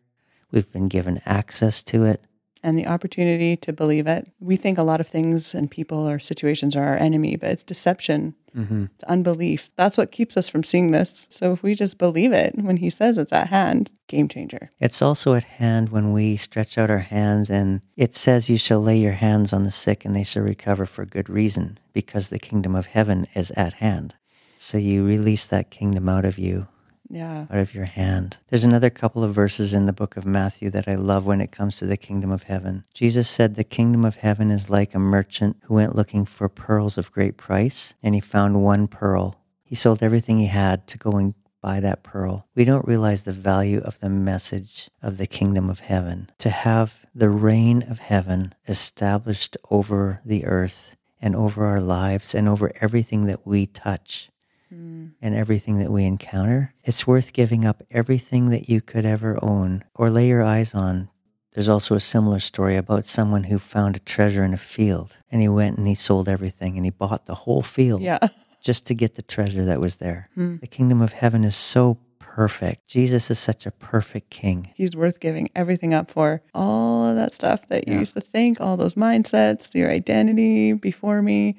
We've 0.52 0.72
been 0.72 0.88
given 0.88 1.20
access 1.26 1.84
to 1.84 2.06
it. 2.06 2.24
And 2.64 2.78
the 2.78 2.88
opportunity 2.88 3.56
to 3.58 3.74
believe 3.74 4.08
it. 4.08 4.32
We 4.40 4.56
think 4.56 4.78
a 4.78 4.84
lot 4.84 5.02
of 5.02 5.08
things 5.08 5.54
and 5.54 5.70
people 5.70 6.08
or 6.08 6.20
situations 6.20 6.76
are 6.76 6.84
our 6.84 6.98
enemy, 6.98 7.36
but 7.36 7.50
it's 7.50 7.64
deception, 7.64 8.36
mm-hmm. 8.56 8.86
it's 8.94 9.04
unbelief. 9.06 9.70
That's 9.76 9.98
what 9.98 10.12
keeps 10.12 10.38
us 10.38 10.50
from 10.50 10.64
seeing 10.64 10.92
this. 10.92 11.28
So 11.30 11.54
if 11.54 11.64
we 11.64 11.76
just 11.76 11.98
believe 11.98 12.32
it 12.32 12.56
when 12.56 12.78
he 12.78 12.90
says 12.90 13.18
it's 13.18 13.34
at 13.34 13.48
hand, 13.48 13.92
game 14.08 14.28
changer. 14.28 14.70
It's 14.80 15.02
also 15.02 15.34
at 15.34 15.44
hand 15.44 15.90
when 15.90 16.14
we 16.14 16.38
stretch 16.38 16.78
out 16.78 16.90
our 16.90 17.00
hands, 17.00 17.50
and 17.50 17.82
it 17.96 18.16
says, 18.16 18.50
You 18.50 18.58
shall 18.58 18.82
lay 18.82 18.98
your 18.98 19.14
hands 19.14 19.54
on 19.54 19.64
the 19.64 19.72
sick, 19.72 20.06
and 20.06 20.16
they 20.16 20.24
shall 20.24 20.44
recover 20.44 20.86
for 20.86 21.06
good 21.06 21.30
reason, 21.30 21.80
because 21.94 22.30
the 22.30 22.40
kingdom 22.40 22.76
of 22.76 22.88
heaven 22.88 23.28
is 23.34 23.52
at 23.52 23.74
hand. 23.74 24.16
So 24.56 24.78
you 24.78 25.04
release 25.06 25.48
that 25.48 25.72
kingdom 25.72 26.08
out 26.08 26.26
of 26.26 26.38
you, 26.38 26.68
Yeah. 27.12 27.46
out 27.50 27.58
of 27.58 27.76
your 27.76 27.86
hand. 27.86 28.38
There's 28.48 28.64
another 28.64 28.90
couple 28.90 29.24
of 29.24 29.34
verses 29.34 29.74
in 29.74 29.86
the 29.86 29.94
book 29.94 30.16
of 30.16 30.26
Matthew 30.26 30.70
that 30.70 30.88
I 30.88 30.96
love 30.96 31.26
when 31.26 31.42
it 31.42 31.52
comes 31.52 31.78
to 31.78 31.86
the 31.86 31.98
kingdom 31.98 32.32
of 32.32 32.44
heaven. 32.44 32.86
Jesus 32.94 33.30
said, 33.30 33.56
The 33.56 33.66
kingdom 33.66 34.06
of 34.06 34.16
heaven 34.16 34.50
is 34.50 34.70
like 34.70 34.96
a 34.96 35.00
merchant 35.00 35.58
who 35.64 35.74
went 35.74 35.96
looking 35.96 36.26
for 36.26 36.48
pearls 36.48 36.98
of 36.98 37.12
great 37.12 37.36
price, 37.36 37.94
and 38.02 38.16
he 38.16 38.22
found 38.22 38.64
one 38.64 38.88
pearl. 38.88 39.42
He 39.64 39.76
sold 39.76 40.02
everything 40.02 40.40
he 40.40 40.48
had 40.48 40.88
to 40.88 40.98
go 40.98 41.12
and 41.12 41.34
buy 41.62 41.80
that 41.82 42.02
pearl. 42.04 42.48
We 42.56 42.66
don't 42.66 42.88
realize 42.88 43.24
the 43.24 43.34
value 43.34 43.82
of 43.82 44.00
the 44.00 44.10
message 44.10 44.90
of 45.02 45.18
the 45.18 45.28
kingdom 45.28 45.70
of 45.70 45.82
heaven. 45.82 46.32
To 46.40 46.50
have 46.50 47.06
the 47.14 47.30
reign 47.30 47.84
of 47.84 48.00
heaven 48.00 48.56
established 48.68 49.58
over 49.70 50.22
the 50.26 50.46
earth 50.46 50.96
and 51.22 51.36
over 51.36 51.66
our 51.66 51.82
lives 51.82 52.34
and 52.34 52.48
over 52.48 52.72
everything 52.82 53.26
that 53.26 53.46
we 53.46 53.68
touch 53.68 54.31
Hmm. 54.72 55.08
and 55.22 55.36
everything 55.36 55.80
that 55.80 55.92
we 55.92 56.06
encounter, 56.06 56.74
it's 56.84 57.06
worth 57.06 57.34
giving 57.34 57.66
up 57.66 57.84
everything 57.92 58.52
that 58.52 58.70
you 58.70 58.80
could 58.80 59.06
ever 59.06 59.38
own 59.42 59.84
or 59.94 60.10
lay 60.10 60.30
your 60.30 60.42
eyes 60.44 60.74
on. 60.74 61.10
There's 61.54 61.68
also 61.68 61.96
a 61.96 62.00
similar 62.00 62.40
story 62.40 62.78
about 62.78 63.06
someone 63.06 63.44
who 63.44 63.60
found 63.60 63.98
a 63.98 64.00
treasure 64.00 64.46
in 64.46 64.54
a 64.54 64.58
field 64.58 65.18
and 65.30 65.42
he 65.42 65.50
went 65.50 65.78
and 65.78 65.86
he 65.88 65.96
sold 65.96 66.30
everything 66.30 66.78
and 66.78 66.86
he 66.86 66.90
bought 66.92 67.26
the 67.26 67.36
whole 67.36 67.62
field 67.62 68.02
Yeah. 68.02 68.20
just 68.62 68.86
to 68.88 68.94
get 68.94 69.16
the 69.16 69.22
treasure 69.22 69.66
that 69.66 69.82
was 69.82 69.98
there. 69.98 70.30
Hmm. 70.36 70.58
The 70.62 70.68
kingdom 70.68 71.02
of 71.02 71.12
heaven 71.12 71.44
is 71.44 71.56
so 71.58 71.98
perfect. 72.20 72.88
Jesus 72.88 73.30
is 73.30 73.40
such 73.40 73.66
a 73.66 73.72
perfect 73.72 74.30
king. 74.30 74.72
He's 74.76 74.96
worth 74.96 75.20
giving 75.20 75.50
everything 75.54 75.94
up 75.94 76.10
for. 76.10 76.42
All 76.54 77.04
of 77.10 77.18
that 77.18 77.34
stuff 77.34 77.68
that 77.68 77.90
you 77.90 78.00
used 78.00 78.14
to 78.14 78.22
think, 78.22 78.62
all 78.62 78.78
those 78.78 78.94
mindsets, 78.94 79.76
your 79.76 79.90
identity 79.92 80.72
before 80.72 81.22
me, 81.22 81.58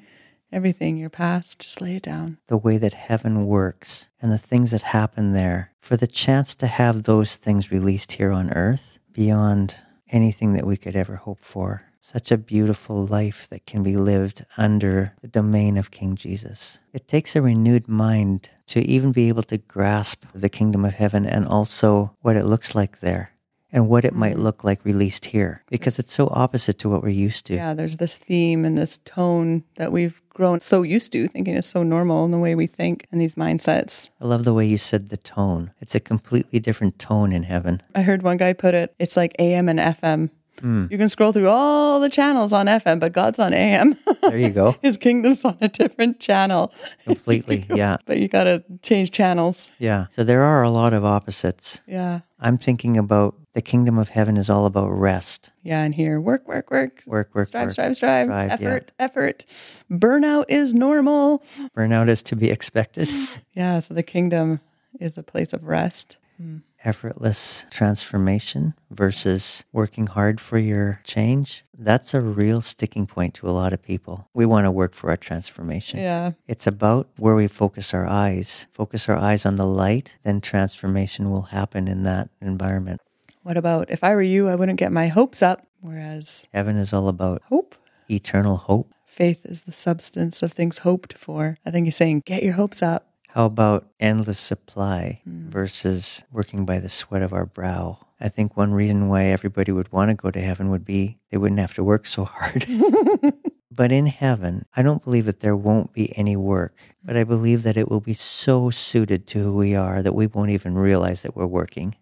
everything, 0.53 0.97
your 0.97 1.09
past, 1.09 1.59
just 1.59 1.81
lay 1.81 1.95
it 1.95 2.03
down. 2.03 2.37
The 2.47 2.57
way 2.57 2.77
that 2.77 2.93
heaven 2.93 3.45
works 3.45 4.09
and 4.21 4.31
the 4.31 4.37
things 4.37 4.71
that 4.71 4.83
happen 4.83 5.33
there, 5.33 5.71
for 5.81 5.97
the 5.97 6.07
chance 6.07 6.55
to 6.55 6.67
have 6.67 7.03
those 7.03 7.35
things 7.35 7.71
released 7.71 8.13
here 8.13 8.31
on 8.31 8.51
earth 8.51 8.99
beyond 9.11 9.75
anything 10.09 10.53
that 10.53 10.65
we 10.65 10.77
could 10.77 10.95
ever 10.95 11.15
hope 11.15 11.39
for. 11.41 11.83
Such 12.01 12.31
a 12.31 12.37
beautiful 12.37 13.05
life 13.05 13.47
that 13.49 13.65
can 13.65 13.81
be 13.81 13.95
lived 13.95 14.45
under 14.57 15.13
the 15.21 15.27
domain 15.27 15.77
of 15.77 15.89
King 15.89 16.15
Jesus. 16.15 16.79
It 16.91 17.07
takes 17.07 17.35
a 17.35 17.41
renewed 17.41 17.87
mind 17.87 18.49
to 18.67 18.81
even 18.81 19.13
be 19.13 19.29
able 19.29 19.43
to 19.43 19.57
grasp 19.57 20.25
the 20.33 20.49
kingdom 20.49 20.83
of 20.83 20.95
heaven 20.95 21.25
and 21.25 21.47
also 21.47 22.15
what 22.21 22.35
it 22.35 22.45
looks 22.45 22.75
like 22.75 22.99
there 22.99 23.32
and 23.73 23.89
what 23.89 24.05
it 24.05 24.13
might 24.13 24.37
look 24.37 24.63
like 24.63 24.85
released 24.85 25.25
here 25.25 25.63
because 25.69 25.99
it's 25.99 26.13
so 26.13 26.29
opposite 26.31 26.77
to 26.79 26.89
what 26.89 27.01
we're 27.01 27.09
used 27.09 27.47
to. 27.47 27.55
Yeah, 27.55 27.73
there's 27.73 27.97
this 27.97 28.15
theme 28.15 28.63
and 28.63 28.77
this 28.77 28.99
tone 28.99 29.63
that 29.75 29.91
we've 29.91 30.21
grown 30.29 30.61
so 30.61 30.83
used 30.83 31.11
to, 31.13 31.27
thinking 31.27 31.55
is 31.55 31.67
so 31.67 31.83
normal 31.83 32.23
in 32.23 32.31
the 32.31 32.39
way 32.39 32.55
we 32.55 32.67
think 32.67 33.07
and 33.11 33.19
these 33.19 33.35
mindsets. 33.35 34.09
I 34.21 34.25
love 34.25 34.45
the 34.45 34.53
way 34.53 34.65
you 34.65 34.77
said 34.77 35.09
the 35.09 35.17
tone. 35.17 35.71
It's 35.81 35.95
a 35.95 35.99
completely 35.99 36.59
different 36.59 36.99
tone 36.99 37.33
in 37.33 37.43
heaven. 37.43 37.81
I 37.95 38.03
heard 38.03 38.21
one 38.21 38.37
guy 38.37 38.53
put 38.53 38.75
it, 38.75 38.95
it's 38.99 39.17
like 39.17 39.35
AM 39.39 39.67
and 39.67 39.79
FM. 39.79 40.29
Hmm. 40.59 40.85
You 40.89 40.97
can 40.99 41.09
scroll 41.09 41.31
through 41.31 41.49
all 41.49 41.99
the 41.99 42.09
channels 42.09 42.53
on 42.53 42.67
FM, 42.67 42.99
but 42.99 43.11
God's 43.11 43.39
on 43.39 43.53
AM. 43.53 43.95
There 44.23 44.37
you 44.37 44.51
go. 44.51 44.73
His 44.81 44.95
kingdom's 44.95 45.43
on 45.43 45.57
a 45.59 45.67
different 45.67 46.21
channel. 46.21 46.71
Completely. 47.03 47.65
Yeah. 47.73 47.97
But 48.05 48.19
you 48.19 48.29
got 48.29 48.45
to 48.45 48.63
change 48.81 49.11
channels. 49.11 49.69
Yeah. 49.79 50.05
So 50.11 50.23
there 50.23 50.43
are 50.43 50.63
a 50.63 50.69
lot 50.69 50.93
of 50.93 51.03
opposites. 51.03 51.81
Yeah. 51.85 52.21
I'm 52.39 52.57
thinking 52.57 52.97
about 52.97 53.35
the 53.53 53.61
kingdom 53.61 53.97
of 53.97 54.09
heaven 54.09 54.35
is 54.37 54.49
all 54.49 54.65
about 54.65 54.89
rest. 54.89 55.51
Yeah. 55.61 55.83
And 55.83 55.93
here, 55.95 56.19
work, 56.19 56.47
work, 56.47 56.71
work. 56.71 57.01
Work, 57.05 57.33
work, 57.33 57.47
Strive, 57.47 57.65
work. 57.65 57.71
strive, 57.71 57.95
strive. 57.95 58.25
Strive, 58.27 58.61
yeah. 58.61 58.67
effort, 58.67 58.91
effort. 58.99 59.45
Burnout 59.91 60.45
is 60.49 60.73
normal. 60.73 61.43
Burnout 61.77 62.09
is 62.09 62.23
to 62.23 62.35
be 62.35 62.49
expected. 62.49 63.09
Yeah. 63.55 63.79
So 63.81 63.93
the 63.93 64.01
kingdom 64.03 64.61
is 64.99 65.15
a 65.17 65.21
place 65.23 65.53
of 65.53 65.63
rest. 65.63 66.17
Hmm. 66.37 66.57
Effortless 66.83 67.65
transformation 67.69 68.73
versus 68.89 69.63
working 69.71 70.07
hard 70.07 70.41
for 70.41 70.57
your 70.57 70.99
change. 71.03 71.63
That's 71.77 72.15
a 72.15 72.21
real 72.21 72.61
sticking 72.61 73.05
point 73.05 73.35
to 73.35 73.47
a 73.47 73.51
lot 73.51 73.73
of 73.73 73.83
people. 73.83 74.27
We 74.33 74.47
want 74.47 74.65
to 74.65 74.71
work 74.71 74.93
for 74.93 75.11
our 75.11 75.17
transformation. 75.17 75.99
Yeah. 75.99 76.31
It's 76.47 76.65
about 76.65 77.07
where 77.17 77.35
we 77.35 77.47
focus 77.47 77.93
our 77.93 78.07
eyes. 78.07 78.65
Focus 78.71 79.07
our 79.07 79.17
eyes 79.17 79.45
on 79.45 79.55
the 79.55 79.67
light, 79.67 80.17
then 80.23 80.41
transformation 80.41 81.29
will 81.29 81.43
happen 81.43 81.87
in 81.87 82.01
that 82.03 82.29
environment. 82.41 83.01
What 83.43 83.57
about 83.57 83.91
if 83.91 84.05
I 84.05 84.15
were 84.15 84.21
you, 84.21 84.47
I 84.47 84.55
wouldn't 84.55 84.79
get 84.79 84.93
my 84.93 85.07
hopes 85.07 85.43
up? 85.43 85.67
Whereas 85.81 86.47
Heaven 86.53 86.77
is 86.77 86.93
all 86.93 87.09
about 87.09 87.41
hope, 87.49 87.75
eternal 88.09 88.55
hope. 88.55 88.93
faith 89.05 89.45
is 89.45 89.63
the 89.63 89.73
substance 89.73 90.41
of 90.41 90.53
things 90.53 90.79
hoped 90.79 91.17
for. 91.17 91.57
I 91.65 91.71
think 91.71 91.85
he's 91.85 91.97
saying, 91.97 92.23
get 92.25 92.41
your 92.41 92.53
hopes 92.53 92.81
up. 92.81 93.09
How 93.27 93.45
about 93.45 93.87
endless 93.99 94.39
supply 94.39 95.19
hmm. 95.25 95.49
versus 95.49 96.23
working 96.31 96.65
by 96.65 96.79
the 96.79 96.89
sweat 96.89 97.21
of 97.21 97.33
our 97.33 97.45
brow? 97.45 97.99
I 98.21 98.29
think 98.29 98.55
one 98.55 98.73
reason 98.73 99.09
why 99.09 99.25
everybody 99.25 99.73
would 99.73 99.91
want 99.91 100.09
to 100.09 100.15
go 100.15 100.31
to 100.31 100.39
heaven 100.39 100.69
would 100.69 100.85
be 100.85 101.17
they 101.29 101.37
wouldn't 101.37 101.59
have 101.59 101.73
to 101.73 101.83
work 101.83 102.07
so 102.07 102.23
hard. 102.23 102.65
but 103.71 103.91
in 103.91 104.05
heaven, 104.05 104.65
I 104.73 104.83
don't 104.83 105.03
believe 105.03 105.25
that 105.25 105.41
there 105.41 105.57
won't 105.57 105.91
be 105.91 106.17
any 106.17 106.37
work, 106.37 106.75
but 107.03 107.17
I 107.17 107.25
believe 107.25 107.63
that 107.63 107.75
it 107.75 107.89
will 107.89 107.99
be 107.99 108.13
so 108.13 108.69
suited 108.69 109.27
to 109.27 109.39
who 109.39 109.57
we 109.57 109.75
are 109.75 110.01
that 110.01 110.15
we 110.15 110.27
won't 110.27 110.51
even 110.51 110.75
realize 110.75 111.23
that 111.23 111.35
we're 111.35 111.45
working. 111.45 111.95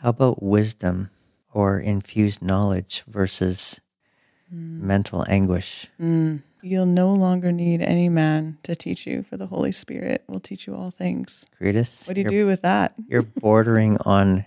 How 0.00 0.10
about 0.10 0.42
wisdom 0.42 1.10
or 1.52 1.80
infused 1.80 2.40
knowledge 2.40 3.02
versus 3.08 3.80
mm. 4.52 4.80
mental 4.80 5.24
anguish? 5.28 5.88
Mm. 6.00 6.42
You'll 6.62 6.86
no 6.86 7.12
longer 7.12 7.52
need 7.52 7.82
any 7.82 8.08
man 8.08 8.58
to 8.64 8.74
teach 8.74 9.06
you, 9.06 9.22
for 9.22 9.36
the 9.36 9.46
Holy 9.46 9.72
Spirit 9.72 10.24
will 10.28 10.40
teach 10.40 10.66
you 10.66 10.74
all 10.74 10.90
things. 10.90 11.44
Karitas, 11.60 12.06
What 12.06 12.14
do 12.14 12.20
you 12.20 12.28
do 12.28 12.46
with 12.46 12.62
that? 12.62 12.94
you're 13.06 13.22
bordering 13.22 13.98
on 14.04 14.44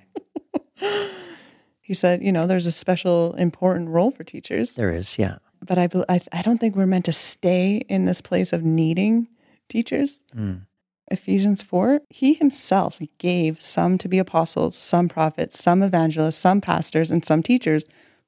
He 1.82 1.94
said, 1.94 2.24
you 2.24 2.32
know, 2.32 2.48
there's 2.48 2.66
a 2.68 2.72
special 2.72 3.34
important 3.34 3.90
role 3.90 4.12
for 4.12 4.24
teachers, 4.24 4.72
there 4.74 4.96
is, 4.96 5.20
yeah. 5.20 5.40
but 5.66 5.78
I, 5.78 5.90
I, 6.08 6.22
I 6.32 6.42
don't 6.42 6.58
think 6.58 6.76
we're 6.76 6.86
meant 6.86 7.06
to 7.06 7.14
stay 7.14 7.84
in 7.90 8.06
this 8.06 8.22
place 8.22 8.54
of 8.54 8.64
needing 8.64 9.28
teachers. 9.68 10.26
Mm. 10.34 10.62
Ephesians 11.12 11.62
4, 11.62 12.02
he 12.10 12.34
himself 12.34 13.00
gave 13.18 13.62
some 13.62 13.98
to 13.98 14.08
be 14.08 14.18
apostles, 14.18 14.76
some 14.76 15.10
prophets, 15.10 15.62
some 15.62 15.84
evangelists, 15.84 16.38
some 16.38 16.62
pastors, 16.62 17.12
and 17.12 17.24
some 17.24 17.44
teachers 17.44 17.84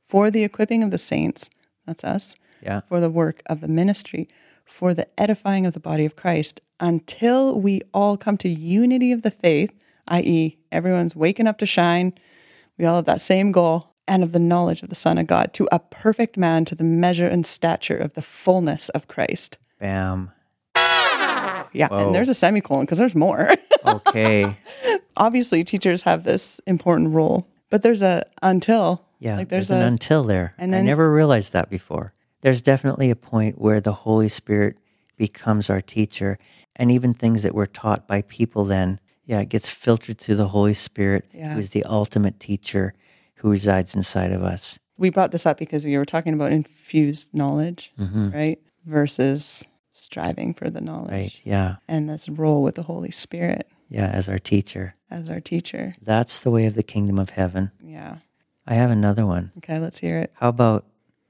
for 0.06 0.30
the 0.30 0.44
equipping 0.44 0.84
of 0.84 0.92
the 0.92 0.98
saints. 0.98 1.50
That's 1.88 2.04
us. 2.04 2.36
Yeah. 2.62 2.82
For 2.82 3.00
the 3.00 3.10
work 3.10 3.42
of 3.48 3.62
the 3.62 3.68
ministry, 3.68 4.28
for 4.66 4.94
the 4.94 5.08
edifying 5.20 5.66
of 5.66 5.74
the 5.74 5.80
body 5.80 6.06
of 6.06 6.16
Christ, 6.16 6.62
until 6.80 7.60
we 7.60 7.82
all 7.94 8.18
come 8.18 8.38
to 8.38 8.50
unity 8.50 9.12
of 9.12 9.22
the 9.22 9.32
faith, 9.32 9.74
i.e., 10.10 10.58
everyone's 10.72 11.16
waking 11.16 11.48
up 11.48 11.58
to 11.60 11.66
shine. 11.66 12.14
We 12.78 12.86
all 12.86 12.98
have 12.98 13.06
that 13.06 13.22
same 13.22 13.52
goal. 13.52 13.90
And 14.06 14.22
of 14.22 14.34
the 14.34 14.40
knowledge 14.40 14.84
of 14.84 14.90
the 14.90 14.96
Son 14.96 15.18
of 15.18 15.28
God, 15.28 15.54
to 15.54 15.66
a 15.72 15.80
perfect 15.80 16.36
man, 16.36 16.66
to 16.66 16.76
the 16.76 16.84
measure 16.84 17.26
and 17.26 17.46
stature 17.46 17.96
of 17.96 18.16
the 18.16 18.22
fullness 18.22 18.90
of 18.90 19.08
Christ. 19.08 19.58
Bam. 19.80 20.33
Yeah. 21.74 21.88
Whoa. 21.90 22.06
And 22.06 22.16
there's 22.16 22.30
a 22.30 22.34
semicolon 22.34 22.86
because 22.86 22.98
there's 22.98 23.16
more. 23.16 23.50
Okay. 23.86 24.56
obviously 25.18 25.66
teachers 25.66 26.04
have 26.04 26.24
this 26.24 26.62
important 26.66 27.14
role, 27.14 27.50
but 27.70 27.84
there's 27.84 28.02
a 28.02 28.24
until. 28.42 29.04
Yeah, 29.20 29.36
like 29.36 29.50
there's, 29.50 29.68
there's, 29.68 29.82
an 29.82 29.88
until 29.88 30.24
there. 30.24 30.54
and 30.58 30.74
then, 30.74 30.84
I 30.84 30.86
never 30.86 31.14
realized 31.14 31.52
that 31.52 31.70
before. 31.70 32.14
There's 32.42 32.62
definitely 32.62 33.10
a 33.10 33.16
point 33.18 33.60
where 33.60 33.82
the 33.82 33.92
Holy 33.92 34.30
Spirit 34.30 34.78
becomes 35.18 35.70
our 35.70 35.82
teacher, 35.82 36.38
and 36.78 36.92
even 36.92 37.14
things 37.14 37.44
that 37.44 37.54
were 37.54 37.68
taught 37.68 38.08
by 38.08 38.22
people 38.24 38.64
then, 38.64 39.02
yeah, 39.26 39.42
it 39.42 39.50
gets 39.50 39.70
filtered 39.70 40.18
through 40.18 40.36
the 40.36 40.48
Holy 40.48 40.74
Spirit, 40.74 41.26
Yeah. 41.34 41.54
who's 41.56 41.72
the 41.72 41.84
ultimate 41.84 42.40
teacher 42.40 42.94
who 43.36 43.50
resides 43.52 43.96
inside 43.96 44.32
of 44.32 44.44
us. 44.44 44.80
we 44.98 45.10
brought 45.10 45.32
this 45.32 45.46
up 45.46 45.58
because 45.58 45.84
we 45.86 45.98
were 45.98 46.06
talking 46.06 46.34
about 46.34 46.54
infused 46.54 47.34
knowledge, 47.34 47.92
mm-hmm. 48.00 48.30
right? 48.32 48.60
Versus 48.86 49.66
striving 49.96 50.54
for 50.54 50.70
the 50.70 50.82
knowledge 50.82 51.12
Right? 51.12 51.42
Yeah. 51.44 51.76
and 51.88 52.10
this 52.10 52.28
role 52.30 52.64
with 52.64 52.76
the 52.76 52.84
Holy 52.84 53.12
Spirit 53.12 53.68
Yeah, 53.90 54.08
as 54.08 54.28
our 54.30 54.40
teacher. 54.40 54.96
as 55.12 55.30
our 55.30 55.40
teacher. 55.40 55.96
That's 56.02 56.40
the 56.40 56.52
way 56.52 56.66
of 56.66 56.76
the 56.76 56.84
kingdom 56.84 57.20
of 57.20 57.32
heaven. 57.32 57.72
Yeah. 57.84 58.18
I 58.66 58.76
have 58.76 58.92
another 58.92 59.26
one. 59.26 59.52
Okay, 59.58 59.78
let's 59.80 60.00
hear 60.00 60.20
it. 60.20 60.32
How 60.36 60.50
about 60.50 60.86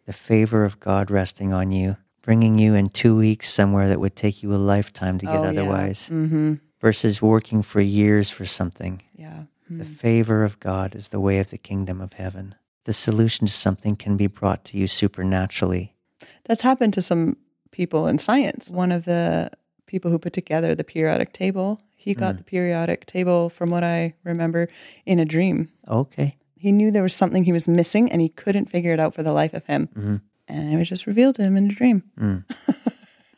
the 0.05 0.14
favor 0.14 0.64
of 0.66 0.80
God 0.80 1.09
resting 1.11 1.51
on 1.53 1.72
you, 1.72 1.97
bringing 2.22 2.59
you 2.59 2.76
in 2.76 2.89
two 2.89 3.18
weeks 3.18 3.49
somewhere 3.49 3.88
that 3.88 3.99
would 3.99 4.16
take 4.16 4.43
you 4.43 4.53
a 4.53 4.55
lifetime 4.57 5.18
to 5.20 5.26
get 5.26 5.36
Oh, 5.36 5.43
yeah. 5.43 5.49
otherwise, 5.49 6.09
Mm-hmm. 6.11 6.53
versus 6.80 7.22
working 7.22 7.64
for 7.64 7.82
years 7.82 8.30
for 8.30 8.45
something? 8.45 9.01
Yeah. 9.16 9.43
The 9.70 9.86
favor 9.86 10.43
of 10.43 10.59
God 10.59 10.93
is 10.93 11.07
the 11.07 11.20
way 11.20 11.39
of 11.39 11.47
the 11.49 11.57
kingdom 11.57 11.99
of 12.01 12.14
heaven. 12.14 12.53
The 12.86 12.93
solution 12.93 13.47
to 13.47 13.53
something 13.53 13.95
can 13.95 14.18
be 14.18 14.28
brought 14.28 14.64
to 14.66 14.78
you 14.78 14.88
supernaturally. 14.88 15.95
That's 16.45 16.61
happened 16.61 16.93
to 16.93 17.01
some 17.01 17.38
people 17.74 18.07
in 18.07 18.17
science. 18.17 18.69
One 18.69 18.93
of 18.93 19.03
the 19.03 19.51
people 19.86 20.09
who 20.09 20.17
put 20.17 20.32
together 20.32 20.74
the 20.74 20.86
periodic 20.86 21.34
table, 21.34 21.82
he 21.95 22.13
got 22.13 22.36
mm. 22.36 22.38
the 22.38 22.43
periodic 22.45 23.05
table, 23.05 23.49
from 23.49 23.69
what 23.69 23.84
I 23.84 24.13
remember, 24.24 24.69
in 25.05 25.19
a 25.19 25.26
dream. 25.26 25.69
Okay. 25.88 26.38
He 26.55 26.71
knew 26.71 26.91
there 26.91 27.03
was 27.03 27.13
something 27.13 27.43
he 27.43 27.51
was 27.51 27.67
missing 27.67 28.09
and 28.09 28.21
he 28.21 28.30
couldn't 28.30 28.67
figure 28.67 28.93
it 28.93 28.99
out 28.99 29.13
for 29.13 29.24
the 29.24 29.34
life 29.34 29.53
of 29.53 29.65
him. 29.65 29.88
Mm-hmm. 29.88 30.15
And 30.47 30.74
it 30.74 30.78
was 30.78 30.88
just 30.88 31.07
revealed 31.07 31.36
to 31.36 31.41
him 31.41 31.57
in 31.57 31.69
a 31.69 31.74
dream. 31.74 32.03
Mm. 32.17 32.45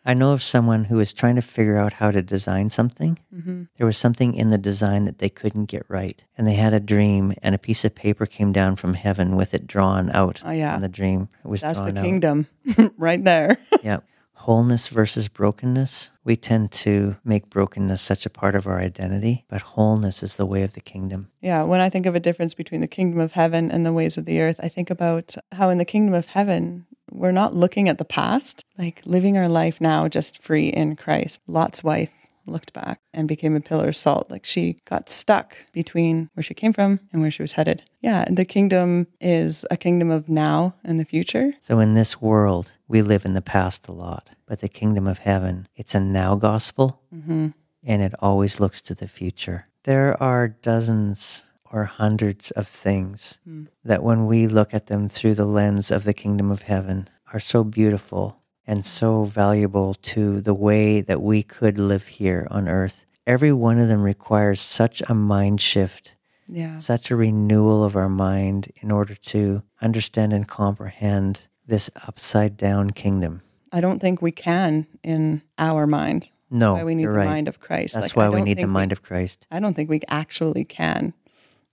I 0.07 0.13
know 0.13 0.33
of 0.33 0.43
someone 0.43 0.85
who 0.85 0.97
was 0.97 1.13
trying 1.13 1.35
to 1.35 1.41
figure 1.41 1.77
out 1.77 1.93
how 1.93 2.11
to 2.11 2.21
design 2.21 2.69
something. 2.69 3.17
Mm-hmm. 3.33 3.63
There 3.77 3.87
was 3.87 3.97
something 3.97 4.35
in 4.35 4.49
the 4.49 4.57
design 4.57 5.05
that 5.05 5.17
they 5.17 5.29
couldn't 5.29 5.65
get 5.65 5.83
right. 5.87 6.23
And 6.37 6.45
they 6.45 6.53
had 6.53 6.75
a 6.75 6.79
dream, 6.79 7.33
and 7.41 7.55
a 7.55 7.57
piece 7.57 7.83
of 7.83 7.95
paper 7.95 8.27
came 8.27 8.51
down 8.51 8.75
from 8.75 8.93
heaven 8.93 9.35
with 9.35 9.55
it 9.55 9.65
drawn 9.65 10.11
out. 10.11 10.43
Oh, 10.45 10.51
yeah. 10.51 10.75
In 10.75 10.81
the 10.81 10.87
dream, 10.87 11.27
it 11.43 11.47
was 11.47 11.61
That's 11.61 11.81
the 11.81 11.91
kingdom 11.91 12.45
right 12.97 13.23
there. 13.23 13.57
Yeah. 13.83 14.01
Wholeness 14.35 14.89
versus 14.89 15.27
brokenness. 15.27 16.11
We 16.23 16.35
tend 16.35 16.71
to 16.73 17.15
make 17.23 17.49
brokenness 17.49 18.01
such 18.01 18.25
a 18.25 18.29
part 18.29 18.55
of 18.55 18.67
our 18.67 18.79
identity, 18.79 19.45
but 19.47 19.61
wholeness 19.61 20.21
is 20.21 20.35
the 20.35 20.45
way 20.45 20.63
of 20.63 20.73
the 20.73 20.81
kingdom. 20.81 21.29
yeah. 21.41 21.63
When 21.63 21.79
I 21.79 21.89
think 21.89 22.05
of 22.05 22.15
a 22.15 22.19
difference 22.19 22.53
between 22.53 22.81
the 22.81 22.87
kingdom 22.87 23.19
of 23.19 23.31
heaven 23.31 23.71
and 23.71 23.85
the 23.85 23.93
ways 23.93 24.17
of 24.17 24.25
the 24.25 24.41
earth, 24.41 24.59
I 24.61 24.69
think 24.69 24.89
about 24.89 25.35
how 25.51 25.69
in 25.69 25.77
the 25.77 25.85
kingdom 25.85 26.13
of 26.13 26.27
heaven, 26.27 26.85
we're 27.11 27.31
not 27.31 27.55
looking 27.55 27.89
at 27.89 27.97
the 27.97 28.05
past, 28.05 28.65
like 28.77 29.01
living 29.05 29.37
our 29.37 29.49
life 29.49 29.79
now 29.79 30.07
just 30.07 30.37
free 30.41 30.67
in 30.67 30.95
Christ. 30.95 31.41
Lot's 31.47 31.83
wife 31.83 32.11
looked 32.47 32.73
back 32.73 32.99
and 33.13 33.27
became 33.27 33.55
a 33.55 33.61
pillar 33.61 33.89
of 33.89 33.95
salt. 33.95 34.29
Like 34.29 34.45
she 34.45 34.77
got 34.85 35.09
stuck 35.09 35.55
between 35.71 36.29
where 36.33 36.43
she 36.43 36.53
came 36.53 36.73
from 36.73 36.99
and 37.11 37.21
where 37.21 37.31
she 37.31 37.41
was 37.41 37.53
headed. 37.53 37.83
Yeah. 38.01 38.25
The 38.29 38.45
kingdom 38.45 39.07
is 39.19 39.65
a 39.71 39.77
kingdom 39.77 40.11
of 40.11 40.29
now 40.29 40.75
and 40.83 40.99
the 40.99 41.05
future. 41.05 41.53
So 41.61 41.79
in 41.79 41.93
this 41.93 42.21
world, 42.21 42.73
we 42.87 43.01
live 43.01 43.25
in 43.25 43.33
the 43.33 43.41
past 43.41 43.87
a 43.87 43.91
lot, 43.91 44.31
but 44.45 44.59
the 44.59 44.69
kingdom 44.69 45.07
of 45.07 45.19
heaven, 45.19 45.67
it's 45.75 45.95
a 45.95 45.99
now 45.99 46.35
gospel 46.35 47.01
mm-hmm. 47.13 47.49
and 47.83 48.01
it 48.01 48.13
always 48.19 48.59
looks 48.59 48.81
to 48.81 48.95
the 48.95 49.07
future. 49.07 49.67
There 49.83 50.21
are 50.21 50.47
dozens 50.47 51.43
or 51.71 51.85
hundreds 51.85 52.51
of 52.51 52.67
things 52.67 53.39
hmm. 53.43 53.65
that 53.83 54.03
when 54.03 54.25
we 54.25 54.47
look 54.47 54.73
at 54.73 54.85
them 54.85 55.09
through 55.09 55.33
the 55.33 55.45
lens 55.45 55.91
of 55.91 56.03
the 56.03 56.13
kingdom 56.13 56.49
of 56.49 56.61
heaven 56.63 57.09
are 57.33 57.39
so 57.39 57.63
beautiful 57.63 58.39
and 58.67 58.83
so 58.83 59.25
valuable 59.25 59.93
to 59.95 60.41
the 60.41 60.53
way 60.53 61.01
that 61.01 61.21
we 61.21 61.43
could 61.43 61.77
live 61.79 62.07
here 62.07 62.47
on 62.51 62.67
earth. 62.67 63.05
Every 63.27 63.51
one 63.51 63.79
of 63.79 63.87
them 63.87 64.01
requires 64.03 64.61
such 64.61 65.01
a 65.09 65.13
mind 65.15 65.61
shift 65.61 66.15
Yeah. 66.47 66.77
such 66.77 67.09
a 67.09 67.15
renewal 67.15 67.83
of 67.83 67.95
our 67.95 68.09
mind 68.09 68.71
in 68.81 68.91
order 68.91 69.15
to 69.15 69.63
understand 69.81 70.31
and 70.33 70.47
comprehend 70.47 71.47
this 71.65 71.89
upside 72.07 72.55
down 72.57 72.91
kingdom. 72.91 73.41
I 73.71 73.81
don't 73.81 73.99
think 73.99 74.21
we 74.21 74.31
can 74.31 74.85
in 75.03 75.41
our 75.57 75.87
mind. 75.87 76.29
No, 76.51 76.73
That's 76.73 76.81
why 76.81 76.83
we 76.85 76.95
need 76.95 77.05
the 77.05 77.09
right. 77.09 77.25
mind 77.25 77.47
of 77.47 77.59
Christ. 77.59 77.95
That's 77.95 78.15
Like, 78.15 78.15
why 78.15 78.29
we 78.29 78.43
need 78.43 78.59
the 78.59 78.67
mind 78.67 78.91
of 78.91 79.01
Christ. 79.01 79.47
I 79.51 79.59
don't 79.59 79.73
think 79.73 79.89
we 79.89 79.99
actually 80.07 80.63
can 80.63 81.13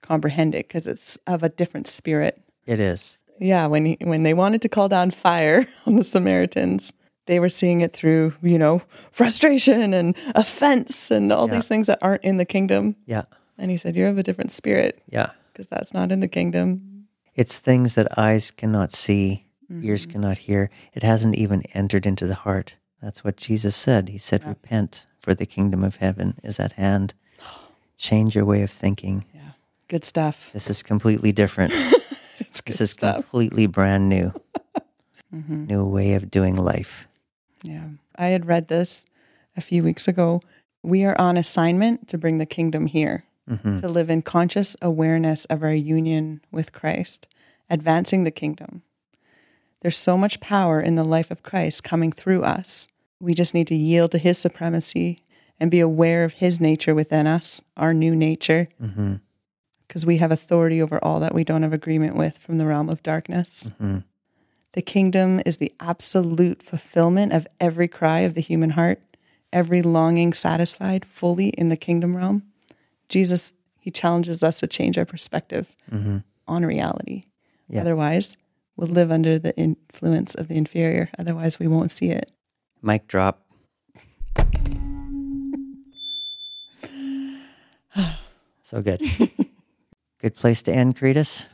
comprehend 0.00 0.54
it 0.54 0.66
because 0.68 0.86
it's 0.86 1.18
of 1.26 1.42
a 1.42 1.48
different 1.50 1.86
spirit. 1.86 2.40
It 2.66 2.80
is. 2.80 3.18
Yeah, 3.42 3.66
when 3.66 3.84
he, 3.84 3.96
when 4.00 4.22
they 4.22 4.34
wanted 4.34 4.62
to 4.62 4.68
call 4.68 4.88
down 4.88 5.10
fire 5.10 5.66
on 5.86 5.96
the 5.96 6.04
Samaritans, 6.04 6.92
they 7.26 7.38
were 7.40 7.48
seeing 7.48 7.80
it 7.80 7.92
through, 7.92 8.34
you 8.42 8.58
know, 8.58 8.82
frustration 9.10 9.92
and 9.94 10.16
offense 10.34 11.10
and 11.10 11.32
all 11.32 11.48
Yeah. 11.48 11.54
these 11.56 11.68
things 11.68 11.86
that 11.88 11.98
aren't 12.02 12.24
in 12.24 12.36
the 12.36 12.44
kingdom. 12.44 12.96
Yeah. 13.06 13.22
And 13.58 13.70
he 13.70 13.76
said, 13.76 13.96
"You're 13.96 14.08
of 14.08 14.18
a 14.18 14.22
different 14.22 14.50
spirit 14.52 15.02
Yeah. 15.08 15.30
because 15.52 15.66
that's 15.68 15.92
not 15.92 16.10
in 16.12 16.20
the 16.20 16.28
kingdom." 16.28 17.06
It's 17.34 17.58
things 17.58 17.94
that 17.94 18.18
eyes 18.18 18.50
cannot 18.50 18.92
see, 18.92 19.46
ears 19.70 20.02
Mm-hmm. 20.02 20.12
cannot 20.12 20.38
hear. 20.38 20.70
It 20.94 21.02
hasn't 21.02 21.34
even 21.36 21.62
entered 21.74 22.06
into 22.06 22.26
the 22.26 22.34
heart. 22.34 22.74
That's 23.02 23.24
what 23.24 23.36
Jesus 23.36 23.74
said. 23.74 24.08
He 24.10 24.18
said, 24.18 24.44
Repent, 24.46 25.06
for 25.18 25.34
the 25.34 25.46
kingdom 25.46 25.82
of 25.82 25.96
heaven 25.96 26.34
is 26.44 26.60
at 26.60 26.72
hand. 26.72 27.14
Change 27.96 28.34
your 28.36 28.44
way 28.44 28.62
of 28.62 28.70
thinking. 28.70 29.24
Yeah, 29.34 29.52
good 29.88 30.04
stuff. 30.04 30.50
This 30.52 30.68
is 30.70 30.82
completely 30.82 31.32
different. 31.32 31.72
This 32.66 32.80
is 32.80 32.90
stuff. 32.92 33.16
completely 33.16 33.66
brand 33.66 34.08
new. 34.08 34.32
Mm-hmm. 35.34 35.64
New 35.64 35.86
way 35.86 36.12
of 36.12 36.30
doing 36.30 36.56
life. 36.56 37.08
Yeah. 37.62 37.86
I 38.16 38.26
had 38.26 38.44
read 38.46 38.68
this 38.68 39.06
a 39.56 39.62
few 39.62 39.82
weeks 39.82 40.06
ago. 40.06 40.42
We 40.82 41.04
are 41.06 41.18
on 41.18 41.38
assignment 41.38 42.06
to 42.08 42.18
bring 42.18 42.36
the 42.36 42.44
kingdom 42.44 42.84
here, 42.86 43.24
Mm-hmm. 43.48 43.80
to 43.80 43.88
live 43.88 44.10
in 44.10 44.20
conscious 44.20 44.76
awareness 44.82 45.46
of 45.46 45.62
our 45.62 45.72
union 45.72 46.42
with 46.52 46.72
Christ, 46.74 47.26
advancing 47.70 48.24
the 48.24 48.30
kingdom. 48.30 48.82
There's 49.80 49.96
so 49.96 50.18
much 50.18 50.38
power 50.38 50.80
in 50.82 50.96
the 50.96 51.02
life 51.02 51.30
of 51.30 51.42
Christ 51.42 51.82
coming 51.82 52.12
through 52.12 52.42
us. 52.44 52.86
We 53.18 53.32
just 53.32 53.54
need 53.54 53.68
to 53.68 53.74
yield 53.74 54.10
to 54.12 54.18
his 54.18 54.36
supremacy 54.36 55.22
and 55.58 55.70
be 55.70 55.80
aware 55.80 56.24
of 56.24 56.34
his 56.34 56.60
nature 56.60 56.94
within 56.94 57.26
us, 57.26 57.62
our 57.76 57.94
new 57.94 58.14
nature. 58.14 58.68
Mm-hmm. 58.82 59.14
Because 59.92 60.06
we 60.06 60.16
have 60.16 60.32
authority 60.32 60.80
over 60.80 60.98
all 61.04 61.20
that 61.20 61.34
we 61.34 61.44
don't 61.44 61.64
have 61.64 61.74
agreement 61.74 62.16
with 62.16 62.38
from 62.38 62.56
the 62.56 62.64
realm 62.64 62.88
of 62.88 63.02
darkness. 63.02 63.64
Mm-hmm. 63.74 63.98
The 64.72 64.80
kingdom 64.80 65.42
is 65.44 65.58
the 65.58 65.70
absolute 65.80 66.62
fulfillment 66.62 67.34
of 67.34 67.46
every 67.60 67.88
cry 67.88 68.20
of 68.20 68.32
the 68.32 68.40
human 68.40 68.70
heart, 68.70 69.02
every 69.52 69.82
longing 69.82 70.32
satisfied 70.32 71.04
fully 71.04 71.48
in 71.48 71.68
the 71.68 71.76
kingdom 71.76 72.16
realm. 72.16 72.44
Jesus, 73.10 73.52
he 73.80 73.90
challenges 73.90 74.42
us 74.42 74.60
to 74.60 74.66
change 74.66 74.96
our 74.96 75.04
perspective 75.04 75.68
mm-hmm. 75.90 76.20
on 76.48 76.64
reality. 76.64 77.24
Yeah. 77.68 77.82
Otherwise, 77.82 78.38
we'll 78.78 78.88
live 78.88 79.10
under 79.10 79.38
the 79.38 79.54
influence 79.58 80.34
of 80.34 80.48
the 80.48 80.56
inferior. 80.56 81.10
Otherwise, 81.18 81.58
we 81.58 81.68
won't 81.68 81.90
see 81.90 82.08
it. 82.08 82.32
Mic 82.80 83.06
drop. 83.08 83.44
so 88.62 88.80
good. 88.80 89.02
good 90.22 90.34
place 90.36 90.62
to 90.62 90.72
end, 90.72 90.96
Karitas. 90.96 91.46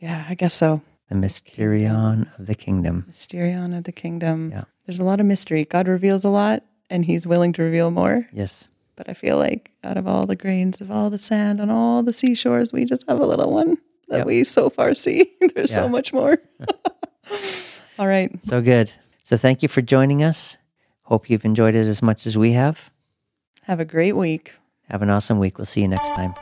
Yeah, 0.00 0.24
I 0.28 0.34
guess 0.34 0.54
so. 0.54 0.82
The 1.08 1.14
Mysterion 1.14 2.28
of 2.38 2.46
the 2.46 2.54
Kingdom. 2.54 3.06
Mysterion 3.08 3.76
of 3.78 3.84
the 3.84 3.92
kingdom. 3.92 4.50
Yeah. 4.50 4.64
There's 4.86 4.98
a 4.98 5.04
lot 5.04 5.20
of 5.20 5.26
mystery. 5.26 5.64
God 5.64 5.86
reveals 5.88 6.24
a 6.24 6.28
lot 6.28 6.62
and 6.90 7.04
he's 7.04 7.26
willing 7.26 7.52
to 7.54 7.62
reveal 7.62 7.90
more. 7.90 8.28
Yes. 8.32 8.68
But 8.96 9.08
I 9.08 9.14
feel 9.14 9.36
like 9.38 9.70
out 9.84 9.96
of 9.96 10.06
all 10.06 10.26
the 10.26 10.36
grains 10.36 10.80
of 10.80 10.90
all 10.90 11.10
the 11.10 11.18
sand 11.18 11.60
on 11.60 11.70
all 11.70 12.02
the 12.02 12.12
seashores, 12.12 12.72
we 12.72 12.84
just 12.84 13.04
have 13.08 13.20
a 13.20 13.26
little 13.26 13.52
one 13.52 13.78
that 14.08 14.18
Yep. 14.18 14.26
we 14.26 14.44
so 14.44 14.68
far 14.70 14.94
see. 14.94 15.30
There's 15.54 15.72
so 15.72 15.88
much 15.88 16.12
more. 16.12 16.38
all 17.98 18.06
right. 18.06 18.30
So 18.44 18.60
good. 18.60 18.92
So 19.22 19.36
thank 19.36 19.62
you 19.62 19.68
for 19.68 19.82
joining 19.82 20.22
us. 20.22 20.56
Hope 21.02 21.30
you've 21.30 21.44
enjoyed 21.44 21.74
it 21.76 21.86
as 21.86 22.02
much 22.02 22.26
as 22.26 22.36
we 22.36 22.52
have. 22.52 22.92
Have 23.62 23.80
a 23.80 23.84
great 23.84 24.16
week. 24.16 24.54
Have 24.90 25.02
an 25.02 25.10
awesome 25.10 25.38
week. 25.38 25.58
We'll 25.58 25.66
see 25.66 25.82
you 25.82 25.88
next 25.88 26.10
time. 26.14 26.34